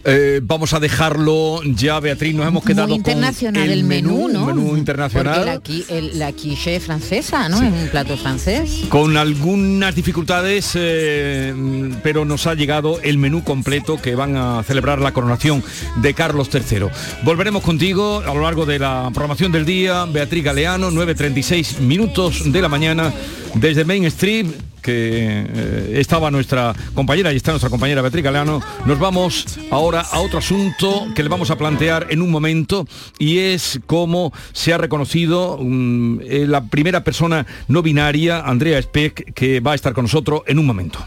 Eh, 0.05 0.39
vamos 0.41 0.73
a 0.73 0.79
dejarlo 0.79 1.61
ya, 1.63 1.99
Beatriz, 1.99 2.33
nos 2.33 2.47
hemos 2.47 2.63
quedado 2.63 2.87
Muy 2.87 2.97
internacional 2.97 3.63
con 3.63 3.71
el, 3.71 3.83
menú, 3.83 4.29
¿no? 4.29 4.45
menú 4.45 4.77
internacional. 4.77 5.45
La, 5.45 5.57
qui- 5.61 5.83
el- 5.89 6.17
la 6.17 6.31
quiche 6.31 6.77
es 6.77 6.83
francesa, 6.83 7.49
¿no? 7.49 7.57
Es 7.61 7.71
un 7.73 7.89
plato 7.89 8.15
francés. 8.15 8.83
Con 8.87 9.17
algunas 9.17 9.93
dificultades, 9.95 10.71
eh, 10.75 11.53
pero 12.01 12.23
nos 12.23 12.47
ha 12.47 12.53
llegado 12.53 12.99
el 13.01 13.17
menú 13.17 13.43
completo 13.43 14.01
que 14.01 14.15
van 14.15 14.37
a 14.37 14.63
celebrar 14.63 14.99
la 15.01 15.11
coronación 15.11 15.61
de 15.97 16.13
Carlos 16.13 16.49
III. 16.53 16.87
Volveremos 17.23 17.61
contigo 17.61 18.19
a 18.25 18.33
lo 18.33 18.41
largo 18.41 18.65
de 18.65 18.79
la 18.79 19.09
programación 19.13 19.51
del 19.51 19.65
día. 19.65 20.05
Beatriz 20.05 20.43
Galeano, 20.45 20.91
9.36 20.91 21.79
minutos 21.81 22.49
de 22.51 22.61
la 22.61 22.69
mañana 22.69 23.11
desde 23.55 23.83
Main 23.83 24.05
Street 24.05 24.45
que 24.89 25.45
eh, 25.47 25.99
estaba 25.99 26.31
nuestra 26.31 26.73
compañera 26.95 27.31
y 27.31 27.35
está 27.35 27.51
nuestra 27.51 27.69
compañera 27.69 28.01
Beatriz 28.01 28.23
Galeano. 28.23 28.59
Nos 28.87 28.97
vamos 28.97 29.59
ahora 29.69 30.01
a 30.01 30.19
otro 30.19 30.39
asunto 30.39 31.05
que 31.13 31.21
le 31.21 31.29
vamos 31.29 31.51
a 31.51 31.57
plantear 31.59 32.07
en 32.09 32.23
un 32.23 32.31
momento 32.31 32.87
y 33.19 33.37
es 33.37 33.79
cómo 33.85 34.33
se 34.51 34.73
ha 34.73 34.79
reconocido 34.79 35.59
mm, 35.61 36.21
eh, 36.23 36.45
la 36.47 36.63
primera 36.63 37.03
persona 37.03 37.45
no 37.67 37.83
binaria, 37.83 38.39
Andrea 38.39 38.81
Speck, 38.81 39.31
que 39.33 39.59
va 39.59 39.73
a 39.73 39.75
estar 39.75 39.93
con 39.93 40.05
nosotros 40.05 40.41
en 40.47 40.57
un 40.57 40.65
momento. 40.65 40.99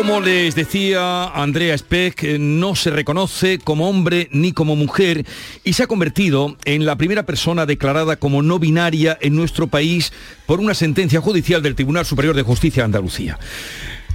Como 0.00 0.22
les 0.22 0.54
decía 0.54 1.24
Andrea 1.24 1.76
Speck, 1.76 2.24
eh, 2.24 2.38
no 2.38 2.74
se 2.74 2.88
reconoce 2.88 3.58
como 3.58 3.86
hombre 3.86 4.30
ni 4.32 4.52
como 4.52 4.74
mujer 4.74 5.26
y 5.62 5.74
se 5.74 5.82
ha 5.82 5.88
convertido 5.88 6.56
en 6.64 6.86
la 6.86 6.96
primera 6.96 7.26
persona 7.26 7.66
declarada 7.66 8.16
como 8.16 8.40
no 8.40 8.58
binaria 8.58 9.18
en 9.20 9.36
nuestro 9.36 9.66
país 9.66 10.10
por 10.46 10.58
una 10.58 10.72
sentencia 10.72 11.20
judicial 11.20 11.62
del 11.62 11.74
Tribunal 11.74 12.06
Superior 12.06 12.34
de 12.34 12.40
Justicia 12.40 12.82
de 12.82 12.86
Andalucía. 12.86 13.38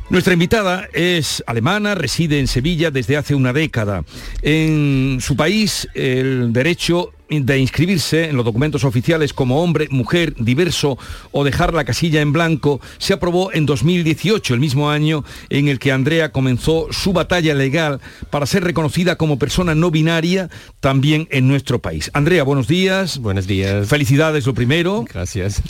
Nuestra 0.09 0.33
invitada 0.33 0.89
es 0.91 1.43
alemana, 1.45 1.93
reside 1.93 2.39
en 2.39 2.47
Sevilla 2.47 2.89
desde 2.89 3.17
hace 3.17 3.35
una 3.35 3.53
década. 3.53 4.03
En 4.41 5.19
su 5.21 5.35
país, 5.35 5.87
el 5.93 6.51
derecho 6.51 7.11
de 7.29 7.57
inscribirse 7.59 8.29
en 8.29 8.35
los 8.35 8.45
documentos 8.45 8.83
oficiales 8.83 9.33
como 9.33 9.61
hombre, 9.63 9.87
mujer, 9.89 10.35
diverso 10.37 10.97
o 11.31 11.43
dejar 11.43 11.73
la 11.73 11.83
casilla 11.85 12.21
en 12.21 12.31
blanco 12.33 12.79
se 12.97 13.13
aprobó 13.13 13.51
en 13.53 13.65
2018, 13.65 14.53
el 14.53 14.59
mismo 14.59 14.89
año 14.91 15.23
en 15.49 15.67
el 15.67 15.79
que 15.79 15.91
Andrea 15.91 16.31
comenzó 16.31 16.87
su 16.91 17.13
batalla 17.13 17.53
legal 17.55 17.99
para 18.29 18.45
ser 18.45 18.63
reconocida 18.63 19.15
como 19.17 19.39
persona 19.39 19.73
no 19.75 19.91
binaria 19.91 20.49
también 20.79 21.27
en 21.31 21.47
nuestro 21.47 21.79
país. 21.79 22.11
Andrea, 22.13 22.43
buenos 22.43 22.67
días. 22.67 23.17
Buenos 23.17 23.47
días. 23.47 23.87
Felicidades 23.87 24.45
lo 24.45 24.53
primero. 24.53 25.05
Gracias. 25.11 25.61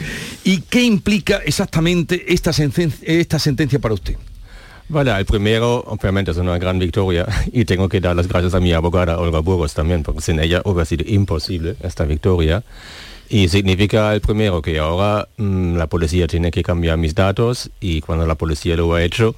¿Y 0.43 0.61
qué 0.61 0.83
implica 0.83 1.37
exactamente 1.45 2.25
esta, 2.33 2.51
sencen- 2.51 2.93
esta 3.03 3.39
sentencia 3.39 3.79
para 3.79 3.93
usted? 3.93 4.15
Vale, 4.87 5.17
el 5.17 5.25
primero 5.25 5.83
obviamente 5.87 6.31
es 6.31 6.37
una 6.37 6.57
gran 6.59 6.77
victoria 6.77 7.25
y 7.51 7.65
tengo 7.65 7.89
que 7.89 7.99
dar 7.99 8.15
las 8.15 8.27
gracias 8.27 8.53
a 8.53 8.59
mi 8.59 8.71
abogada 8.71 9.17
Olga 9.17 9.39
Burgos 9.39 9.73
también, 9.73 10.03
porque 10.03 10.21
sin 10.21 10.39
ella 10.39 10.61
hubiera 10.63 10.85
sido 10.85 11.03
imposible 11.07 11.75
esta 11.81 12.05
victoria. 12.05 12.63
Y 13.27 13.47
significa 13.47 14.13
el 14.13 14.21
primero 14.21 14.61
que 14.61 14.77
ahora 14.77 15.27
mm, 15.37 15.77
la 15.77 15.87
policía 15.87 16.27
tiene 16.27 16.51
que 16.51 16.61
cambiar 16.61 16.97
mis 16.97 17.15
datos 17.15 17.71
y 17.79 18.01
cuando 18.01 18.27
la 18.27 18.35
policía 18.35 18.75
lo 18.75 18.93
ha 18.93 19.01
hecho, 19.01 19.35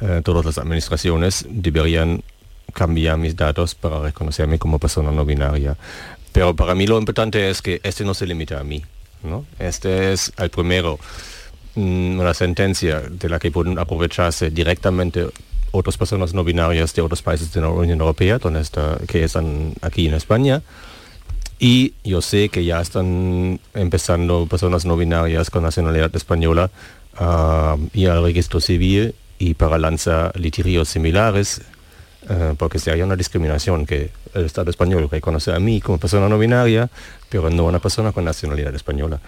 eh, 0.00 0.22
todas 0.24 0.44
las 0.44 0.58
administraciones 0.58 1.46
deberían 1.48 2.22
cambiar 2.74 3.18
mis 3.18 3.36
datos 3.36 3.76
para 3.76 4.00
reconocerme 4.00 4.58
como 4.58 4.80
persona 4.80 5.12
no 5.12 5.24
binaria. 5.24 5.76
Pero 6.32 6.54
para 6.56 6.74
mí 6.74 6.88
lo 6.88 6.98
importante 6.98 7.48
es 7.48 7.62
que 7.62 7.80
este 7.84 8.04
no 8.04 8.14
se 8.14 8.26
limita 8.26 8.58
a 8.58 8.64
mí. 8.64 8.82
¿no? 9.22 9.44
Este 9.58 10.12
es 10.12 10.32
el 10.36 10.50
primero 10.50 10.98
una 11.78 12.34
sentencia 12.34 13.00
de 13.00 13.28
la 13.28 13.38
que 13.38 13.50
pueden 13.50 13.78
aprovecharse 13.78 14.50
directamente 14.50 15.26
otras 15.70 15.96
personas 15.96 16.34
no 16.34 16.44
binarias 16.44 16.94
de 16.94 17.02
otros 17.02 17.22
países 17.22 17.52
de 17.52 17.60
la 17.60 17.68
Unión 17.68 18.00
Europea, 18.00 18.38
donde 18.38 18.62
que 19.06 19.24
están 19.24 19.74
aquí 19.82 20.06
en 20.06 20.14
España. 20.14 20.62
Y 21.58 21.94
yo 22.04 22.22
sé 22.22 22.48
que 22.48 22.64
ya 22.64 22.80
están 22.80 23.60
empezando 23.74 24.46
personas 24.46 24.84
no 24.84 24.96
binarias 24.96 25.50
con 25.50 25.64
nacionalidad 25.64 26.14
española 26.14 26.70
a 27.16 27.76
ir 27.94 28.10
al 28.10 28.22
registro 28.22 28.60
civil 28.60 29.14
y 29.38 29.54
para 29.54 29.78
lanzar 29.78 30.38
litigios 30.38 30.88
similares, 30.88 31.60
eh, 32.28 32.54
porque 32.56 32.78
si 32.78 32.90
hay 32.90 33.02
una 33.02 33.16
discriminación 33.16 33.86
que 33.86 34.10
el 34.34 34.44
Estado 34.44 34.70
español 34.70 35.08
reconoce 35.10 35.52
a 35.52 35.58
mí 35.58 35.80
como 35.80 35.98
persona 35.98 36.28
no 36.28 36.38
binaria, 36.38 36.88
pero 37.28 37.50
no 37.50 37.64
a 37.64 37.66
una 37.66 37.78
persona 37.80 38.12
con 38.12 38.24
nacionalidad 38.24 38.74
española. 38.74 39.20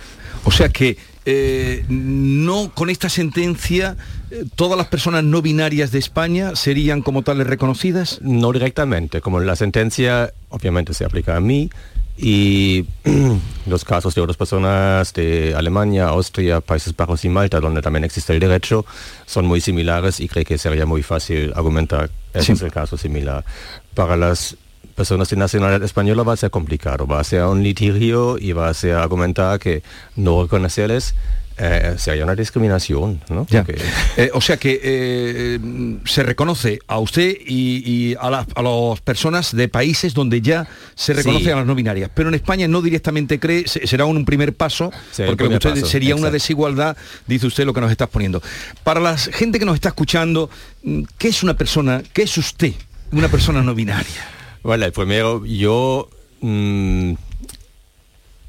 O 0.44 0.52
sea 0.52 0.68
que 0.68 0.96
eh, 1.26 1.84
no 1.88 2.72
con 2.74 2.90
esta 2.90 3.08
sentencia 3.08 3.96
eh, 4.30 4.44
todas 4.54 4.78
las 4.78 4.86
personas 4.86 5.22
no 5.24 5.42
binarias 5.42 5.90
de 5.92 5.98
España 5.98 6.56
serían 6.56 7.02
como 7.02 7.22
tales 7.22 7.46
reconocidas. 7.46 8.18
No 8.22 8.52
directamente, 8.52 9.20
como 9.20 9.40
la 9.40 9.56
sentencia 9.56 10.32
obviamente 10.48 10.94
se 10.94 11.04
aplica 11.04 11.36
a 11.36 11.40
mí 11.40 11.70
y 12.16 12.84
los 13.66 13.84
casos 13.84 14.14
de 14.14 14.20
otras 14.20 14.36
personas 14.36 15.12
de 15.14 15.54
Alemania, 15.56 16.08
Austria, 16.08 16.60
Países 16.60 16.94
Bajos 16.94 17.24
y 17.24 17.28
Malta, 17.28 17.60
donde 17.60 17.80
también 17.82 18.04
existe 18.04 18.32
el 18.34 18.40
derecho, 18.40 18.84
son 19.26 19.46
muy 19.46 19.60
similares 19.60 20.20
y 20.20 20.28
creo 20.28 20.44
que 20.44 20.58
sería 20.58 20.86
muy 20.86 21.02
fácil 21.02 21.52
argumentar 21.56 22.10
ese 22.34 22.46
Sí. 22.46 22.52
es 22.52 22.62
el 22.62 22.72
caso 22.72 22.96
similar. 22.96 23.44
Para 23.94 24.16
las 24.16 24.56
personas 24.94 25.28
de 25.30 25.36
nacionalidad 25.36 25.82
española 25.82 26.22
va 26.22 26.34
a 26.34 26.36
ser 26.36 26.50
complicado, 26.50 27.06
va 27.06 27.20
a 27.20 27.24
ser 27.24 27.44
un 27.44 27.62
litigio 27.62 28.36
y 28.38 28.52
va 28.52 28.68
a 28.68 28.74
ser 28.74 28.94
argumentar 28.94 29.58
que 29.58 29.82
no 30.16 30.42
reconocerles 30.42 31.14
eh, 31.62 31.96
si 31.98 32.10
hay 32.10 32.22
una 32.22 32.34
discriminación, 32.34 33.20
¿no? 33.28 33.46
Ya. 33.50 33.66
Eh, 34.16 34.30
o 34.32 34.40
sea 34.40 34.56
que 34.56 34.80
eh, 34.82 35.58
se 36.06 36.22
reconoce 36.22 36.78
a 36.86 36.98
usted 36.98 37.36
y, 37.46 37.82
y 38.10 38.14
a, 38.18 38.30
las- 38.30 38.46
a 38.54 38.62
las 38.62 39.00
personas 39.02 39.54
de 39.54 39.68
países 39.68 40.14
donde 40.14 40.40
ya 40.40 40.66
se 40.94 41.12
reconoce 41.12 41.44
Sí. 41.44 41.50
a 41.50 41.56
las 41.56 41.66
no 41.66 41.74
binarias. 41.74 42.10
Pero 42.14 42.30
en 42.30 42.34
España 42.34 42.66
no 42.66 42.80
directamente 42.80 43.38
cree, 43.38 43.68
se- 43.68 43.86
será 43.86 44.06
un, 44.06 44.24
primer 44.24 44.54
paso, 44.54 44.90
Sí, 45.12 45.22
porque 45.26 45.44
primer 45.44 45.58
usted- 45.58 45.74
paso, 45.80 45.86
sería 45.86 46.16
una 46.16 46.30
desigualdad, 46.30 46.96
dice 47.26 47.46
usted 47.46 47.66
lo 47.66 47.74
que 47.74 47.82
nos 47.82 47.90
está 47.90 48.06
poniendo. 48.06 48.42
Para 48.82 49.00
la 49.00 49.18
gente 49.18 49.58
que 49.58 49.66
nos 49.66 49.74
está 49.74 49.90
escuchando, 49.90 50.48
mm, 50.82 51.02
¿qué 51.18 51.28
es 51.28 51.42
una 51.42 51.54
persona, 51.58 52.02
qué 52.14 52.22
es 52.22 52.38
usted, 52.38 52.72
una 53.12 53.28
persona 53.28 53.62
no 53.62 53.74
binaria? 53.74 54.28
Bueno, 54.62 54.84
el 54.84 54.92
primero, 54.92 55.44
yo 55.46 56.08
mm, 56.42 57.12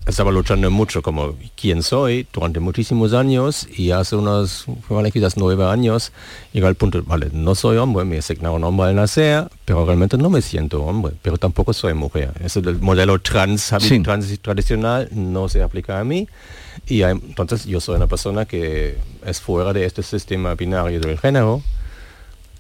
estaba 0.06 0.32
luchando 0.32 0.70
mucho 0.70 1.02
como 1.02 1.36
quién 1.56 1.84
soy 1.84 2.28
durante 2.34 2.60
muchísimos 2.60 3.14
años 3.14 3.68
y 3.78 3.92
hace 3.92 4.16
unos, 4.18 4.66
vale, 4.90 5.12
quizás 5.12 5.38
nueve 5.38 5.64
años, 5.66 6.12
llegó 6.52 6.68
al 6.68 6.76
punto, 6.76 7.02
vale, 7.04 7.30
no 7.32 7.56
soy 7.56 7.78
hombre, 7.78 8.04
me 8.04 8.18
asignaron 8.18 8.62
hombre 8.64 8.88
al 8.88 8.96
nacer, 8.96 9.48
pero 9.64 9.86
realmente 9.86 10.18
no 10.18 10.30
me 10.30 10.42
siento 10.42 10.84
hombre, 10.84 11.14
pero 11.22 11.38
tampoco 11.38 11.72
soy 11.72 11.94
mujer. 11.94 12.32
Eso 12.44 12.62
del 12.62 12.80
modelo 12.82 13.18
trans, 13.20 13.72
Sí. 13.80 14.00
trans 14.02 14.38
tradicional 14.42 15.08
no 15.12 15.48
se 15.48 15.62
aplica 15.62 16.00
a 16.00 16.04
mí 16.04 16.28
y 16.88 17.04
entonces 17.04 17.66
yo 17.66 17.80
soy 17.80 17.96
una 17.96 18.08
persona 18.08 18.46
que 18.46 18.98
es 19.26 19.40
fuera 19.40 19.72
de 19.72 19.86
este 19.86 20.04
sistema 20.04 20.56
binario 20.56 21.00
del 21.00 21.18
género. 21.20 21.62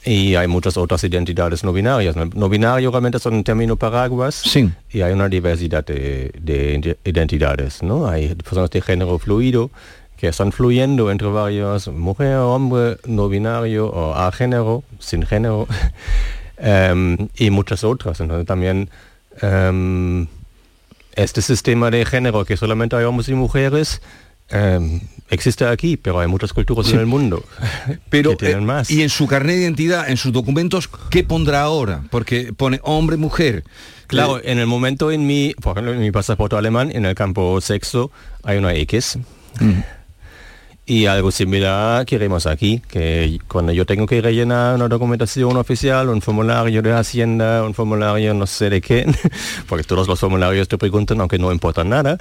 Y 0.03 0.33
hay 0.35 0.47
muchas 0.47 0.77
otras 0.77 1.03
identidades 1.03 1.63
no 1.63 1.73
binarias. 1.73 2.15
¿no? 2.15 2.49
Binario 2.49 2.89
realmente 2.89 3.19
son 3.19 3.35
un 3.35 3.43
término 3.43 3.75
paraguas. 3.75 4.33
Sí. 4.35 4.71
Y 4.91 5.01
hay 5.01 5.13
una 5.13 5.29
diversidad 5.29 5.85
de, 5.85 6.31
de 6.41 6.73
ide- 6.79 6.97
identidades, 7.03 7.83
¿no? 7.83 8.07
Hay 8.07 8.33
personas 8.35 8.71
de 8.71 8.81
género 8.81 9.19
fluido 9.19 9.69
que 10.17 10.27
están 10.27 10.51
fluyendo 10.51 11.11
entre 11.11 11.27
varios, 11.27 11.87
mujer, 11.87 12.35
hombre, 12.37 12.97
no 13.05 13.27
binario 13.29 13.87
o 13.87 14.13
a 14.15 14.31
género, 14.31 14.83
sin 14.99 15.23
género, 15.25 15.67
em, 16.57 17.17
y 17.37 17.49
muchas 17.49 17.83
otras. 17.83 18.19
Entonces 18.21 18.45
también 18.47 18.89
em, 19.41 20.27
este 21.15 21.41
sistema 21.41 21.89
de 21.91 22.05
género 22.05 22.45
que 22.45 22.57
solamente 22.57 22.95
hay 22.95 23.03
hombres 23.05 23.29
y 23.29 23.33
mujeres 23.33 24.01
em, 24.51 24.99
existe 25.29 25.65
aquí, 25.65 25.97
pero 25.97 26.19
hay 26.19 26.27
muchas 26.27 26.51
culturas 26.53 26.85
Sí. 26.87 26.93
en 26.93 26.99
el 26.99 27.05
mundo 27.05 27.43
Pero, 28.09 28.31
que 28.31 28.45
tienen 28.47 28.63
eh, 28.63 28.65
más. 28.65 28.91
y 28.91 29.01
en 29.01 29.09
su 29.09 29.27
carnet 29.27 29.55
de 29.55 29.61
identidad, 29.63 30.09
en 30.09 30.17
sus 30.17 30.31
documentos, 30.33 30.89
¿qué 31.09 31.23
pondrá 31.23 31.61
ahora? 31.61 32.03
Porque 32.11 32.51
pone 32.53 32.79
hombre, 32.83 33.17
mujer. 33.17 33.63
Claro, 34.07 34.39
Eh, 34.39 34.51
en 34.51 34.59
el 34.59 34.67
momento 34.67 35.09
en 35.11 35.25
mi, 35.25 35.53
por 35.61 35.71
ejemplo, 35.77 35.93
en 35.93 35.99
mi 36.01 36.11
pasaporte 36.11 36.55
alemán, 36.57 36.91
en 36.93 37.05
el 37.05 37.15
campo 37.15 37.61
sexo, 37.61 38.11
hay 38.43 38.57
una 38.57 38.73
X. 38.75 39.17
Y 40.85 41.05
algo 41.05 41.31
similar 41.31 42.05
queremos 42.05 42.45
aquí, 42.47 42.81
que 42.89 43.39
cuando 43.47 43.71
yo 43.71 43.85
tengo 43.85 44.05
que 44.07 44.19
rellenar 44.19 44.75
una 44.75 44.87
documentación 44.89 45.55
oficial, 45.55 46.09
un 46.09 46.21
formulario 46.21 46.81
de 46.81 46.91
Hacienda, 46.91 47.63
un 47.63 47.73
formulario 47.73 48.33
no 48.33 48.45
sé 48.47 48.69
de 48.69 48.81
qué, 48.81 49.05
porque 49.69 49.83
todos 49.85 50.07
los 50.07 50.19
formularios 50.19 50.67
te 50.67 50.77
preguntan, 50.77 51.21
aunque 51.21 51.37
no 51.39 51.51
importa 51.51 51.83
nada, 51.85 52.17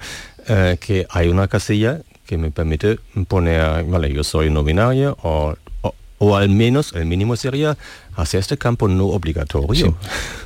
eh, 0.46 0.76
que 0.78 1.06
hay 1.10 1.28
una 1.28 1.48
casilla 1.48 2.02
que 2.30 2.38
me 2.38 2.52
permite 2.52 3.00
poner, 3.26 3.82
vale, 3.84 4.12
yo 4.12 4.22
soy 4.22 4.50
no 4.50 4.62
binario, 4.62 5.18
o, 5.22 5.56
o, 5.82 5.94
o 6.18 6.36
al 6.36 6.48
menos 6.48 6.92
el 6.94 7.04
mínimo 7.06 7.34
sería 7.34 7.76
hacer 8.14 8.38
este 8.38 8.56
campo 8.56 8.86
no 8.86 9.06
obligatorio. 9.06 9.96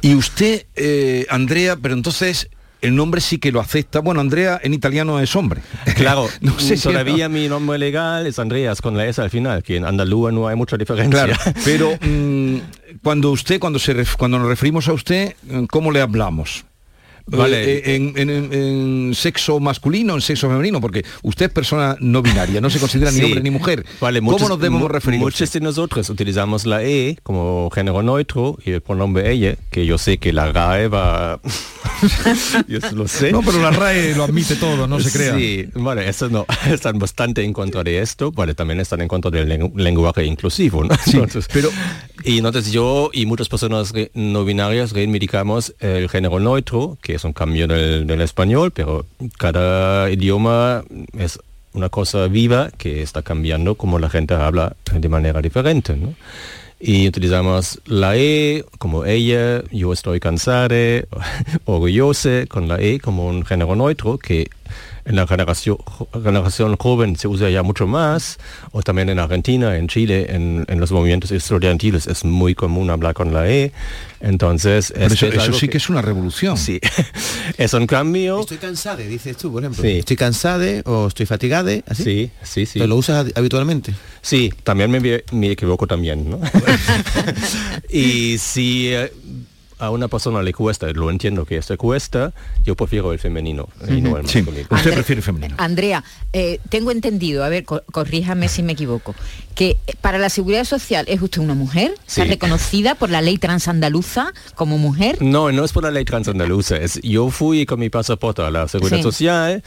Y 0.01 0.14
usted, 0.14 0.64
eh, 0.76 1.26
Andrea, 1.28 1.76
pero 1.76 1.93
entonces 1.93 2.49
el 2.80 2.95
nombre 2.97 3.20
sí 3.20 3.37
que 3.39 3.53
lo 3.53 3.61
acepta. 3.61 4.01
Bueno, 4.01 4.20
Andrea 4.22 4.59
en 4.62 4.72
italiano 4.72 5.20
es 5.20 5.37
hombre. 5.37 5.61
Claro, 5.95 6.26
no 6.41 6.59
sé 6.59 6.76
si 6.78 6.82
todavía 6.89 7.28
mi 7.28 7.49
nombre 7.49 7.76
legal 7.78 8.26
es 8.26 8.39
Andreas 8.39 8.80
con 8.80 8.97
la 8.97 9.07
S 9.07 9.20
al 9.20 9.28
final, 9.30 9.62
que 9.62 9.76
en 9.76 9.85
andalúa 9.85 10.32
no 10.32 10.49
hay 10.49 10.57
mucha 10.57 10.78
diferencia. 10.78 11.24
Claro, 11.26 11.39
pero 11.66 11.99
mm, 12.01 12.57
cuando 13.03 13.30
usted, 13.30 13.59
cuando 13.61 13.78
se 13.78 13.95
ref- 13.95 14.16
cuando 14.16 14.39
nos 14.39 14.49
referimos 14.49 14.89
a 14.89 14.95
usted, 14.95 15.35
¿cómo 15.70 15.93
le 15.93 16.01
hablamos? 16.01 16.64
Vale. 17.26 17.78
Eh, 17.78 17.94
en, 17.96 18.12
en- 18.18 19.14
sexo 19.14 19.60
masculino, 19.60 20.14
en 20.14 20.20
sexo 20.20 20.48
femenino, 20.48 20.80
porque 20.80 21.04
usted 21.22 21.46
es 21.46 21.52
persona 21.52 21.96
no 22.00 22.20
binaria, 22.22 22.60
no 22.60 22.68
se 22.70 22.78
considera 22.78 23.10
ni 23.10 23.18
Sí. 23.18 23.24
hombre 23.24 23.40
ni 23.42 23.50
mujer. 23.50 23.84
Vale, 24.00 24.18
¿Cómo 24.20 24.32
muchos- 24.32 24.48
nos 24.48 24.58
debemos 24.58 24.90
referir? 24.90 25.20
Muchos 25.20 25.50
de 25.52 25.60
nosotros 25.60 26.08
utilizamos 26.10 26.66
la 26.66 26.82
E 26.82 27.16
como 27.22 27.70
género 27.74 28.02
neutro 28.02 28.58
y 28.64 28.72
el 28.72 28.80
pronombre 28.82 29.30
ella, 29.30 29.56
que 29.70 29.86
yo 29.86 29.96
sé 29.98 30.18
que 30.18 30.32
la 30.32 30.52
RAE 30.52 30.88
va... 30.88 31.40
yo 32.68 32.78
lo 32.92 33.08
sé. 33.08 33.32
No, 33.32 33.42
pero 33.42 33.60
la 33.60 33.70
RAE 33.70 34.14
lo 34.14 34.24
admite 34.24 34.56
todo, 34.56 34.86
no 34.86 35.00
se 35.00 35.10
crea. 35.10 35.36
Sí, 35.36 35.66
vale, 35.74 36.08
eso 36.08 36.28
no. 36.28 36.46
Están 36.66 36.98
bastante 36.98 37.42
en 37.42 37.52
contra 37.52 37.82
de 37.82 38.00
esto, 38.00 38.32
vale, 38.32 38.54
también 38.54 38.80
están 38.80 39.00
en 39.00 39.08
contra 39.08 39.30
del 39.30 39.48
lengu- 39.48 39.72
lenguaje 39.76 40.24
inclusivo, 40.24 40.84
¿no? 40.84 40.94
Entonces, 41.06 41.46
pero... 41.52 41.70
Y 42.24 42.38
entonces 42.38 42.72
yo 42.72 43.10
y 43.12 43.26
muchas 43.26 43.48
personas 43.48 43.92
no 44.14 44.44
binarias 44.44 44.92
reivindicamos 44.92 45.74
el 45.80 46.08
género 46.08 46.40
neutro, 46.40 46.96
que 47.02 47.13
es 47.16 47.24
un 47.24 47.32
cambio 47.32 47.66
del, 47.66 48.20
español, 48.20 48.70
pero 48.70 49.06
cada 49.38 50.10
idioma 50.10 50.84
es 51.18 51.38
una 51.72 51.88
cosa 51.88 52.26
viva 52.28 52.70
que 52.76 53.02
está 53.02 53.22
cambiando 53.22 53.74
como 53.74 53.98
la 53.98 54.08
gente 54.08 54.34
habla 54.34 54.76
de 54.92 55.08
manera 55.08 55.40
diferente. 55.40 55.96
Y 56.80 57.08
utilizamos 57.08 57.80
la 57.86 58.16
E 58.16 58.64
como 58.78 59.04
ella, 59.04 59.62
yo 59.70 59.92
estoy 59.92 60.20
cansada, 60.20 60.68
orgullosa, 61.64 62.46
con 62.48 62.68
la 62.68 62.80
E 62.80 63.00
como 63.00 63.26
un 63.26 63.44
género 63.44 63.74
neutro 63.74 64.18
que 64.18 64.48
en 65.05 65.16
la 65.16 65.26
generación, 65.26 65.78
generación 66.12 66.76
joven 66.76 67.16
se 67.16 67.28
usa 67.28 67.50
ya 67.50 67.62
mucho 67.62 67.86
más, 67.86 68.38
o 68.72 68.82
también 68.82 69.09
en 69.09 69.18
Argentina, 69.18 69.76
en 69.76 69.88
Chile, 69.88 70.26
en, 70.30 70.64
en 70.68 70.80
los 70.80 70.92
movimientos 70.92 71.30
estudiantiles 71.30 72.07
es 72.07 72.24
muy 72.24 72.55
común 72.55 72.90
hablar 72.90 73.14
con 73.14 73.32
la 73.32 73.48
E. 73.48 73.72
Entonces, 74.20 74.92
Pero 74.94 75.07
este 75.07 75.28
eso, 75.28 75.36
es 75.36 75.42
eso 75.48 75.52
sí 75.52 75.68
que 75.68 75.76
es 75.76 75.88
una 75.90 76.00
revolución. 76.00 76.57
Sí, 76.57 76.80
es 77.59 77.74
un 77.74 77.86
cambio. 77.86 78.40
Estoy 78.40 78.57
cansada, 78.57 78.96
dices 78.96 79.36
tú, 79.36 79.52
por 79.52 79.62
ejemplo. 79.62 79.82
Sí. 79.82 79.98
Estoy 79.98 80.16
cansada 80.16 80.82
o 80.86 81.09
estoy 81.09 81.26
fatigada, 81.26 81.72
así. 81.86 82.02
Sí, 82.02 82.30
sí, 82.42 82.66
sí. 82.66 82.78
¿Pero 82.78 82.88
lo 82.88 82.96
usas 82.96 83.26
habitualmente? 83.34 83.92
Sí, 84.22 84.52
también 84.62 84.90
me, 84.90 85.24
me 85.32 85.50
equivoco 85.50 85.86
también, 85.86 86.30
¿no? 86.30 86.40
y 87.90 88.38
si 88.38 88.88
eh, 88.94 89.12
a 89.85 89.91
una 89.91 90.09
persona 90.09 90.43
le 90.43 90.53
cuesta, 90.53 90.87
lo 90.93 91.11
entiendo 91.11 91.45
que 91.45 91.57
esto 91.57 91.76
cuesta, 91.76 92.32
yo 92.64 92.74
prefiero 92.74 93.12
el 93.12 93.18
femenino 93.18 93.68
y 93.89 94.01
no 94.01 94.16
el 94.18 94.26
Sí, 94.28 94.39
masculino. 94.43 94.68
usted 94.70 94.93
prefiere 94.95 95.22
femenino. 95.22 95.55
Andrea, 95.59 96.03
eh, 96.32 96.59
tengo 96.68 96.91
entendido, 96.91 97.45
a 97.45 97.49
ver, 97.49 97.64
co- 97.64 97.82
corríjame 97.93 98.49
si 98.49 98.62
me 98.62 98.72
equivoco, 98.72 99.14
que 99.55 99.76
eh, 99.87 99.95
para 100.01 100.18
la 100.18 100.28
seguridad 100.28 100.64
social 100.64 101.05
es 101.09 101.22
usted 101.22 101.41
una 101.41 101.55
mujer, 101.55 101.95
está 102.07 102.24
reconocida 102.24 102.95
por 102.95 103.11
la 103.11 103.20
ley 103.22 103.39
transandaluza 103.39 104.32
como 104.55 104.78
mujer. 104.78 105.18
No, 105.22 105.53
no 105.53 105.64
es 105.64 105.72
por 105.72 105.85
la 105.85 105.91
ley 105.91 106.05
transandaluza. 106.05 106.76
Es, 106.76 107.01
yo 107.03 107.30
fui 107.30 107.66
con 107.66 107.78
mi 107.80 107.91
pasaporte 107.91 108.43
a 108.43 108.51
la 108.51 108.66
Seguridad 108.68 108.97
Sí. 108.99 109.03
Social 109.03 109.62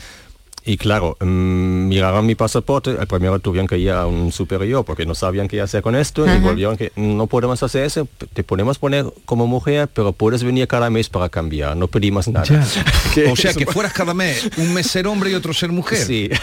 y 0.68 0.78
claro, 0.78 1.18
mm, 1.20 1.88
miraron 1.88 2.26
mi 2.26 2.36
pasaporte, 2.36 2.92
al 3.00 3.08
primero 3.08 3.40
tuvieron 3.40 3.68
que 3.68 3.78
ir 3.78 3.90
a 3.92 4.06
un 4.06 4.32
superior 4.32 4.84
porque 4.86 5.06
no 5.06 5.16
sabían 5.16 5.48
qué 5.48 5.62
hacer 5.62 5.82
con 5.82 5.96
esto 5.96 6.28
y 6.32 6.38
volvieron 6.40 6.78
que 6.78 6.92
no 6.96 7.26
podemos 7.28 7.64
hacer 7.64 7.86
eso, 7.86 8.08
te 8.34 8.44
podemos 8.44 8.78
poner 8.78 9.06
como 9.26 9.48
mujer, 9.48 9.88
pero 9.94 10.12
puedes 10.12 10.44
venir 10.44 10.68
cada 10.68 10.90
mes 10.90 11.10
para 11.10 11.30
cambiar, 11.30 11.76
no 11.78 11.88
pedimos 11.88 12.28
nada. 12.28 12.66
o 13.32 13.36
sea, 13.36 13.54
que 13.54 13.66
fueras 13.66 13.94
cada 13.94 14.14
mes 14.14 14.50
un 14.58 14.74
mes 14.74 14.88
ser 14.88 15.08
hombre 15.08 15.32
y 15.32 15.34
otro 15.34 15.54
ser 15.54 15.72
mujer. 15.72 15.98
Sí. 16.06 16.30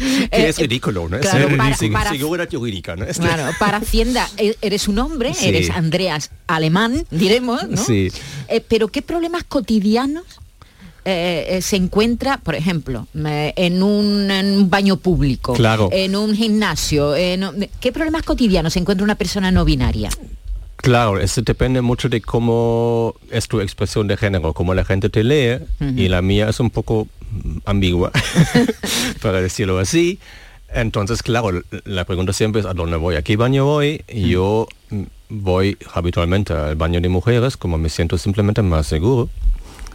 Eh, 0.00 0.28
que 0.30 0.48
es 0.48 0.58
ridículo, 0.58 1.08
¿no? 1.08 1.18
claro, 1.18 1.48
es 1.48 1.56
para- 1.56 1.76
sin- 1.76 1.92
para- 1.92 2.10
seguridad 2.10 2.48
jurídica, 2.50 2.94
¿no? 2.96 3.04
Este- 3.04 3.22
Claro, 3.26 3.50
para 3.58 3.78
Hacienda 3.78 4.28
e- 4.36 4.56
eres 4.62 4.86
un 4.88 4.98
hombre, 4.98 5.34
Sí. 5.34 5.48
eres 5.48 5.70
Andreas 5.70 6.30
alemán, 6.46 7.04
diremos, 7.10 7.68
¿no? 7.68 7.76
Sí. 7.76 8.10
Eh, 8.48 8.62
pero 8.66 8.88
¿qué 8.88 9.02
problemas 9.02 9.44
cotidianos 9.44 10.24
eh, 11.10 11.56
eh, 11.56 11.62
se 11.62 11.76
encuentra, 11.76 12.38
por 12.38 12.54
ejemplo, 12.54 13.06
en, 13.14 13.82
un, 13.82 14.30
en 14.30 14.46
un 14.58 14.70
baño 14.70 14.96
público, 14.96 15.54
Claro. 15.54 15.88
en 15.92 16.16
un 16.16 16.34
gimnasio? 16.34 17.14
en 17.16 17.68
¿Qué 17.80 17.92
problemas 17.92 18.22
cotidianos 18.22 18.72
se 18.74 18.78
encuentra 18.78 19.04
una 19.04 19.14
persona 19.16 19.50
no 19.50 19.64
binaria? 19.64 20.10
Claro, 20.76 21.20
eso 21.20 21.42
depende 21.42 21.82
mucho 21.82 22.08
de 22.08 22.22
cómo 22.22 23.14
es 23.30 23.48
tu 23.48 23.60
expresión 23.60 24.06
de 24.08 24.16
género, 24.16 24.54
cómo 24.54 24.72
la 24.74 24.84
gente 24.84 25.10
te 25.10 25.22
lee, 25.24 25.58
y 25.96 26.08
la 26.08 26.22
mía 26.22 26.48
es 26.48 26.58
un 26.58 26.70
poco 26.70 27.06
ambigua, 27.66 28.10
para 29.22 29.40
decirlo 29.42 29.78
así. 29.78 30.18
Entonces, 30.72 31.22
claro, 31.22 31.62
la 31.84 32.04
pregunta 32.04 32.32
siempre 32.32 32.60
es 32.60 32.66
¿a 32.66 32.72
dónde 32.74 32.96
voy? 32.96 33.16
¿A 33.16 33.22
qué 33.22 33.36
baño 33.36 33.64
voy? 33.66 34.02
Yo 34.08 34.68
voy 35.28 35.76
habitualmente 35.92 36.52
al 36.52 36.76
baño 36.76 37.00
de 37.00 37.08
mujeres, 37.08 37.56
como 37.56 37.76
me 37.76 37.88
siento 37.88 38.16
simplemente 38.18 38.62
más 38.62 38.86
seguro, 38.86 39.28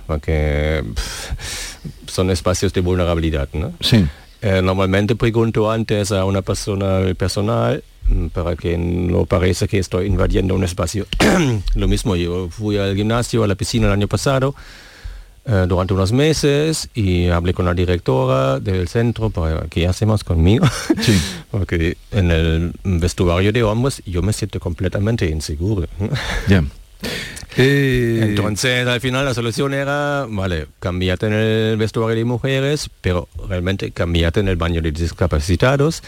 porque 0.08 0.84
pff, 0.94 2.10
son 2.10 2.32
espacios 2.32 2.74
de 2.74 2.82
vulnerabilidad, 2.82 3.50
¿no? 3.54 3.74
Sí. 3.82 4.06
Eh, 4.42 4.62
normalmente 4.62 5.16
pregunto 5.16 5.72
antes 5.72 6.12
a 6.12 6.24
una 6.26 6.42
persona 6.42 7.02
personal 7.18 7.84
mm, 8.08 8.28
para 8.28 8.56
que 8.56 8.78
no 8.78 9.26
parezca 9.26 9.68
que 9.68 9.80
estoy 9.80 10.06
invadiendo 10.06 10.54
un 10.54 10.64
espacio. 10.64 11.08
Lo 11.76 11.88
mismo, 11.88 12.16
yo 12.16 12.50
fui 12.50 12.78
al 12.78 12.96
gimnasio, 12.96 13.44
a 13.44 13.48
la 13.48 13.56
piscina 13.56 13.88
el 13.88 13.94
año 13.94 14.08
pasado, 14.08 14.54
eh, 15.48 15.66
durante 15.68 15.94
unos 15.94 16.12
meses 16.12 16.90
y 16.96 17.28
hablé 17.28 17.54
con 17.54 17.66
la 17.66 17.74
directora 17.74 18.60
del 18.60 18.88
centro 18.88 19.30
para 19.30 19.68
qué 19.68 19.88
hacemos 19.88 20.24
conmigo. 20.24 20.66
Porque 21.52 21.98
en 22.12 22.32
el 22.32 22.74
vestuario 22.84 23.52
de 23.52 23.64
hombres 23.64 24.02
yo 24.06 24.22
me 24.22 24.34
siento 24.34 24.60
completamente 24.60 25.30
inseguro. 25.30 25.88
Ya. 27.58 27.64
Entonces 28.26 28.86
al 28.88 29.00
final 29.00 29.24
la 29.24 29.34
solución 29.34 29.74
era, 29.74 30.26
vale, 30.30 30.68
cambiate 30.80 31.28
en 31.28 31.34
el 31.34 31.78
vestuario 31.78 32.18
de 32.18 32.26
mujeres, 32.26 32.90
pero 33.02 33.30
realmente 33.48 33.92
cambiate 33.92 34.42
en 34.42 34.50
el 34.50 34.58
baño 34.58 34.82
de 34.82 34.92
discapacitados, 34.92 36.04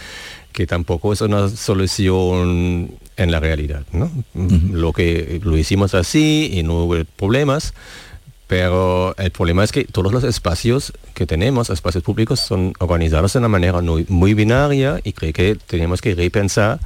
que 0.51 0.67
tampoco 0.67 1.13
es 1.13 1.21
una 1.21 1.47
solución 1.47 2.91
en 3.15 3.31
la 3.31 3.39
realidad. 3.39 3.83
¿no? 3.93 4.11
Lo 4.33 4.91
que 4.91 5.39
lo 5.43 5.57
hicimos 5.57 5.93
así 5.93 6.49
y 6.53 6.63
no 6.63 6.83
hubo 6.83 7.03
problemas. 7.15 7.73
Pero 8.47 9.13
el 9.17 9.31
problema 9.31 9.65
es 9.65 9.73
que 9.73 9.83
todos 9.83 10.11
los 10.13 10.23
espacios 10.23 10.93
que 11.13 11.25
tenemos, 11.25 11.69
espacios 11.69 12.01
públicos, 12.01 12.39
son 12.39 12.73
organizados 12.79 13.33
de 13.33 13.39
una 13.39 13.49
manera 13.49 13.81
muy, 13.81 14.05
muy 14.07 14.33
binaria 14.33 15.01
y 15.03 15.11
creo 15.11 15.33
que 15.33 15.57
tenemos 15.67 16.01
que 16.01 16.15
repensar 16.15 16.79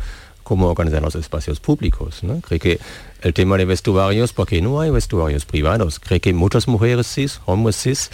cómo 0.51 0.67
organizar 0.67 1.01
los 1.01 1.15
espacios 1.15 1.61
públicos. 1.61 2.23
¿no? 2.23 2.41
Creo 2.41 2.59
que 2.59 2.79
el 3.21 3.33
tema 3.33 3.57
de 3.57 3.63
vestuarios, 3.63 4.33
porque 4.33 4.61
no 4.61 4.81
hay 4.81 4.89
vestuarios 4.89 5.45
privados. 5.45 5.97
Creo 5.97 6.19
que 6.19 6.33
muchas 6.33 6.67
mujeres 6.67 7.07
cis, 7.07 7.39
hombres 7.45 7.81
cis, 7.81 8.11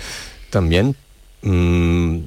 también 0.51 0.95
mm, 1.41 2.17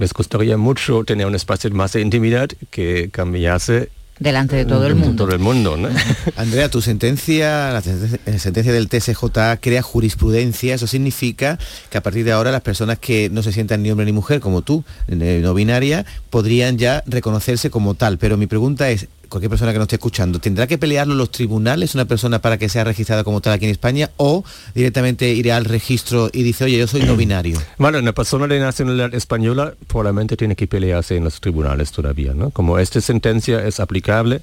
les 0.00 0.12
gustaría 0.12 0.56
mucho 0.56 1.04
tener 1.04 1.28
un 1.28 1.36
espacio 1.36 1.70
más 1.70 1.92
de 1.92 2.00
intimidad 2.00 2.48
que 2.72 3.08
cambiase 3.12 3.88
delante 4.18 4.56
de 4.56 4.64
todo 4.64 4.86
el 4.86 4.94
mundo. 4.94 5.24
Todo 5.24 5.34
el 5.34 5.40
mundo, 5.40 5.76
¿no? 5.76 5.88
Andrea, 6.36 6.68
tu 6.68 6.80
sentencia, 6.80 7.72
la 7.72 7.82
sentencia, 7.82 8.18
la 8.26 8.38
sentencia 8.38 8.72
del 8.72 8.88
TSJ 8.88 9.24
crea 9.60 9.82
jurisprudencia. 9.82 10.74
Eso 10.74 10.86
significa 10.86 11.58
que 11.90 11.98
a 11.98 12.02
partir 12.02 12.24
de 12.24 12.32
ahora 12.32 12.50
las 12.50 12.62
personas 12.62 12.98
que 12.98 13.30
no 13.30 13.42
se 13.42 13.52
sientan 13.52 13.82
ni 13.82 13.90
hombre 13.90 14.06
ni 14.06 14.12
mujer, 14.12 14.40
como 14.40 14.62
tú, 14.62 14.84
eh, 15.08 15.40
no 15.42 15.54
binaria, 15.54 16.04
podrían 16.30 16.78
ya 16.78 17.02
reconocerse 17.06 17.70
como 17.70 17.94
tal. 17.94 18.18
Pero 18.18 18.36
mi 18.36 18.46
pregunta 18.46 18.90
es, 18.90 19.08
cualquier 19.28 19.50
persona 19.50 19.72
que 19.72 19.78
nos 19.78 19.86
esté 19.86 19.96
escuchando, 19.96 20.38
¿tendrá 20.38 20.66
que 20.66 20.78
pelearlo 20.78 21.14
los 21.14 21.30
tribunales 21.30 21.94
una 21.94 22.04
persona 22.04 22.40
para 22.40 22.58
que 22.58 22.68
sea 22.68 22.84
registrada 22.84 23.24
como 23.24 23.40
tal 23.40 23.52
aquí 23.52 23.64
en 23.64 23.70
España 23.70 24.10
o 24.16 24.44
directamente 24.74 25.28
irá 25.30 25.56
al 25.56 25.64
registro 25.64 26.30
y 26.32 26.42
dice, 26.42 26.64
oye, 26.64 26.78
yo 26.78 26.86
soy 26.86 27.02
no 27.02 27.16
binario? 27.16 27.58
Bueno, 27.78 27.98
una 27.98 28.12
persona 28.12 28.46
de 28.46 28.58
nacionalidad 28.58 29.14
española 29.14 29.74
probablemente 29.86 30.36
tiene 30.36 30.56
que 30.56 30.66
pelearse 30.66 31.16
en 31.16 31.24
los 31.24 31.40
tribunales 31.40 31.92
todavía, 31.92 32.34
¿no? 32.34 32.50
Como 32.50 32.78
esta 32.78 33.00
sentencia 33.00 33.64
es 33.64 33.78
aplicable 33.80 34.42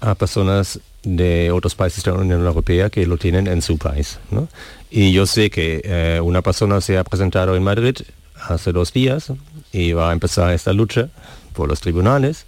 a 0.00 0.14
personas 0.14 0.80
de 1.02 1.50
otros 1.50 1.74
países 1.74 2.04
de 2.04 2.12
la 2.12 2.18
Unión 2.18 2.44
Europea 2.44 2.90
que 2.90 3.06
lo 3.06 3.16
tienen 3.16 3.46
en 3.46 3.62
su 3.62 3.78
país, 3.78 4.18
¿no? 4.30 4.48
Y 4.90 5.12
yo 5.12 5.26
sé 5.26 5.50
que 5.50 5.80
eh, 5.84 6.20
una 6.22 6.42
persona 6.42 6.80
se 6.80 6.98
ha 6.98 7.04
presentado 7.04 7.56
en 7.56 7.62
Madrid 7.62 7.96
hace 8.48 8.72
dos 8.72 8.92
días 8.92 9.32
y 9.72 9.92
va 9.92 10.10
a 10.10 10.12
empezar 10.12 10.52
esta 10.52 10.72
lucha 10.72 11.08
por 11.52 11.68
los 11.68 11.80
tribunales 11.80 12.46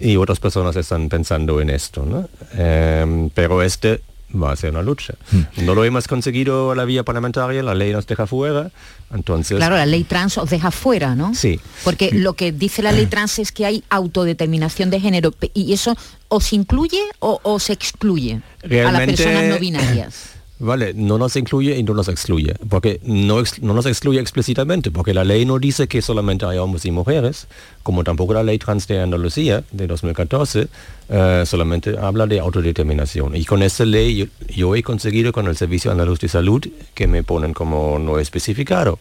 y 0.00 0.16
otras 0.16 0.40
personas 0.40 0.74
están 0.76 1.08
pensando 1.08 1.60
en 1.60 1.70
esto, 1.70 2.04
¿no? 2.06 2.28
Em, 2.56 3.28
pero 3.30 3.62
este 3.62 4.00
va 4.32 4.52
a 4.52 4.56
ser 4.56 4.70
una 4.70 4.82
lucha. 4.82 5.14
No 5.56 5.74
lo 5.74 5.84
hemos 5.84 6.06
conseguido 6.06 6.70
a 6.70 6.76
la 6.76 6.84
vía 6.84 7.02
parlamentaria, 7.02 7.62
la 7.64 7.74
ley 7.74 7.92
nos 7.92 8.06
deja 8.06 8.26
fuera, 8.28 8.70
entonces... 9.12 9.56
Claro, 9.58 9.74
la 9.76 9.86
ley 9.86 10.04
trans 10.04 10.38
os 10.38 10.48
deja 10.48 10.70
fuera, 10.70 11.16
¿no? 11.16 11.34
Sí. 11.34 11.58
Porque 11.82 12.10
lo 12.12 12.34
que 12.34 12.52
dice 12.52 12.80
la 12.80 12.92
ley 12.92 13.06
trans 13.06 13.40
es 13.40 13.50
que 13.50 13.66
hay 13.66 13.82
autodeterminación 13.90 14.88
de 14.90 15.00
género 15.00 15.34
y 15.52 15.72
eso 15.72 15.96
os 16.28 16.52
incluye 16.52 17.00
o 17.18 17.40
os 17.42 17.70
excluye 17.70 18.34
a 18.34 18.40
las 18.62 18.70
Realmente- 18.70 19.16
personas 19.16 19.44
no 19.46 19.58
binarias. 19.58 20.14
Vale, 20.62 20.92
no 20.94 21.16
nos 21.16 21.36
incluye 21.36 21.74
y 21.78 21.82
no 21.82 21.94
nos 21.94 22.08
excluye, 22.08 22.54
porque 22.68 23.00
no, 23.02 23.40
ex- 23.40 23.62
no 23.62 23.72
nos 23.72 23.86
excluye 23.86 24.20
explícitamente, 24.20 24.90
porque 24.90 25.14
la 25.14 25.24
ley 25.24 25.46
no 25.46 25.58
dice 25.58 25.88
que 25.88 26.02
solamente 26.02 26.44
hay 26.44 26.58
hombres 26.58 26.84
y 26.84 26.90
mujeres, 26.90 27.46
como 27.82 28.04
tampoco 28.04 28.34
la 28.34 28.42
ley 28.42 28.58
trans 28.58 28.86
de 28.86 29.00
Andalucía 29.00 29.64
de 29.72 29.86
2014, 29.86 30.68
eh, 31.08 31.44
solamente 31.46 31.96
habla 31.98 32.26
de 32.26 32.40
autodeterminación. 32.40 33.34
Y 33.36 33.46
con 33.46 33.62
esta 33.62 33.86
ley 33.86 34.16
yo, 34.16 34.26
yo 34.54 34.76
he 34.76 34.82
conseguido 34.82 35.32
con 35.32 35.46
el 35.46 35.56
Servicio 35.56 35.90
Andaluz 35.90 36.20
de 36.20 36.28
Salud 36.28 36.62
que 36.92 37.06
me 37.06 37.22
ponen 37.22 37.54
como 37.54 37.98
no 37.98 38.18
especificado. 38.18 38.98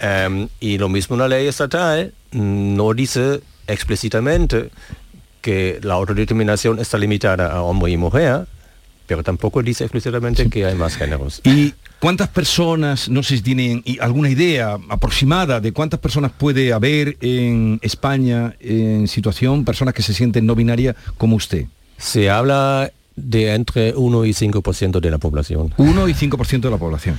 Em, 0.00 0.48
y 0.58 0.78
lo 0.78 0.88
mismo 0.88 1.16
la 1.16 1.28
ley 1.28 1.46
estatal 1.46 2.12
mm, 2.32 2.74
no 2.76 2.92
dice 2.92 3.40
explícitamente 3.68 4.70
que 5.40 5.78
la 5.82 5.94
autodeterminación 5.94 6.80
está 6.80 6.98
limitada 6.98 7.52
a 7.52 7.62
hombre 7.62 7.92
y 7.92 7.96
mujer, 7.96 8.46
pero 9.06 9.22
tampoco 9.22 9.62
dice 9.62 9.84
explícitamente 9.84 10.48
que 10.48 10.64
hay 10.64 10.74
más 10.74 10.96
géneros. 10.96 11.40
¿Y 11.44 11.74
cuántas 12.00 12.28
personas, 12.28 13.08
no 13.08 13.22
sé 13.22 13.36
si 13.36 13.42
tienen 13.42 13.82
alguna 14.00 14.30
idea 14.30 14.76
aproximada 14.88 15.60
de 15.60 15.72
cuántas 15.72 16.00
personas 16.00 16.32
puede 16.32 16.72
haber 16.72 17.16
en 17.20 17.78
España 17.82 18.54
en 18.60 19.08
situación, 19.08 19.64
personas 19.64 19.94
que 19.94 20.02
se 20.02 20.14
sienten 20.14 20.46
no 20.46 20.54
binarias 20.54 20.96
como 21.16 21.36
usted? 21.36 21.66
Se 21.98 22.28
habla 22.28 22.90
de 23.16 23.54
entre 23.54 23.94
1 23.94 24.24
y 24.26 24.30
5% 24.30 25.00
de 25.00 25.10
la 25.10 25.18
población. 25.18 25.72
1 25.78 26.08
y 26.08 26.14
5% 26.14 26.60
de 26.60 26.70
la 26.70 26.76
población. 26.76 27.18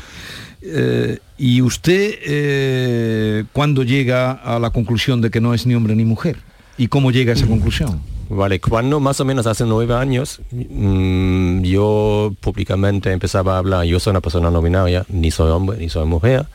Eh, 0.61 1.19
¿Y 1.37 1.61
usted 1.61 2.15
eh, 2.25 3.43
cuándo 3.53 3.83
llega 3.83 4.31
a 4.31 4.59
la 4.59 4.69
conclusión 4.71 5.21
de 5.21 5.29
que 5.29 5.41
no 5.41 5.53
es 5.53 5.65
ni 5.65 5.75
hombre 5.75 5.95
ni 5.95 6.05
mujer? 6.05 6.37
¿Y 6.77 6.87
cómo 6.87 7.11
llega 7.11 7.31
a 7.33 7.35
esa 7.35 7.47
conclusión? 7.47 8.01
Vale, 8.29 8.59
cuando 8.59 8.99
más 8.99 9.19
o 9.21 9.25
menos 9.25 9.47
hace 9.47 9.63
nueve 9.65 9.93
años 9.93 10.41
mm, 10.51 11.61
yo 11.61 12.33
públicamente 12.41 13.11
empezaba 13.11 13.55
a 13.55 13.57
hablar, 13.59 13.85
yo 13.85 13.99
soy 13.99 14.11
una 14.11 14.21
persona 14.21 14.51
no 14.51 14.61
binaria, 14.61 15.05
ni 15.09 15.31
soy 15.31 15.49
hombre 15.51 15.77
ni 15.77 15.87
soy 15.89 16.05
mujer, 16.05 16.45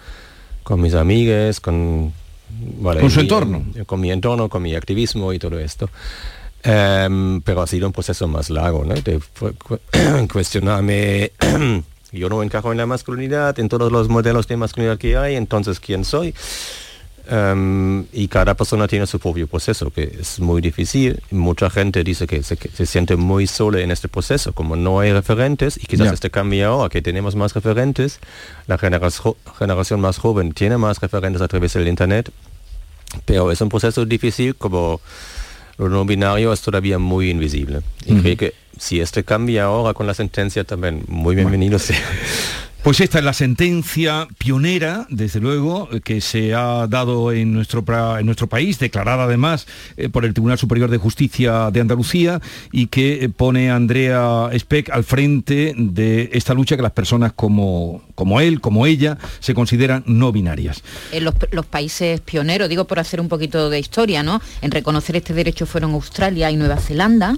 con 0.63 0.81
mis 0.83 0.95
amigas, 0.95 1.61
con... 1.61 2.13
vale, 2.81 3.01
¿Con 3.01 3.11
su 3.11 3.21
mi- 3.21 3.23
entorno? 3.23 3.65
Con 3.87 4.01
mi 4.01 4.11
entorno, 4.13 4.49
con 4.51 4.63
mi 4.63 4.75
activismo 4.75 5.33
y 5.33 5.39
todo 5.39 5.59
esto. 5.59 5.89
Em, 6.63 7.41
pero 7.41 7.63
ha 7.63 7.67
sido 7.67 7.87
un 7.87 7.93
proceso 7.93 8.29
más 8.29 8.51
largo, 8.51 8.85
¿no? 8.85 8.95
De 8.95 9.19
cuestionarme, 10.33 11.33
yo 12.13 12.29
no 12.29 12.43
encajo 12.43 12.71
en 12.71 12.79
la 12.79 12.87
masculinidad, 12.87 13.59
en 13.59 13.69
todos 13.69 13.91
los 13.91 14.09
modelos 14.09 14.47
de 14.47 14.57
masculinidad 14.57 14.99
que 14.99 15.17
hay, 15.17 15.35
entonces 15.37 15.81
¿quién 15.81 16.05
soy? 16.05 16.35
Em, 17.29 18.05
y 18.13 18.27
cada 18.27 18.55
persona 18.55 18.89
tiene 18.89 19.07
su 19.07 19.21
propio 19.21 19.47
proceso, 19.47 19.91
que 19.91 20.19
es 20.21 20.41
muy 20.41 20.61
difícil. 20.61 21.23
Mucha 21.31 21.71
gente 21.71 22.03
dice 22.03 22.27
que 22.27 22.43
se, 22.43 22.57
que 22.57 22.69
se 22.69 22.85
siente 22.85 23.17
muy 23.17 23.47
sola 23.47 23.81
en 23.81 23.91
este 23.91 24.09
proceso, 24.09 24.53
como 24.53 24.75
no 24.75 25.01
hay 25.01 25.13
referentes, 25.13 25.77
y 25.77 25.87
quizás 25.87 26.13
este 26.13 26.31
cambia 26.31 26.69
ahora, 26.69 26.89
que 26.89 27.01
tenemos 27.01 27.37
más 27.37 27.55
referentes. 27.55 28.19
La 28.67 28.77
generación, 28.77 29.35
generación 29.59 30.01
más 30.01 30.19
joven 30.19 30.53
tiene 30.53 30.79
más 30.79 31.01
referentes 31.01 31.41
a 31.43 31.49
través 31.49 31.75
del 31.75 31.87
Internet, 31.87 32.31
pero 33.25 33.53
es 33.53 33.61
un 33.61 33.69
proceso 33.69 34.05
difícil 34.05 34.57
como 34.57 35.01
lo 35.79 35.89
no 35.89 36.05
binario 36.05 36.53
es 36.53 36.61
todavía 36.61 36.99
muy 36.99 37.31
invisible. 37.31 37.81
Y 38.05 38.15
creo 38.17 38.37
que 38.37 38.55
si 38.79 39.01
este 39.01 39.25
cambia 39.25 39.65
ahora 39.65 39.95
con 39.95 40.07
la 40.07 40.15
sentencia 40.15 40.65
también, 40.65 41.05
muy 41.09 41.35
bienvenido 41.35 41.79
sea. 41.79 41.99
Pues 42.83 43.01
esta 43.01 43.21
es 43.21 43.25
la 43.25 43.33
sentencia 43.33 44.27
pionera, 44.39 45.07
desde 45.09 45.39
luego, 45.39 45.89
eh, 45.93 46.01
que 46.01 46.21
se 46.21 46.53
ha 46.53 46.89
dado 46.89 47.31
en 47.31 47.53
nuestro, 47.53 47.85
en 48.19 48.27
nuestro 48.27 48.49
país, 48.49 48.81
declarada 48.81 49.25
además 49.25 49.69
eh, 49.97 50.09
por 50.09 50.25
el 50.25 50.35
Tribunal 50.35 50.59
Superior 50.59 50.91
de 50.91 50.99
Justicia 50.99 51.71
de 51.71 51.81
Andalucía 51.81 52.41
y 52.73 52.89
que 52.89 53.25
eh, 53.25 53.29
pone 53.29 53.71
a 53.71 53.77
Andrea 53.77 54.51
Speck 54.59 54.91
al 54.91 55.05
frente 55.05 55.75
de 55.77 56.31
esta 56.33 56.55
lucha 56.55 56.75
que 56.75 56.83
las 56.83 56.91
personas 56.91 57.33
como, 57.33 58.03
como 58.17 58.41
él, 58.41 58.61
como 58.61 58.85
ella, 58.85 59.17
se 59.39 59.55
consideran 59.55 60.03
no 60.07 60.33
binarias. 60.33 60.83
Los, 61.21 61.35
los 61.53 61.67
países 61.67 62.21
pioneros, 62.21 62.69
digo 62.69 62.87
por 62.87 62.99
hacer 62.99 63.21
un 63.21 63.29
poquito 63.29 63.71
de 63.71 63.79
historia, 63.79 64.25
¿no? 64.25 64.43
En 64.61 64.73
reconocer 64.73 65.15
este 65.15 65.35
derecho 65.35 65.67
fueron 65.67 65.93
Australia 65.93 66.51
y 66.51 66.57
Nueva 66.57 66.79
Zelanda. 66.79 67.37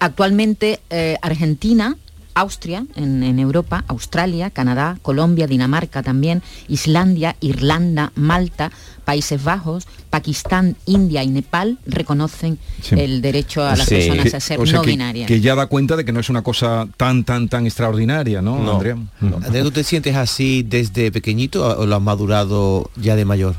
Actualmente 0.00 0.80
eh, 0.90 1.16
Argentina, 1.22 1.96
Austria 2.34 2.84
en, 2.96 3.22
en 3.22 3.38
Europa, 3.38 3.84
Australia, 3.88 4.50
Canadá, 4.50 4.98
Colombia, 5.02 5.46
Dinamarca 5.46 6.02
también, 6.02 6.42
Islandia, 6.68 7.36
Irlanda, 7.40 8.12
Malta, 8.14 8.70
Países 9.04 9.42
Bajos, 9.42 9.86
Pakistán, 10.10 10.76
India 10.86 11.22
y 11.24 11.28
Nepal 11.28 11.78
reconocen 11.86 12.58
Sí. 12.82 12.94
el 12.98 13.22
derecho 13.22 13.64
a 13.64 13.74
las 13.76 13.86
Sí. 13.88 13.96
personas 13.96 14.34
a 14.34 14.40
ser 14.40 14.60
o 14.60 14.66
sea 14.66 14.76
no 14.76 14.82
que, 14.82 14.90
binarias. 14.90 15.26
que 15.28 15.40
ya 15.40 15.54
da 15.54 15.66
cuenta 15.66 15.96
de 15.96 16.04
que 16.04 16.12
no 16.12 16.20
es 16.20 16.28
una 16.30 16.42
cosa 16.42 16.86
tan, 16.96 17.24
tan, 17.24 17.48
tan 17.48 17.66
extraordinaria, 17.66 18.40
¿no, 18.42 18.58
No. 18.58 18.72
Andrea? 18.74 18.96
Andrea, 19.20 19.62
¿tú 19.62 19.70
te 19.70 19.84
sientes 19.84 20.16
así 20.16 20.62
desde 20.62 21.10
pequeñito 21.12 21.78
o 21.78 21.86
lo 21.86 21.96
has 21.96 22.02
madurado 22.02 22.90
ya 22.96 23.16
de 23.16 23.24
mayor? 23.24 23.54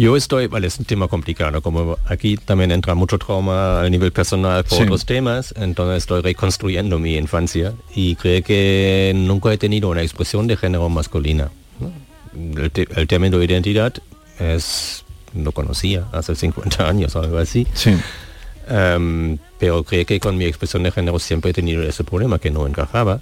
Yo 0.00 0.16
estoy, 0.16 0.46
vale, 0.46 0.68
es 0.68 0.78
un 0.78 0.84
tema 0.84 1.08
complicado, 1.08 1.60
como 1.60 1.98
aquí 2.06 2.36
también 2.36 2.70
entra 2.70 2.94
mucho 2.94 3.18
trauma 3.18 3.80
a 3.82 3.90
nivel 3.90 4.12
personal 4.12 4.62
por 4.62 4.78
Sí. 4.78 4.84
otros 4.84 5.04
temas, 5.04 5.52
entonces 5.56 5.98
estoy 5.98 6.22
reconstruyendo 6.22 7.00
mi 7.00 7.16
infancia 7.16 7.72
y 7.96 8.14
creo 8.14 8.42
que 8.44 9.12
nunca 9.16 9.52
he 9.52 9.58
tenido 9.58 9.88
una 9.88 10.02
expresión 10.02 10.46
de 10.46 10.56
género 10.56 10.88
masculina. 10.88 11.50
¿no? 11.80 11.90
El, 12.62 12.70
el 12.94 13.06
término 13.08 13.38
de 13.38 13.44
identidad 13.46 13.92
es, 14.38 15.04
lo 15.34 15.50
conocía 15.50 16.04
hace 16.12 16.36
50 16.36 16.88
años 16.88 17.16
o 17.16 17.20
algo 17.20 17.38
así. 17.38 17.66
Sí. 17.74 17.96
Em, 18.68 19.36
pero 19.58 19.82
creo 19.82 20.06
que 20.06 20.20
con 20.20 20.36
mi 20.36 20.44
expresión 20.44 20.84
de 20.84 20.92
género 20.92 21.18
siempre 21.18 21.50
he 21.50 21.54
tenido 21.54 21.82
ese 21.82 22.04
problema 22.04 22.38
que 22.38 22.52
no 22.52 22.68
encajaba. 22.68 23.20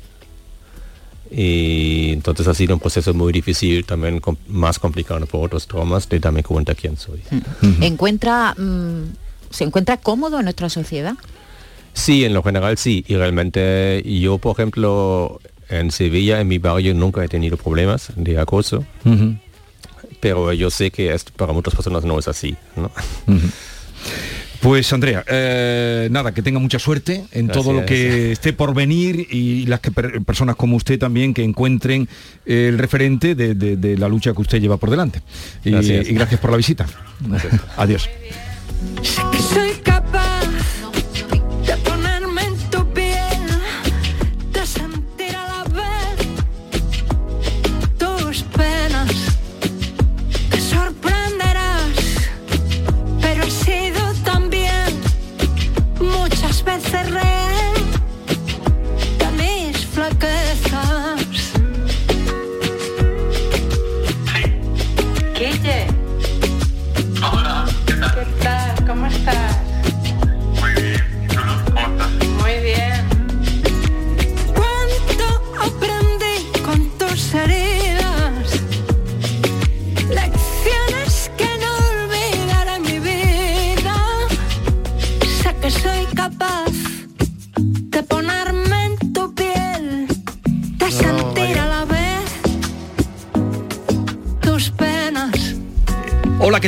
Y 1.30 2.12
entonces 2.12 2.46
ha 2.48 2.54
sido 2.54 2.74
un 2.74 2.80
proceso 2.80 3.12
muy 3.14 3.32
difícil, 3.32 3.84
también 3.84 4.20
com- 4.20 4.36
más 4.48 4.78
complicado 4.78 5.24
por 5.26 5.46
otros 5.46 5.66
traumas, 5.66 6.08
de 6.08 6.18
darme 6.20 6.42
cuenta 6.42 6.74
quién 6.74 6.96
soy. 6.96 7.20
encuentra 7.80 8.54
mm, 8.56 9.02
se 9.50 9.64
encuentra 9.64 9.96
cómodo 9.96 10.38
en 10.38 10.44
nuestra 10.44 10.68
sociedad 10.68 11.14
Sí, 11.92 12.24
en 12.26 12.34
lo 12.34 12.42
general 12.42 12.76
sí. 12.76 13.04
Y 13.08 13.16
realmente 13.16 14.02
yo, 14.04 14.36
por 14.36 14.52
ejemplo, 14.52 15.40
en 15.70 15.90
Sevilla, 15.90 16.40
en 16.42 16.48
mi 16.48 16.58
barrio, 16.58 16.92
nunca 16.94 17.24
he 17.24 17.28
tenido 17.28 17.56
problemas 17.56 18.10
de 18.16 18.38
acoso. 18.38 18.84
Pero 20.20 20.52
yo 20.52 20.68
sé 20.70 20.90
que 20.90 21.14
esto 21.14 21.32
para 21.34 21.54
muchas 21.54 21.74
personas 21.74 22.04
no 22.04 22.18
es 22.18 22.28
así. 22.28 22.54
¿no? 22.76 22.90
Pues 24.66 24.92
Andrea, 24.92 25.22
eh, 25.28 26.08
nada, 26.10 26.34
que 26.34 26.42
tenga 26.42 26.58
mucha 26.58 26.80
suerte 26.80 27.22
en 27.30 27.46
todo 27.46 27.72
lo 27.72 27.78
Gracias. 27.82 27.86
que 28.00 28.32
esté 28.32 28.52
por 28.52 28.74
venir 28.74 29.24
y 29.30 29.64
las 29.66 29.78
que 29.78 29.92
per- 29.92 30.20
personas 30.24 30.56
como 30.56 30.74
usted 30.74 30.98
también 30.98 31.32
que 31.34 31.44
encuentren 31.44 32.08
eh, 32.44 32.66
el 32.70 32.76
referente 32.76 33.36
de, 33.36 33.54
de- 33.54 33.76
de 33.76 33.96
la 33.96 34.08
lucha 34.08 34.32
que 34.32 34.40
usted 34.42 34.60
lleva 34.60 34.76
por 34.76 34.90
delante. 34.90 35.22
Y 35.64 35.70
Gracias. 35.70 36.08
y 36.08 36.14
gracias 36.14 36.40
por 36.40 36.50
la 36.50 36.56
visita. 36.56 36.84
Adiós. 37.76 38.10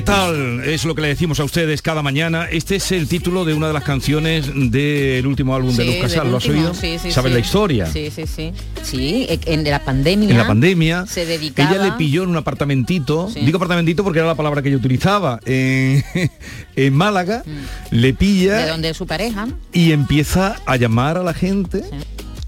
Tal? 0.08 0.64
Es 0.64 0.84
lo 0.84 0.94
que 0.94 1.02
le 1.02 1.08
decimos 1.08 1.38
a 1.38 1.44
ustedes 1.44 1.82
cada 1.82 2.02
mañana. 2.02 2.46
Este 2.50 2.76
es 2.76 2.92
el 2.92 3.08
título 3.08 3.44
de 3.44 3.52
una 3.54 3.66
de 3.68 3.74
las 3.74 3.84
canciones 3.84 4.50
del 4.54 5.26
último 5.26 5.54
álbum 5.54 5.74
de 5.76 5.84
Luz 5.84 5.96
Casal. 5.96 6.30
¿Lo 6.30 6.38
has 6.38 6.48
oído? 6.48 6.72
sí, 6.74 6.98
sí, 6.98 7.10
¿Sabes 7.10 7.32
la 7.32 7.38
historia? 7.38 7.86
Sí, 7.86 8.10
sí, 8.10 8.24
sí. 8.26 8.52
Sí, 8.82 9.26
en 9.28 9.64
la 9.64 9.84
pandemia. 9.84 10.30
En 10.30 10.38
la 10.38 10.46
pandemia, 10.46 11.06
se 11.06 11.26
dedicaba. 11.26 11.70
ella 11.70 11.84
le 11.84 11.92
pilló 11.92 12.22
en 12.22 12.30
un 12.30 12.36
apartamentito, 12.36 13.30
digo 13.34 13.56
apartamentito 13.56 14.02
porque 14.02 14.20
era 14.20 14.28
la 14.28 14.34
palabra 14.34 14.62
que 14.62 14.68
ella 14.68 14.78
utilizaba, 14.78 15.40
en, 15.44 16.02
en 16.76 16.94
Málaga, 16.94 17.42
le 17.90 18.08
de 18.08 18.14
pilla 18.14 18.66
donde 18.66 18.94
su 18.94 19.06
pareja. 19.06 19.48
y 19.72 19.92
empieza 19.92 20.56
a 20.64 20.76
llamar 20.76 21.18
a 21.18 21.22
la 21.22 21.34
gente. 21.34 21.84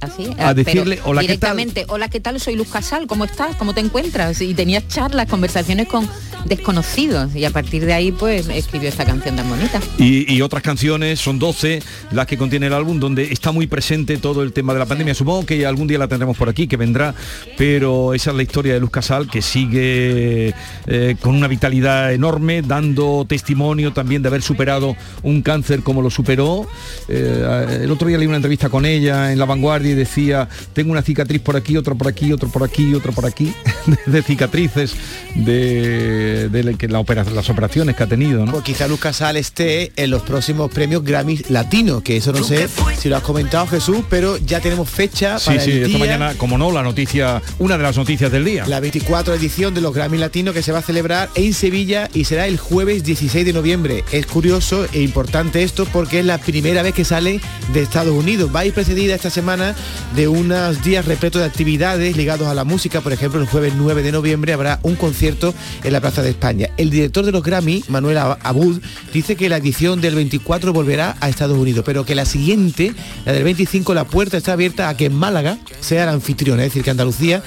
Así, 0.00 0.30
A 0.38 0.50
eh, 0.50 0.54
decirle, 0.54 0.96
pero 0.96 1.10
"Hola, 1.10 1.20
¿qué 1.20 1.26
tal?". 1.26 1.56
directamente, 1.56 1.84
hola, 1.88 2.08
¿qué 2.08 2.20
tal? 2.20 2.40
Soy 2.40 2.56
Luz 2.56 2.68
Casal, 2.68 3.06
¿cómo 3.06 3.24
estás? 3.24 3.56
¿Cómo 3.56 3.74
te 3.74 3.80
encuentras? 3.80 4.40
Y 4.40 4.54
tenías 4.54 4.88
charlas, 4.88 5.28
conversaciones 5.28 5.88
con 5.88 6.08
desconocidos. 6.46 7.34
Y 7.34 7.44
a 7.44 7.50
partir 7.50 7.84
de 7.84 7.92
ahí, 7.92 8.12
pues, 8.12 8.48
escribió 8.48 8.88
esta 8.88 9.04
canción 9.04 9.36
tan 9.36 9.48
bonita. 9.48 9.80
Y, 9.98 10.32
y 10.32 10.42
otras 10.42 10.62
canciones, 10.62 11.20
son 11.20 11.38
12 11.38 11.82
las 12.12 12.26
que 12.26 12.38
contiene 12.38 12.66
el 12.66 12.72
álbum, 12.72 12.98
donde 12.98 13.24
está 13.24 13.52
muy 13.52 13.66
presente 13.66 14.16
todo 14.16 14.42
el 14.42 14.52
tema 14.52 14.72
de 14.72 14.78
la 14.78 14.86
pandemia. 14.86 15.14
Supongo 15.14 15.44
que 15.46 15.66
algún 15.66 15.86
día 15.86 15.98
la 15.98 16.08
tendremos 16.08 16.36
por 16.36 16.48
aquí, 16.48 16.66
que 16.66 16.76
vendrá, 16.76 17.14
pero 17.56 18.14
esa 18.14 18.30
es 18.30 18.36
la 18.36 18.42
historia 18.42 18.74
de 18.74 18.80
Luz 18.80 18.90
Casal, 18.90 19.28
que 19.28 19.42
sigue 19.42 20.54
eh, 20.86 21.16
con 21.20 21.34
una 21.34 21.48
vitalidad 21.48 22.12
enorme, 22.12 22.62
dando 22.62 23.26
testimonio 23.28 23.92
también 23.92 24.22
de 24.22 24.28
haber 24.28 24.42
superado 24.42 24.96
un 25.22 25.42
cáncer 25.42 25.82
como 25.82 26.02
lo 26.02 26.10
superó. 26.10 26.66
Eh, 27.08 27.80
el 27.82 27.90
otro 27.90 28.08
día 28.08 28.18
leí 28.18 28.26
una 28.26 28.36
entrevista 28.36 28.68
con 28.68 28.86
ella 28.86 29.32
en 29.32 29.38
La 29.38 29.44
Vanguardia 29.44 29.89
y 29.90 29.94
decía, 29.94 30.48
tengo 30.72 30.92
una 30.92 31.02
cicatriz 31.02 31.40
por 31.40 31.56
aquí, 31.56 31.76
otra 31.76 31.94
por 31.94 32.08
aquí, 32.08 32.32
otro 32.32 32.48
por 32.48 32.62
aquí, 32.64 32.94
otro 32.94 33.12
por 33.12 33.26
aquí, 33.26 33.52
de 34.06 34.22
cicatrices 34.22 34.94
de, 35.34 36.48
de 36.48 36.62
la- 36.62 36.72
que 36.74 36.88
la 36.88 37.00
opera- 37.00 37.24
las 37.24 37.48
operaciones 37.50 37.96
que 37.96 38.02
ha 38.02 38.06
tenido. 38.06 38.44
¿no? 38.46 38.52
Pues 38.52 38.64
quizá 38.64 38.86
Luz 38.88 39.00
Casal 39.00 39.36
esté 39.36 39.92
en 39.96 40.10
los 40.10 40.22
próximos 40.22 40.70
premios 40.70 41.04
Grammy 41.04 41.38
Latino, 41.48 42.02
que 42.02 42.16
eso 42.16 42.32
no 42.32 42.42
sé 42.42 42.68
si 42.98 43.08
lo 43.08 43.16
has 43.16 43.22
comentado 43.22 43.66
Jesús, 43.66 43.98
pero 44.08 44.36
ya 44.38 44.60
tenemos 44.60 44.88
fecha 44.88 45.38
Sí, 45.38 45.46
para 45.46 45.60
sí, 45.60 45.70
el 45.72 45.76
esta 45.78 45.88
día, 45.88 45.98
mañana, 45.98 46.34
como 46.36 46.58
no, 46.58 46.70
la 46.72 46.82
noticia, 46.82 47.42
una 47.58 47.76
de 47.76 47.82
las 47.82 47.96
noticias 47.96 48.30
del 48.30 48.44
día. 48.44 48.66
la 48.66 48.80
24 48.80 49.34
edición 49.34 49.74
de 49.74 49.80
los 49.80 49.94
Grammy 49.94 50.18
Latinos 50.18 50.54
que 50.54 50.62
se 50.62 50.72
va 50.72 50.78
a 50.78 50.82
celebrar 50.82 51.28
en 51.34 51.52
Sevilla 51.54 52.08
y 52.14 52.24
será 52.24 52.46
el 52.46 52.58
jueves 52.58 53.04
16 53.04 53.44
de 53.44 53.52
noviembre. 53.52 54.04
Es 54.12 54.26
curioso 54.26 54.86
e 54.92 55.02
importante 55.02 55.62
esto 55.62 55.86
porque 55.92 56.20
es 56.20 56.24
la 56.26 56.38
primera 56.38 56.82
vez 56.82 56.94
que 56.94 57.04
sale 57.04 57.40
de 57.72 57.82
Estados 57.82 58.12
Unidos. 58.14 58.50
Va 58.54 58.60
a 58.60 58.66
ir 58.66 58.72
precedida 58.72 59.14
esta 59.14 59.30
semana 59.30 59.74
de 60.16 60.28
unos 60.28 60.82
días 60.82 61.04
repletos 61.04 61.40
de 61.40 61.46
actividades 61.46 62.16
ligados 62.16 62.48
a 62.48 62.54
la 62.54 62.64
música. 62.64 63.00
Por 63.00 63.12
ejemplo, 63.12 63.40
el 63.40 63.46
jueves 63.46 63.74
9 63.76 64.02
de 64.02 64.12
noviembre 64.12 64.52
habrá 64.52 64.78
un 64.82 64.96
concierto 64.96 65.54
en 65.84 65.92
la 65.92 66.00
Plaza 66.00 66.22
de 66.22 66.30
España. 66.30 66.68
El 66.76 66.90
director 66.90 67.24
de 67.24 67.32
los 67.32 67.42
Grammy, 67.42 67.84
Manuel 67.88 68.18
Ab- 68.18 68.38
Abud, 68.42 68.80
dice 69.12 69.36
que 69.36 69.48
la 69.48 69.56
edición 69.58 70.00
del 70.00 70.14
24 70.14 70.72
volverá 70.72 71.16
a 71.20 71.28
Estados 71.28 71.58
Unidos, 71.58 71.84
pero 71.86 72.04
que 72.04 72.14
la 72.14 72.24
siguiente, 72.24 72.94
la 73.24 73.32
del 73.32 73.44
25, 73.44 73.94
la 73.94 74.04
puerta 74.04 74.36
está 74.36 74.52
abierta 74.52 74.88
a 74.88 74.96
que 74.96 75.10
Málaga 75.10 75.58
sea 75.80 76.04
el 76.04 76.08
anfitrión, 76.10 76.58
es 76.60 76.66
decir, 76.66 76.82
que 76.82 76.90
Andalucía 76.90 77.42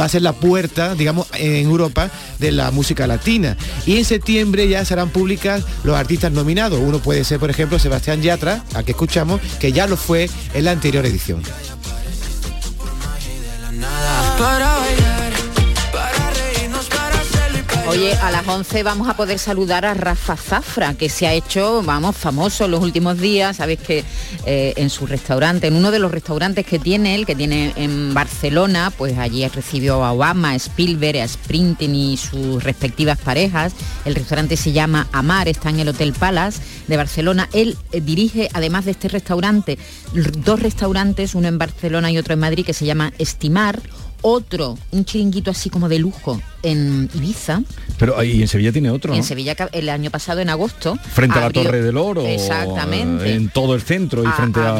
va 0.00 0.04
a 0.04 0.08
ser 0.08 0.22
la 0.22 0.32
puerta, 0.32 0.94
digamos, 0.94 1.26
en 1.34 1.66
Europa 1.66 2.10
de 2.38 2.52
la 2.52 2.70
música 2.70 3.06
latina. 3.06 3.56
Y 3.86 3.96
en 3.96 4.04
septiembre 4.04 4.68
ya 4.68 4.84
serán 4.84 5.10
públicas 5.10 5.62
los 5.84 5.96
artistas 5.96 6.32
nominados. 6.32 6.80
Uno 6.82 6.98
puede 7.00 7.24
ser, 7.24 7.38
por 7.38 7.50
ejemplo, 7.50 7.78
Sebastián 7.78 8.22
Yatra, 8.22 8.64
al 8.74 8.84
que 8.84 8.92
escuchamos, 8.92 9.40
que 9.60 9.72
ya 9.72 9.86
lo 9.86 9.96
fue 9.96 10.28
en 10.54 10.64
la 10.64 10.72
anterior 10.72 11.04
edición. 11.06 11.42
Para 14.38 14.78
bailar, 14.78 15.32
para 15.92 16.30
reírnos, 16.30 16.86
para 16.86 17.20
hacerlo 17.20 17.58
y 17.58 17.62
para 17.62 17.90
Oye, 17.90 18.12
a 18.14 18.30
las 18.30 18.46
11 18.46 18.84
vamos 18.84 19.08
a 19.08 19.16
poder 19.16 19.36
saludar 19.40 19.84
a 19.84 19.94
Rafa 19.94 20.36
Zafra, 20.36 20.94
que 20.94 21.08
se 21.08 21.26
ha 21.26 21.32
hecho, 21.32 21.82
vamos, 21.82 22.16
famoso 22.16 22.66
en 22.66 22.70
los 22.70 22.80
últimos 22.80 23.18
días. 23.18 23.56
Sabes 23.56 23.80
que 23.80 24.04
eh, 24.46 24.74
en 24.76 24.90
su 24.90 25.06
restaurante, 25.06 25.66
en 25.66 25.74
uno 25.74 25.90
de 25.90 25.98
los 25.98 26.12
restaurantes 26.12 26.64
que 26.64 26.78
tiene 26.78 27.16
él, 27.16 27.26
que 27.26 27.34
tiene 27.34 27.72
en 27.74 28.14
Barcelona, 28.14 28.92
pues 28.96 29.18
allí 29.18 29.46
recibió 29.48 30.04
a 30.04 30.12
Obama, 30.12 30.50
a 30.50 30.54
Spielberg, 30.54 31.18
a 31.20 31.26
Sprinting 31.26 31.96
y 31.96 32.16
sus 32.16 32.62
respectivas 32.62 33.18
parejas. 33.18 33.72
El 34.04 34.14
restaurante 34.14 34.56
se 34.56 34.70
llama 34.70 35.08
Amar, 35.10 35.48
está 35.48 35.70
en 35.70 35.80
el 35.80 35.88
Hotel 35.88 36.12
Palace 36.12 36.62
de 36.86 36.96
Barcelona. 36.96 37.48
Él 37.52 37.76
eh, 37.90 38.00
dirige, 38.00 38.48
además 38.52 38.84
de 38.84 38.92
este 38.92 39.08
restaurante, 39.08 39.78
dos 40.12 40.62
restaurantes, 40.62 41.34
uno 41.34 41.48
en 41.48 41.58
Barcelona 41.58 42.12
y 42.12 42.18
otro 42.18 42.34
en 42.34 42.40
Madrid, 42.40 42.64
que 42.64 42.72
se 42.72 42.86
llama 42.86 43.12
Estimar. 43.18 43.80
Otro, 44.22 44.76
un 44.90 45.04
chiringuito 45.04 45.50
así 45.50 45.70
como 45.70 45.88
de 45.88 45.98
lujo 45.98 46.40
en 46.62 47.08
Ibiza. 47.14 47.62
Pero 47.98 48.18
ahí 48.18 48.42
en 48.42 48.48
Sevilla 48.48 48.72
tiene 48.72 48.90
otro, 48.90 49.14
en 49.14 49.22
Sevilla 49.22 49.54
el 49.72 49.88
año 49.88 50.10
pasado 50.10 50.40
en 50.40 50.50
agosto. 50.50 50.96
Frente 51.12 51.38
a 51.38 51.42
la 51.42 51.50
Torre 51.50 51.82
del 51.82 51.96
Oro. 51.96 52.24
Exactamente. 52.26 53.32
En 53.34 53.48
todo 53.48 53.74
el 53.74 53.82
centro 53.82 54.22
y 54.24 54.26
A- 54.26 54.32
frente 54.32 54.60
a- 54.60 54.76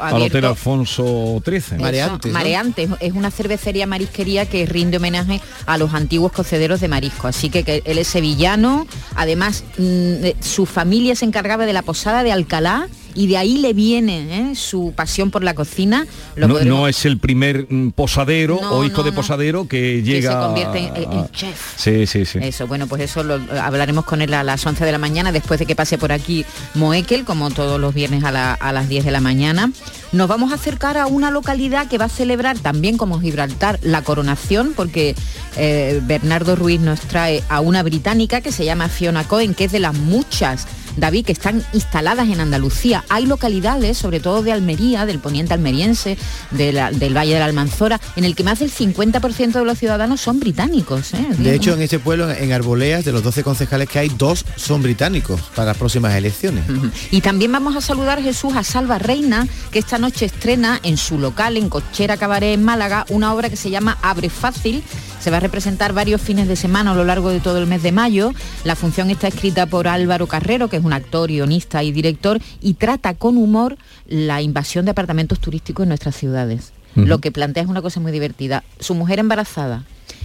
al 0.00 0.22
Hotel 0.22 0.44
Alfonso 0.44 1.42
XIII. 1.44 1.78
Eso, 1.90 2.18
Mareantes, 2.30 2.90
es 3.00 3.12
una 3.12 3.30
cervecería 3.30 3.86
marisquería 3.86 4.46
que 4.46 4.66
rinde 4.66 4.98
homenaje 4.98 5.40
a 5.66 5.78
los 5.78 5.94
antiguos 5.94 6.32
cocederos 6.32 6.80
de 6.80 6.88
marisco. 6.88 7.28
Así 7.28 7.50
que, 7.50 7.64
que 7.64 7.82
él 7.84 7.98
es 7.98 8.08
sevillano, 8.08 8.86
además 9.14 9.64
mm, 9.78 9.82
eh, 10.24 10.36
su 10.40 10.66
familia 10.66 11.14
se 11.16 11.24
encargaba 11.24 11.66
de 11.66 11.72
la 11.72 11.82
posada 11.82 12.22
de 12.22 12.32
Alcalá 12.32 12.88
y 13.14 13.26
de 13.26 13.36
ahí 13.36 13.58
le 13.58 13.72
viene 13.72 14.50
¿eh? 14.52 14.54
su 14.54 14.92
pasión 14.96 15.30
por 15.30 15.42
la 15.44 15.54
cocina. 15.54 16.06
Lo 16.36 16.48
No, 16.48 16.54
podremos- 16.54 16.78
no 16.80 16.88
es 16.88 17.04
el 17.04 17.18
primer 17.18 17.66
mm, 17.68 17.90
posadero 17.90 18.58
No, 18.60 18.72
o 18.78 18.84
hijo 18.84 18.98
no, 18.98 19.02
de 19.04 19.12
posadero 19.12 19.66
que 19.68 20.02
llega 20.02 20.32
se 20.32 20.38
convierte 20.38 20.78
en, 21.02 21.30
chef. 21.32 21.74
Sí, 21.76 22.06
sí, 22.06 22.24
sí. 22.24 22.38
Eso, 22.42 22.66
bueno, 22.66 22.86
pues 22.86 23.02
eso 23.02 23.22
lo 23.22 23.40
hablaremos 23.60 24.04
con 24.04 24.22
él 24.22 24.32
a 24.34 24.42
las 24.42 24.64
11 24.66 24.84
de 24.84 24.92
la 24.92 24.98
mañana, 24.98 25.32
después 25.32 25.58
de 25.60 25.66
que 25.66 25.74
pase 25.76 25.98
por 25.98 26.12
aquí 26.12 26.44
Moekel, 26.74 27.24
como 27.24 27.50
todos 27.50 27.80
los 27.80 27.94
viernes 27.94 28.24
a, 28.24 28.30
la- 28.32 28.54
a 28.54 28.72
las 28.72 28.88
10 28.88 29.04
de 29.04 29.10
la 29.10 29.20
mañana. 29.20 29.70
Nos 30.12 30.28
vamos 30.28 30.52
a 30.52 30.56
acercar 30.56 30.98
a 30.98 31.06
una 31.06 31.30
localidad 31.30 31.88
que 31.88 31.96
va 31.98 32.04
a 32.04 32.08
celebrar 32.10 32.58
también 32.58 32.98
como 32.98 33.18
Gibraltar 33.20 33.78
la 33.82 34.02
coronación, 34.02 34.72
porque 34.76 35.14
eh, 35.56 36.00
Bernardo 36.04 36.54
Ruiz 36.56 36.80
nos 36.80 37.00
trae 37.00 37.42
a 37.48 37.60
una 37.60 37.82
británica 37.82 38.40
que 38.42 38.52
se 38.52 38.64
llama 38.64 38.88
Fiona 38.88 39.24
Cohen, 39.24 39.54
que 39.54 39.64
es 39.64 39.72
de 39.72 39.80
las 39.80 39.94
muchas 39.94 40.66
David, 40.96 41.24
que 41.26 41.32
están 41.32 41.62
instaladas 41.72 42.28
en 42.28 42.40
Andalucía. 42.40 43.04
Hay 43.08 43.26
localidades, 43.26 43.98
sobre 43.98 44.20
todo 44.20 44.42
de 44.42 44.52
Almería, 44.52 45.06
del 45.06 45.18
poniente 45.18 45.54
almeriense, 45.54 46.16
de 46.50 46.72
la- 46.72 46.90
del 46.90 47.16
Valle 47.16 47.32
de 47.34 47.38
la 47.38 47.46
Almanzora, 47.46 48.00
en 48.16 48.24
el 48.24 48.34
que 48.34 48.44
más 48.44 48.58
del 48.58 48.70
50% 48.70 49.58
de 49.58 49.64
los 49.64 49.78
ciudadanos 49.78 50.20
son 50.20 50.40
británicos. 50.40 51.14
¿eh? 51.14 51.26
De 51.38 51.54
hecho, 51.54 51.74
en 51.74 51.82
ese 51.82 51.98
pueblo, 51.98 52.30
en 52.30 52.52
Arboleas, 52.52 53.04
de 53.04 53.12
los 53.12 53.22
12 53.22 53.42
concejales 53.42 53.88
que 53.88 53.98
hay, 53.98 54.08
dos 54.10 54.44
son 54.56 54.82
británicos 54.82 55.40
para 55.54 55.66
las 55.68 55.76
próximas 55.76 56.14
elecciones. 56.14 56.64
Y 57.10 57.20
también 57.20 57.52
vamos 57.52 57.76
a 57.76 57.80
saludar 57.80 58.22
Jesús 58.22 58.54
a 58.56 58.62
Salva 58.64 58.98
Reina, 58.98 59.46
que 59.70 59.78
esta 59.78 59.98
noche 59.98 60.26
estrena 60.26 60.78
en 60.82 60.96
su 60.96 61.18
local, 61.18 61.56
en 61.56 61.68
Cochera 61.68 62.16
Cabaret, 62.16 62.54
en 62.54 62.64
Málaga, 62.64 63.04
una 63.08 63.32
obra 63.34 63.48
que 63.50 63.56
se 63.56 63.70
llama 63.70 63.98
Abre 64.02 64.28
Fácil. 64.30 64.82
Se 65.20 65.30
va 65.30 65.36
a 65.36 65.40
representar 65.40 65.92
varios 65.92 66.20
fines 66.20 66.48
de 66.48 66.56
semana 66.56 66.90
a 66.90 66.94
lo 66.94 67.04
largo 67.04 67.30
de 67.30 67.38
todo 67.40 67.58
el 67.58 67.66
mes 67.68 67.82
de 67.82 67.92
mayo. 67.92 68.32
La 68.64 68.74
función 68.74 69.08
está 69.10 69.28
escrita 69.28 69.66
por 69.66 69.86
Álvaro 69.86 70.26
Carrero, 70.26 70.68
que 70.68 70.76
es 70.78 70.81
un 70.84 70.92
actor, 70.92 71.28
guionista 71.28 71.82
y 71.82 71.92
director, 71.92 72.40
y 72.60 72.74
trata 72.74 73.14
con 73.14 73.36
humor 73.36 73.76
la 74.06 74.42
invasión 74.42 74.84
de 74.84 74.90
apartamentos 74.92 75.38
turísticos 75.40 75.84
en 75.84 75.88
nuestras 75.88 76.16
ciudades. 76.16 76.72
Lo 76.94 77.18
que 77.20 77.32
plantea 77.32 77.62
es 77.62 77.68
una 77.70 77.80
cosa 77.80 78.00
muy 78.00 78.12
divertida. 78.12 78.64
Su 78.80 78.94
mujer 78.94 79.18
embarazada. 79.18 79.84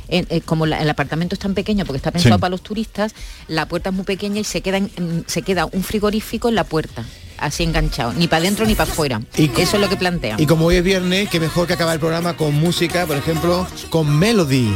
en- 0.10 0.26
eh, 0.30 0.39
como 0.39 0.66
la- 0.66 0.82
el 0.82 0.89
apartamento 0.89 1.36
es 1.36 1.39
tan 1.39 1.53
pequeño 1.53 1.84
porque 1.84 1.97
está 1.97 2.12
pensado 2.12 2.36
Sí. 2.36 2.39
para 2.39 2.51
los 2.51 2.62
turistas, 2.62 3.14
la 3.49 3.66
puerta 3.66 3.89
es 3.89 3.95
muy 3.97 4.05
pequeña 4.05 4.39
y 4.39 4.45
se 4.45 4.62
queda, 4.62 4.78
en- 4.78 5.26
se 5.28 5.41
queda 5.41 5.66
un 5.66 5.84
frigorífico 5.84 6.47
en 6.47 6.55
la 6.55 6.64
puerta, 6.64 7.03
así 7.38 7.64
enganchado, 7.64 8.14
ni 8.14 8.26
para 8.30 8.38
adentro 8.43 8.66
ni 8.66 8.74
para 8.74 8.89
afuera. 8.89 9.22
Eso 9.36 9.76
es 9.76 9.82
lo 9.82 9.89
que 9.89 9.97
plantea. 9.97 10.38
Y 10.39 10.45
como 10.45 10.64
hoy 10.68 10.78
es 10.78 10.84
viernes, 10.86 11.28
qué 11.30 11.41
mejor 11.41 11.68
que 11.68 11.74
acabar 11.74 11.95
el 11.95 11.99
programa 11.99 12.38
con 12.38 12.55
música, 12.55 13.05
por 13.05 13.18
ejemplo, 13.18 13.68
con 13.89 14.18
Melody, 14.18 14.70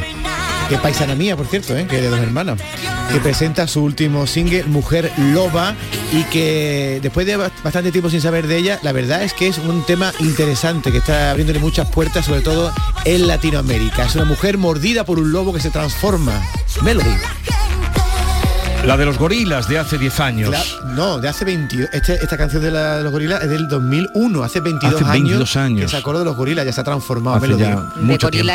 que 0.71 0.75
es 0.75 0.81
paisana 0.81 1.15
mía, 1.15 1.35
por 1.35 1.47
cierto, 1.47 1.75
¿eh? 1.75 1.85
que 1.85 1.97
es 1.97 2.01
de 2.01 2.07
dos 2.07 2.19
hermanas, 2.21 2.57
que 3.11 3.19
presenta 3.19 3.67
su 3.67 3.83
último 3.83 4.25
single, 4.25 4.63
Mujer 4.63 5.11
Loba, 5.17 5.75
y 6.13 6.23
que 6.23 6.99
después 7.01 7.27
de 7.27 7.35
ba- 7.35 7.51
bastante 7.61 7.91
tiempo 7.91 8.09
sin 8.09 8.21
saber 8.21 8.47
de 8.47 8.55
ella, 8.55 8.79
la 8.81 8.93
verdad 8.93 9.21
es 9.21 9.33
que 9.33 9.49
es 9.49 9.57
un 9.57 9.85
tema 9.85 10.13
interesante, 10.19 10.89
que 10.93 10.99
está 10.99 11.31
abriéndole 11.31 11.59
muchas 11.59 11.89
puertas, 11.89 12.25
sobre 12.25 12.39
todo 12.39 12.71
en 13.03 13.27
Latinoamérica. 13.27 14.05
Es 14.05 14.15
una 14.15 14.23
mujer 14.23 14.57
mordida 14.57 15.03
por 15.03 15.19
un 15.19 15.33
lobo 15.33 15.51
que 15.51 15.59
se 15.59 15.71
transforma. 15.71 16.41
Melody. 16.83 17.09
La 18.85 18.97
de 18.97 19.05
los 19.05 19.17
gorilas 19.19 19.67
de 19.69 19.77
hace 19.77 19.97
10 19.97 20.19
años. 20.19 20.79
No, 20.95 21.19
de 21.19 21.29
hace 21.29 21.45
22. 21.45 21.89
este- 21.93 22.15
esta 22.15 22.35
canción 22.35 22.63
de, 22.63 22.71
la- 22.71 22.97
de 22.97 23.03
los 23.03 23.11
gorilas 23.11 23.43
es 23.43 23.49
del 23.49 23.67
2001, 23.67 24.43
hace 24.43 24.59
22, 24.59 24.95
Hace 25.01 25.11
22 25.11 25.55
años. 25.55 25.81
Que 25.81 25.87
se 25.87 25.97
acordó 25.97 26.19
de 26.19 26.25
los 26.25 26.35
gorilas, 26.35 26.65
ya 26.65 26.73
se 26.73 26.81
ha 26.81 26.83
transformado. 26.83 27.37
Hace 27.37 27.47
Melody. 27.47 27.63
ya 27.63 27.75
mucho 28.01 28.29
tiempo. 28.31 28.51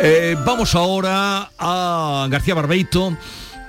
Eh, 0.00 0.36
vamos 0.46 0.74
ahora 0.74 1.50
a 1.58 2.26
García 2.30 2.54
Barbeito, 2.54 3.16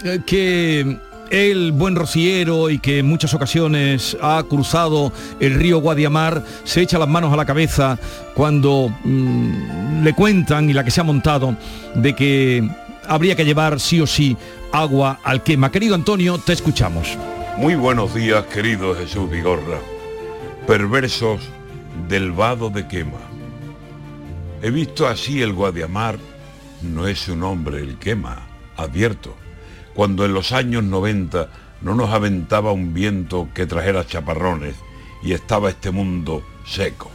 eh, 0.03 0.21
que 0.25 0.97
el 1.29 1.71
buen 1.73 1.95
rociero 1.95 2.69
y 2.69 2.79
que 2.79 2.99
en 2.99 3.07
muchas 3.07 3.33
ocasiones 3.33 4.15
ha 4.21 4.41
cruzado 4.49 5.11
el 5.41 5.55
río 5.55 5.79
Guadiamar, 5.79 6.41
se 6.63 6.81
echa 6.81 6.97
las 6.97 7.09
manos 7.09 7.33
a 7.33 7.35
la 7.35 7.45
cabeza 7.45 7.99
cuando 8.33 8.89
mm, 9.03 10.03
le 10.03 10.13
cuentan 10.13 10.69
y 10.69 10.73
la 10.73 10.85
que 10.85 10.91
se 10.91 11.01
ha 11.01 11.03
montado 11.03 11.55
de 11.95 12.15
que 12.15 12.67
habría 13.07 13.35
que 13.35 13.43
llevar 13.45 13.79
sí 13.79 13.99
o 14.01 14.07
sí 14.07 14.35
agua 14.75 15.19
al 15.23 15.41
quema. 15.41 15.71
Querido 15.71 15.95
Antonio, 15.95 16.37
te 16.37 16.51
escuchamos. 16.51 17.17
Muy 17.57 17.75
buenos 17.75 18.13
días, 18.13 18.45
querido 18.47 18.93
Jesús 18.93 19.29
Vigorra. 19.29 19.79
Perversos 20.67 21.39
del 22.09 22.33
vado 22.33 22.69
de 22.69 22.85
quema. 22.85 23.21
He 24.61 24.71
visto 24.71 25.07
así 25.07 25.41
el 25.41 25.53
Guadiamar, 25.53 26.17
no 26.81 27.07
es 27.07 27.19
su 27.19 27.37
nombre 27.37 27.79
el 27.79 27.97
quema, 27.97 28.47
advierto. 28.75 29.35
Cuando 29.93 30.25
en 30.25 30.33
los 30.33 30.51
años 30.51 30.83
90 30.83 31.49
no 31.81 31.95
nos 31.95 32.09
aventaba 32.09 32.73
un 32.73 32.93
viento 32.93 33.47
que 33.53 33.65
trajera 33.65 34.05
chaparrones 34.05 34.75
y 35.23 35.31
estaba 35.31 35.69
este 35.69 35.91
mundo 35.91 36.43
seco. 36.65 37.09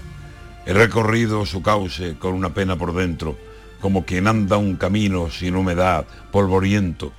He 0.65 0.73
recorrido 0.73 1.45
su 1.45 1.61
cauce 1.61 2.17
con 2.19 2.33
una 2.33 2.55
pena 2.55 2.77
por 2.77 2.95
dentro, 2.95 3.37
como 3.83 4.07
quien 4.07 4.29
anda 4.29 4.57
un 4.57 4.77
camino 4.77 5.31
sin 5.31 5.57
humedad, 5.57 6.07
polvoriento, 6.31 7.13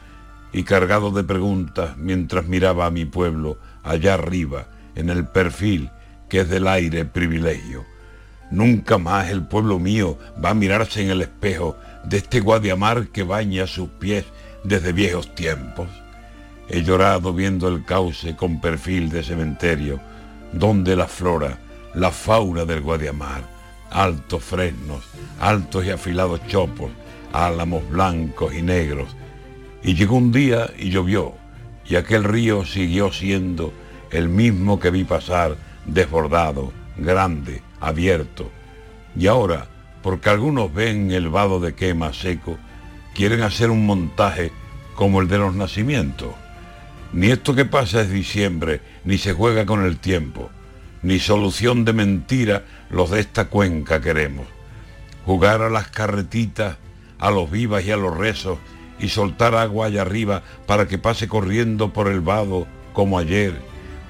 y 0.54 0.64
cargado 0.64 1.12
de 1.12 1.24
preguntas 1.24 1.98
mientras 1.98 2.46
miraba 2.46 2.86
a 2.86 2.92
mi 2.92 3.06
pueblo 3.06 3.58
allá 3.84 4.16
arriba, 4.16 4.68
en 4.96 5.10
el 5.10 5.26
perfil 5.26 5.90
que 6.30 6.42
es 6.42 6.50
del 6.50 6.68
aire 6.68 7.06
privilegio. 7.06 7.86
Nunca 8.52 8.98
más 8.98 9.30
el 9.30 9.48
pueblo 9.48 9.80
mío 9.80 10.18
va 10.44 10.50
a 10.50 10.54
mirarse 10.54 11.02
en 11.02 11.10
el 11.10 11.22
espejo 11.22 11.78
de 12.04 12.18
este 12.18 12.42
Guadiamar 12.42 13.08
que 13.08 13.24
baña 13.24 13.66
sus 13.66 13.90
pies 13.90 14.26
desde 14.64 14.92
viejos 14.92 15.34
tiempos. 15.36 15.88
He 16.68 16.84
llorado 16.84 17.34
viendo 17.34 17.68
el 17.68 17.86
cauce 17.86 18.36
con 18.36 18.60
perfil 18.60 19.10
de 19.10 19.24
cementerio, 19.24 20.00
donde 20.52 20.96
la 20.96 21.08
flora, 21.08 21.60
la 21.96 22.12
fauna 22.12 22.66
del 22.66 22.82
Guadiamar, 22.82 23.44
altos 23.90 24.44
fresnos, 24.44 25.04
altos 25.40 25.86
y 25.86 25.90
afilados 25.92 26.46
chopos, 26.48 26.92
álamos 27.34 27.90
blancos 27.90 28.54
y 28.54 28.62
negros, 28.62 29.16
y 29.84 29.96
llegó 29.96 30.18
un 30.18 30.32
día 30.32 30.70
y 30.78 30.90
llovió, 30.90 31.34
y 31.88 31.96
aquel 31.96 32.24
río 32.24 32.66
siguió 32.66 33.12
siendo 33.12 33.74
el 34.12 34.30
mismo 34.30 34.80
que 34.80 34.92
vi 34.92 35.04
pasar, 35.04 35.56
desbordado, 35.86 36.72
grande, 36.98 37.62
abierto. 37.80 38.52
Y 39.16 39.28
ahora, 39.28 39.68
porque 40.04 40.30
algunos 40.30 40.74
ven 40.74 41.12
el 41.12 41.30
vado 41.30 41.60
de 41.60 41.74
quema 41.74 42.14
seco, 42.14 42.58
quieren 43.14 43.42
hacer 43.42 43.70
un 43.70 43.86
montaje 43.86 44.52
como 44.96 45.22
el 45.22 45.28
de 45.28 45.38
los 45.38 45.56
nacimientos. 45.56 46.34
Ni 47.14 47.28
esto 47.28 47.56
que 47.56 47.66
pasa 47.66 48.02
es 48.02 48.10
diciembre, 48.10 48.82
ni 49.04 49.18
se 49.18 49.34
juega 49.34 49.66
con 49.66 49.84
el 49.84 49.98
tiempo, 49.98 50.50
ni 51.02 51.20
solución 51.20 51.84
de 51.84 51.94
mentira 51.94 52.64
los 52.90 53.10
de 53.10 53.20
esta 53.20 53.46
cuenca 53.46 54.02
queremos. 54.02 54.48
Jugar 55.26 55.62
a 55.62 55.70
las 55.70 55.88
carretitas, 55.88 56.78
a 57.20 57.32
los 57.32 57.50
vivas 57.52 57.84
y 57.86 57.92
a 57.92 57.98
los 57.98 58.18
rezos, 58.18 58.60
y 59.02 59.10
soltar 59.10 59.56
agua 59.56 59.88
allá 59.88 60.04
arriba 60.04 60.44
para 60.66 60.88
que 60.88 60.98
pase 60.98 61.28
corriendo 61.28 61.92
por 61.92 62.08
el 62.08 62.22
vado 62.22 62.68
como 62.94 63.18
ayer, 63.18 63.60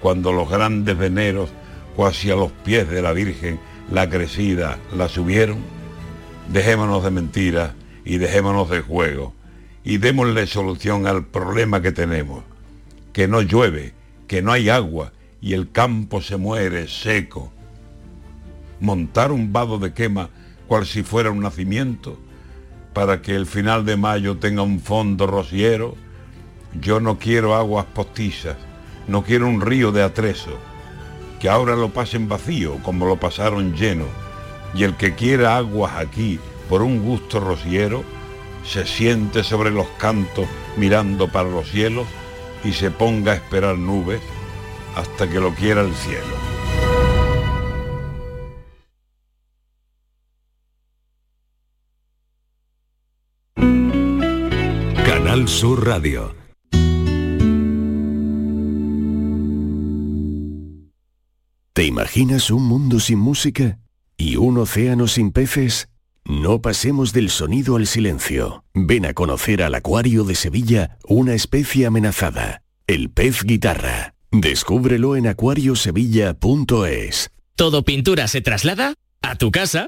cuando 0.02 0.32
los 0.34 0.50
grandes 0.50 0.98
veneros, 0.98 1.50
cuasi 1.96 2.30
a 2.30 2.36
los 2.36 2.52
pies 2.52 2.90
de 2.90 3.02
la 3.02 3.14
Virgen, 3.14 3.60
la 3.90 4.10
crecida, 4.10 4.80
la 4.96 5.08
subieron. 5.08 5.60
Dejémonos 6.52 7.04
de 7.04 7.12
mentiras 7.12 7.72
y 8.04 8.18
dejémonos 8.18 8.70
de 8.70 8.82
juego 8.82 9.34
y 9.84 9.98
démosle 9.98 10.46
solución 10.48 11.08
al 11.08 11.26
problema 11.26 11.82
que 11.82 11.92
tenemos, 11.92 12.44
que 13.14 13.28
no 13.28 13.42
llueve, 13.42 13.94
que 14.28 14.42
no 14.42 14.52
hay 14.52 14.70
agua 14.70 15.14
y 15.42 15.54
el 15.54 15.72
campo 15.72 16.22
se 16.22 16.38
muere 16.38 16.88
seco. 16.88 17.52
Montar 18.80 19.32
un 19.32 19.54
vado 19.54 19.80
de 19.80 19.94
quema 19.94 20.30
cual 20.68 20.86
si 20.86 21.04
fuera 21.04 21.32
un 21.32 21.42
nacimiento, 21.42 22.18
para 22.94 23.22
que 23.22 23.36
el 23.36 23.46
final 23.46 23.86
de 23.86 23.98
mayo 23.98 24.38
tenga 24.38 24.62
un 24.62 24.80
fondo 24.80 25.28
rociero, 25.28 25.96
yo 26.80 27.00
no 27.00 27.20
quiero 27.20 27.56
aguas 27.56 27.86
postizas, 27.86 28.58
no 29.08 29.24
quiero 29.24 29.48
un 29.48 29.62
río 29.62 29.92
de 29.92 30.04
atrezo, 30.04 30.58
que 31.40 31.50
ahora 31.50 31.76
lo 31.76 31.90
pasen 31.90 32.28
vacío 32.28 32.78
como 32.84 33.06
lo 33.06 33.18
pasaron 33.18 33.76
lleno, 33.76 34.06
y 34.74 34.84
el 34.84 34.96
que 34.96 35.16
quiera 35.16 35.58
aguas 35.58 35.94
aquí 35.96 36.40
por 36.70 36.82
un 36.82 37.04
gusto 37.04 37.40
rociero, 37.40 38.04
se 38.64 38.86
siente 38.86 39.44
sobre 39.44 39.72
los 39.72 39.88
cantos 39.98 40.46
mirando 40.78 41.28
para 41.28 41.50
los 41.50 41.70
cielos 41.70 42.08
y 42.64 42.74
se 42.74 42.92
ponga 42.92 43.34
a 43.34 43.36
esperar 43.36 43.78
nubes 43.78 44.22
hasta 44.96 45.28
que 45.28 45.40
lo 45.40 45.54
quiera 45.54 45.82
el 45.82 45.94
cielo. 45.94 46.51
Sur 55.62 55.86
Radio. 55.86 56.34
¿Te 61.74 61.86
imaginas 61.86 62.50
un 62.50 62.64
mundo 62.64 63.00
sin 63.00 63.20
música? 63.20 63.78
¿Y 64.18 64.38
un 64.38 64.58
océano 64.58 65.06
sin 65.06 65.32
peces? 65.32 65.90
No 66.26 66.64
pasemos 66.64 67.14
del 67.14 67.30
sonido 67.30 67.76
al 67.76 67.86
silencio. 67.86 68.64
Ven 68.74 69.06
a 69.06 69.14
conocer 69.14 69.62
al 69.62 69.76
Acuario 69.76 70.24
de 70.24 70.34
Sevilla 70.34 70.98
una 71.08 71.36
especie 71.36 71.86
amenazada, 71.86 72.64
el 72.88 73.12
pez 73.12 73.44
guitarra. 73.44 74.16
Descúbrelo 74.32 75.16
en 75.16 75.28
acuariosevilla.es. 75.28 77.30
Todo 77.56 77.86
pintura 77.86 78.28
se 78.28 78.42
traslada 78.42 78.96
a 79.22 79.36
tu 79.36 79.52
casa. 79.52 79.88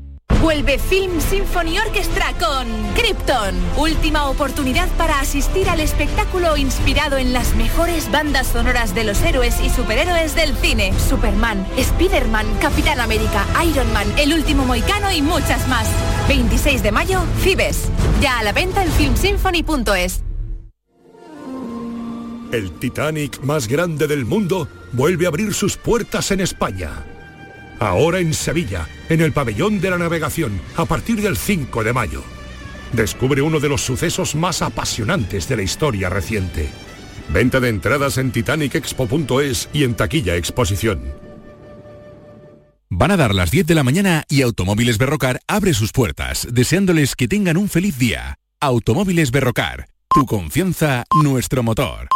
Vuelve 0.39 0.79
Film 0.79 1.19
Symphony 1.19 1.77
Orchestra 1.79 2.33
con 2.39 2.67
Krypton. 2.95 3.55
Última 3.77 4.29
oportunidad 4.29 4.87
para 4.97 5.19
asistir 5.19 5.69
al 5.69 5.79
espectáculo 5.79 6.57
inspirado 6.57 7.17
en 7.17 7.33
las 7.33 7.55
mejores 7.55 8.09
bandas 8.11 8.47
sonoras 8.47 8.95
de 8.95 9.03
los 9.03 9.21
héroes 9.21 9.59
y 9.61 9.69
superhéroes 9.69 10.35
del 10.35 10.55
cine. 10.55 10.93
Superman, 10.99 11.65
Spider-Man, 11.77 12.45
Capitán 12.59 12.99
América, 12.99 13.45
Iron 13.65 13.91
Man, 13.93 14.07
El 14.17 14.33
Último 14.33 14.65
Moicano 14.65 15.11
y 15.11 15.21
muchas 15.21 15.67
más. 15.67 15.87
26 16.27 16.83
de 16.83 16.91
mayo, 16.91 17.21
Fibes. 17.41 17.89
Ya 18.21 18.39
a 18.39 18.43
la 18.43 18.53
venta 18.53 18.83
en 18.83 18.91
filmsymphony.es. 18.91 20.23
El 22.51 22.71
Titanic 22.71 23.41
más 23.43 23.67
grande 23.67 24.07
del 24.07 24.25
mundo 24.25 24.67
vuelve 24.91 25.25
a 25.25 25.29
abrir 25.29 25.53
sus 25.53 25.77
puertas 25.77 26.31
en 26.31 26.41
España. 26.41 27.20
Ahora 27.81 28.19
en 28.19 28.35
Sevilla, 28.35 28.87
en 29.09 29.21
el 29.21 29.33
pabellón 29.33 29.81
de 29.81 29.89
la 29.89 29.97
navegación, 29.97 30.61
a 30.75 30.85
partir 30.85 31.19
del 31.19 31.35
5 31.35 31.83
de 31.83 31.93
mayo. 31.93 32.23
Descubre 32.93 33.41
uno 33.41 33.59
de 33.59 33.69
los 33.69 33.81
sucesos 33.81 34.35
más 34.35 34.61
apasionantes 34.61 35.49
de 35.49 35.55
la 35.55 35.63
historia 35.63 36.07
reciente. 36.07 36.69
Venta 37.29 37.59
de 37.59 37.69
entradas 37.69 38.19
en 38.19 38.31
titanicexpo.es 38.31 39.67
y 39.73 39.83
en 39.83 39.95
taquilla 39.95 40.35
exposición. 40.35 41.01
Van 42.91 43.09
a 43.09 43.17
dar 43.17 43.33
las 43.33 43.49
10 43.49 43.65
de 43.65 43.73
la 43.73 43.83
mañana 43.83 44.25
y 44.29 44.43
Automóviles 44.43 44.99
Berrocar 44.99 45.39
abre 45.47 45.73
sus 45.73 45.91
puertas, 45.91 46.47
deseándoles 46.51 47.15
que 47.15 47.27
tengan 47.27 47.57
un 47.57 47.67
feliz 47.67 47.97
día. 47.97 48.37
Automóviles 48.59 49.31
Berrocar, 49.31 49.87
tu 50.13 50.27
confianza, 50.27 51.05
nuestro 51.23 51.63
motor. 51.63 52.09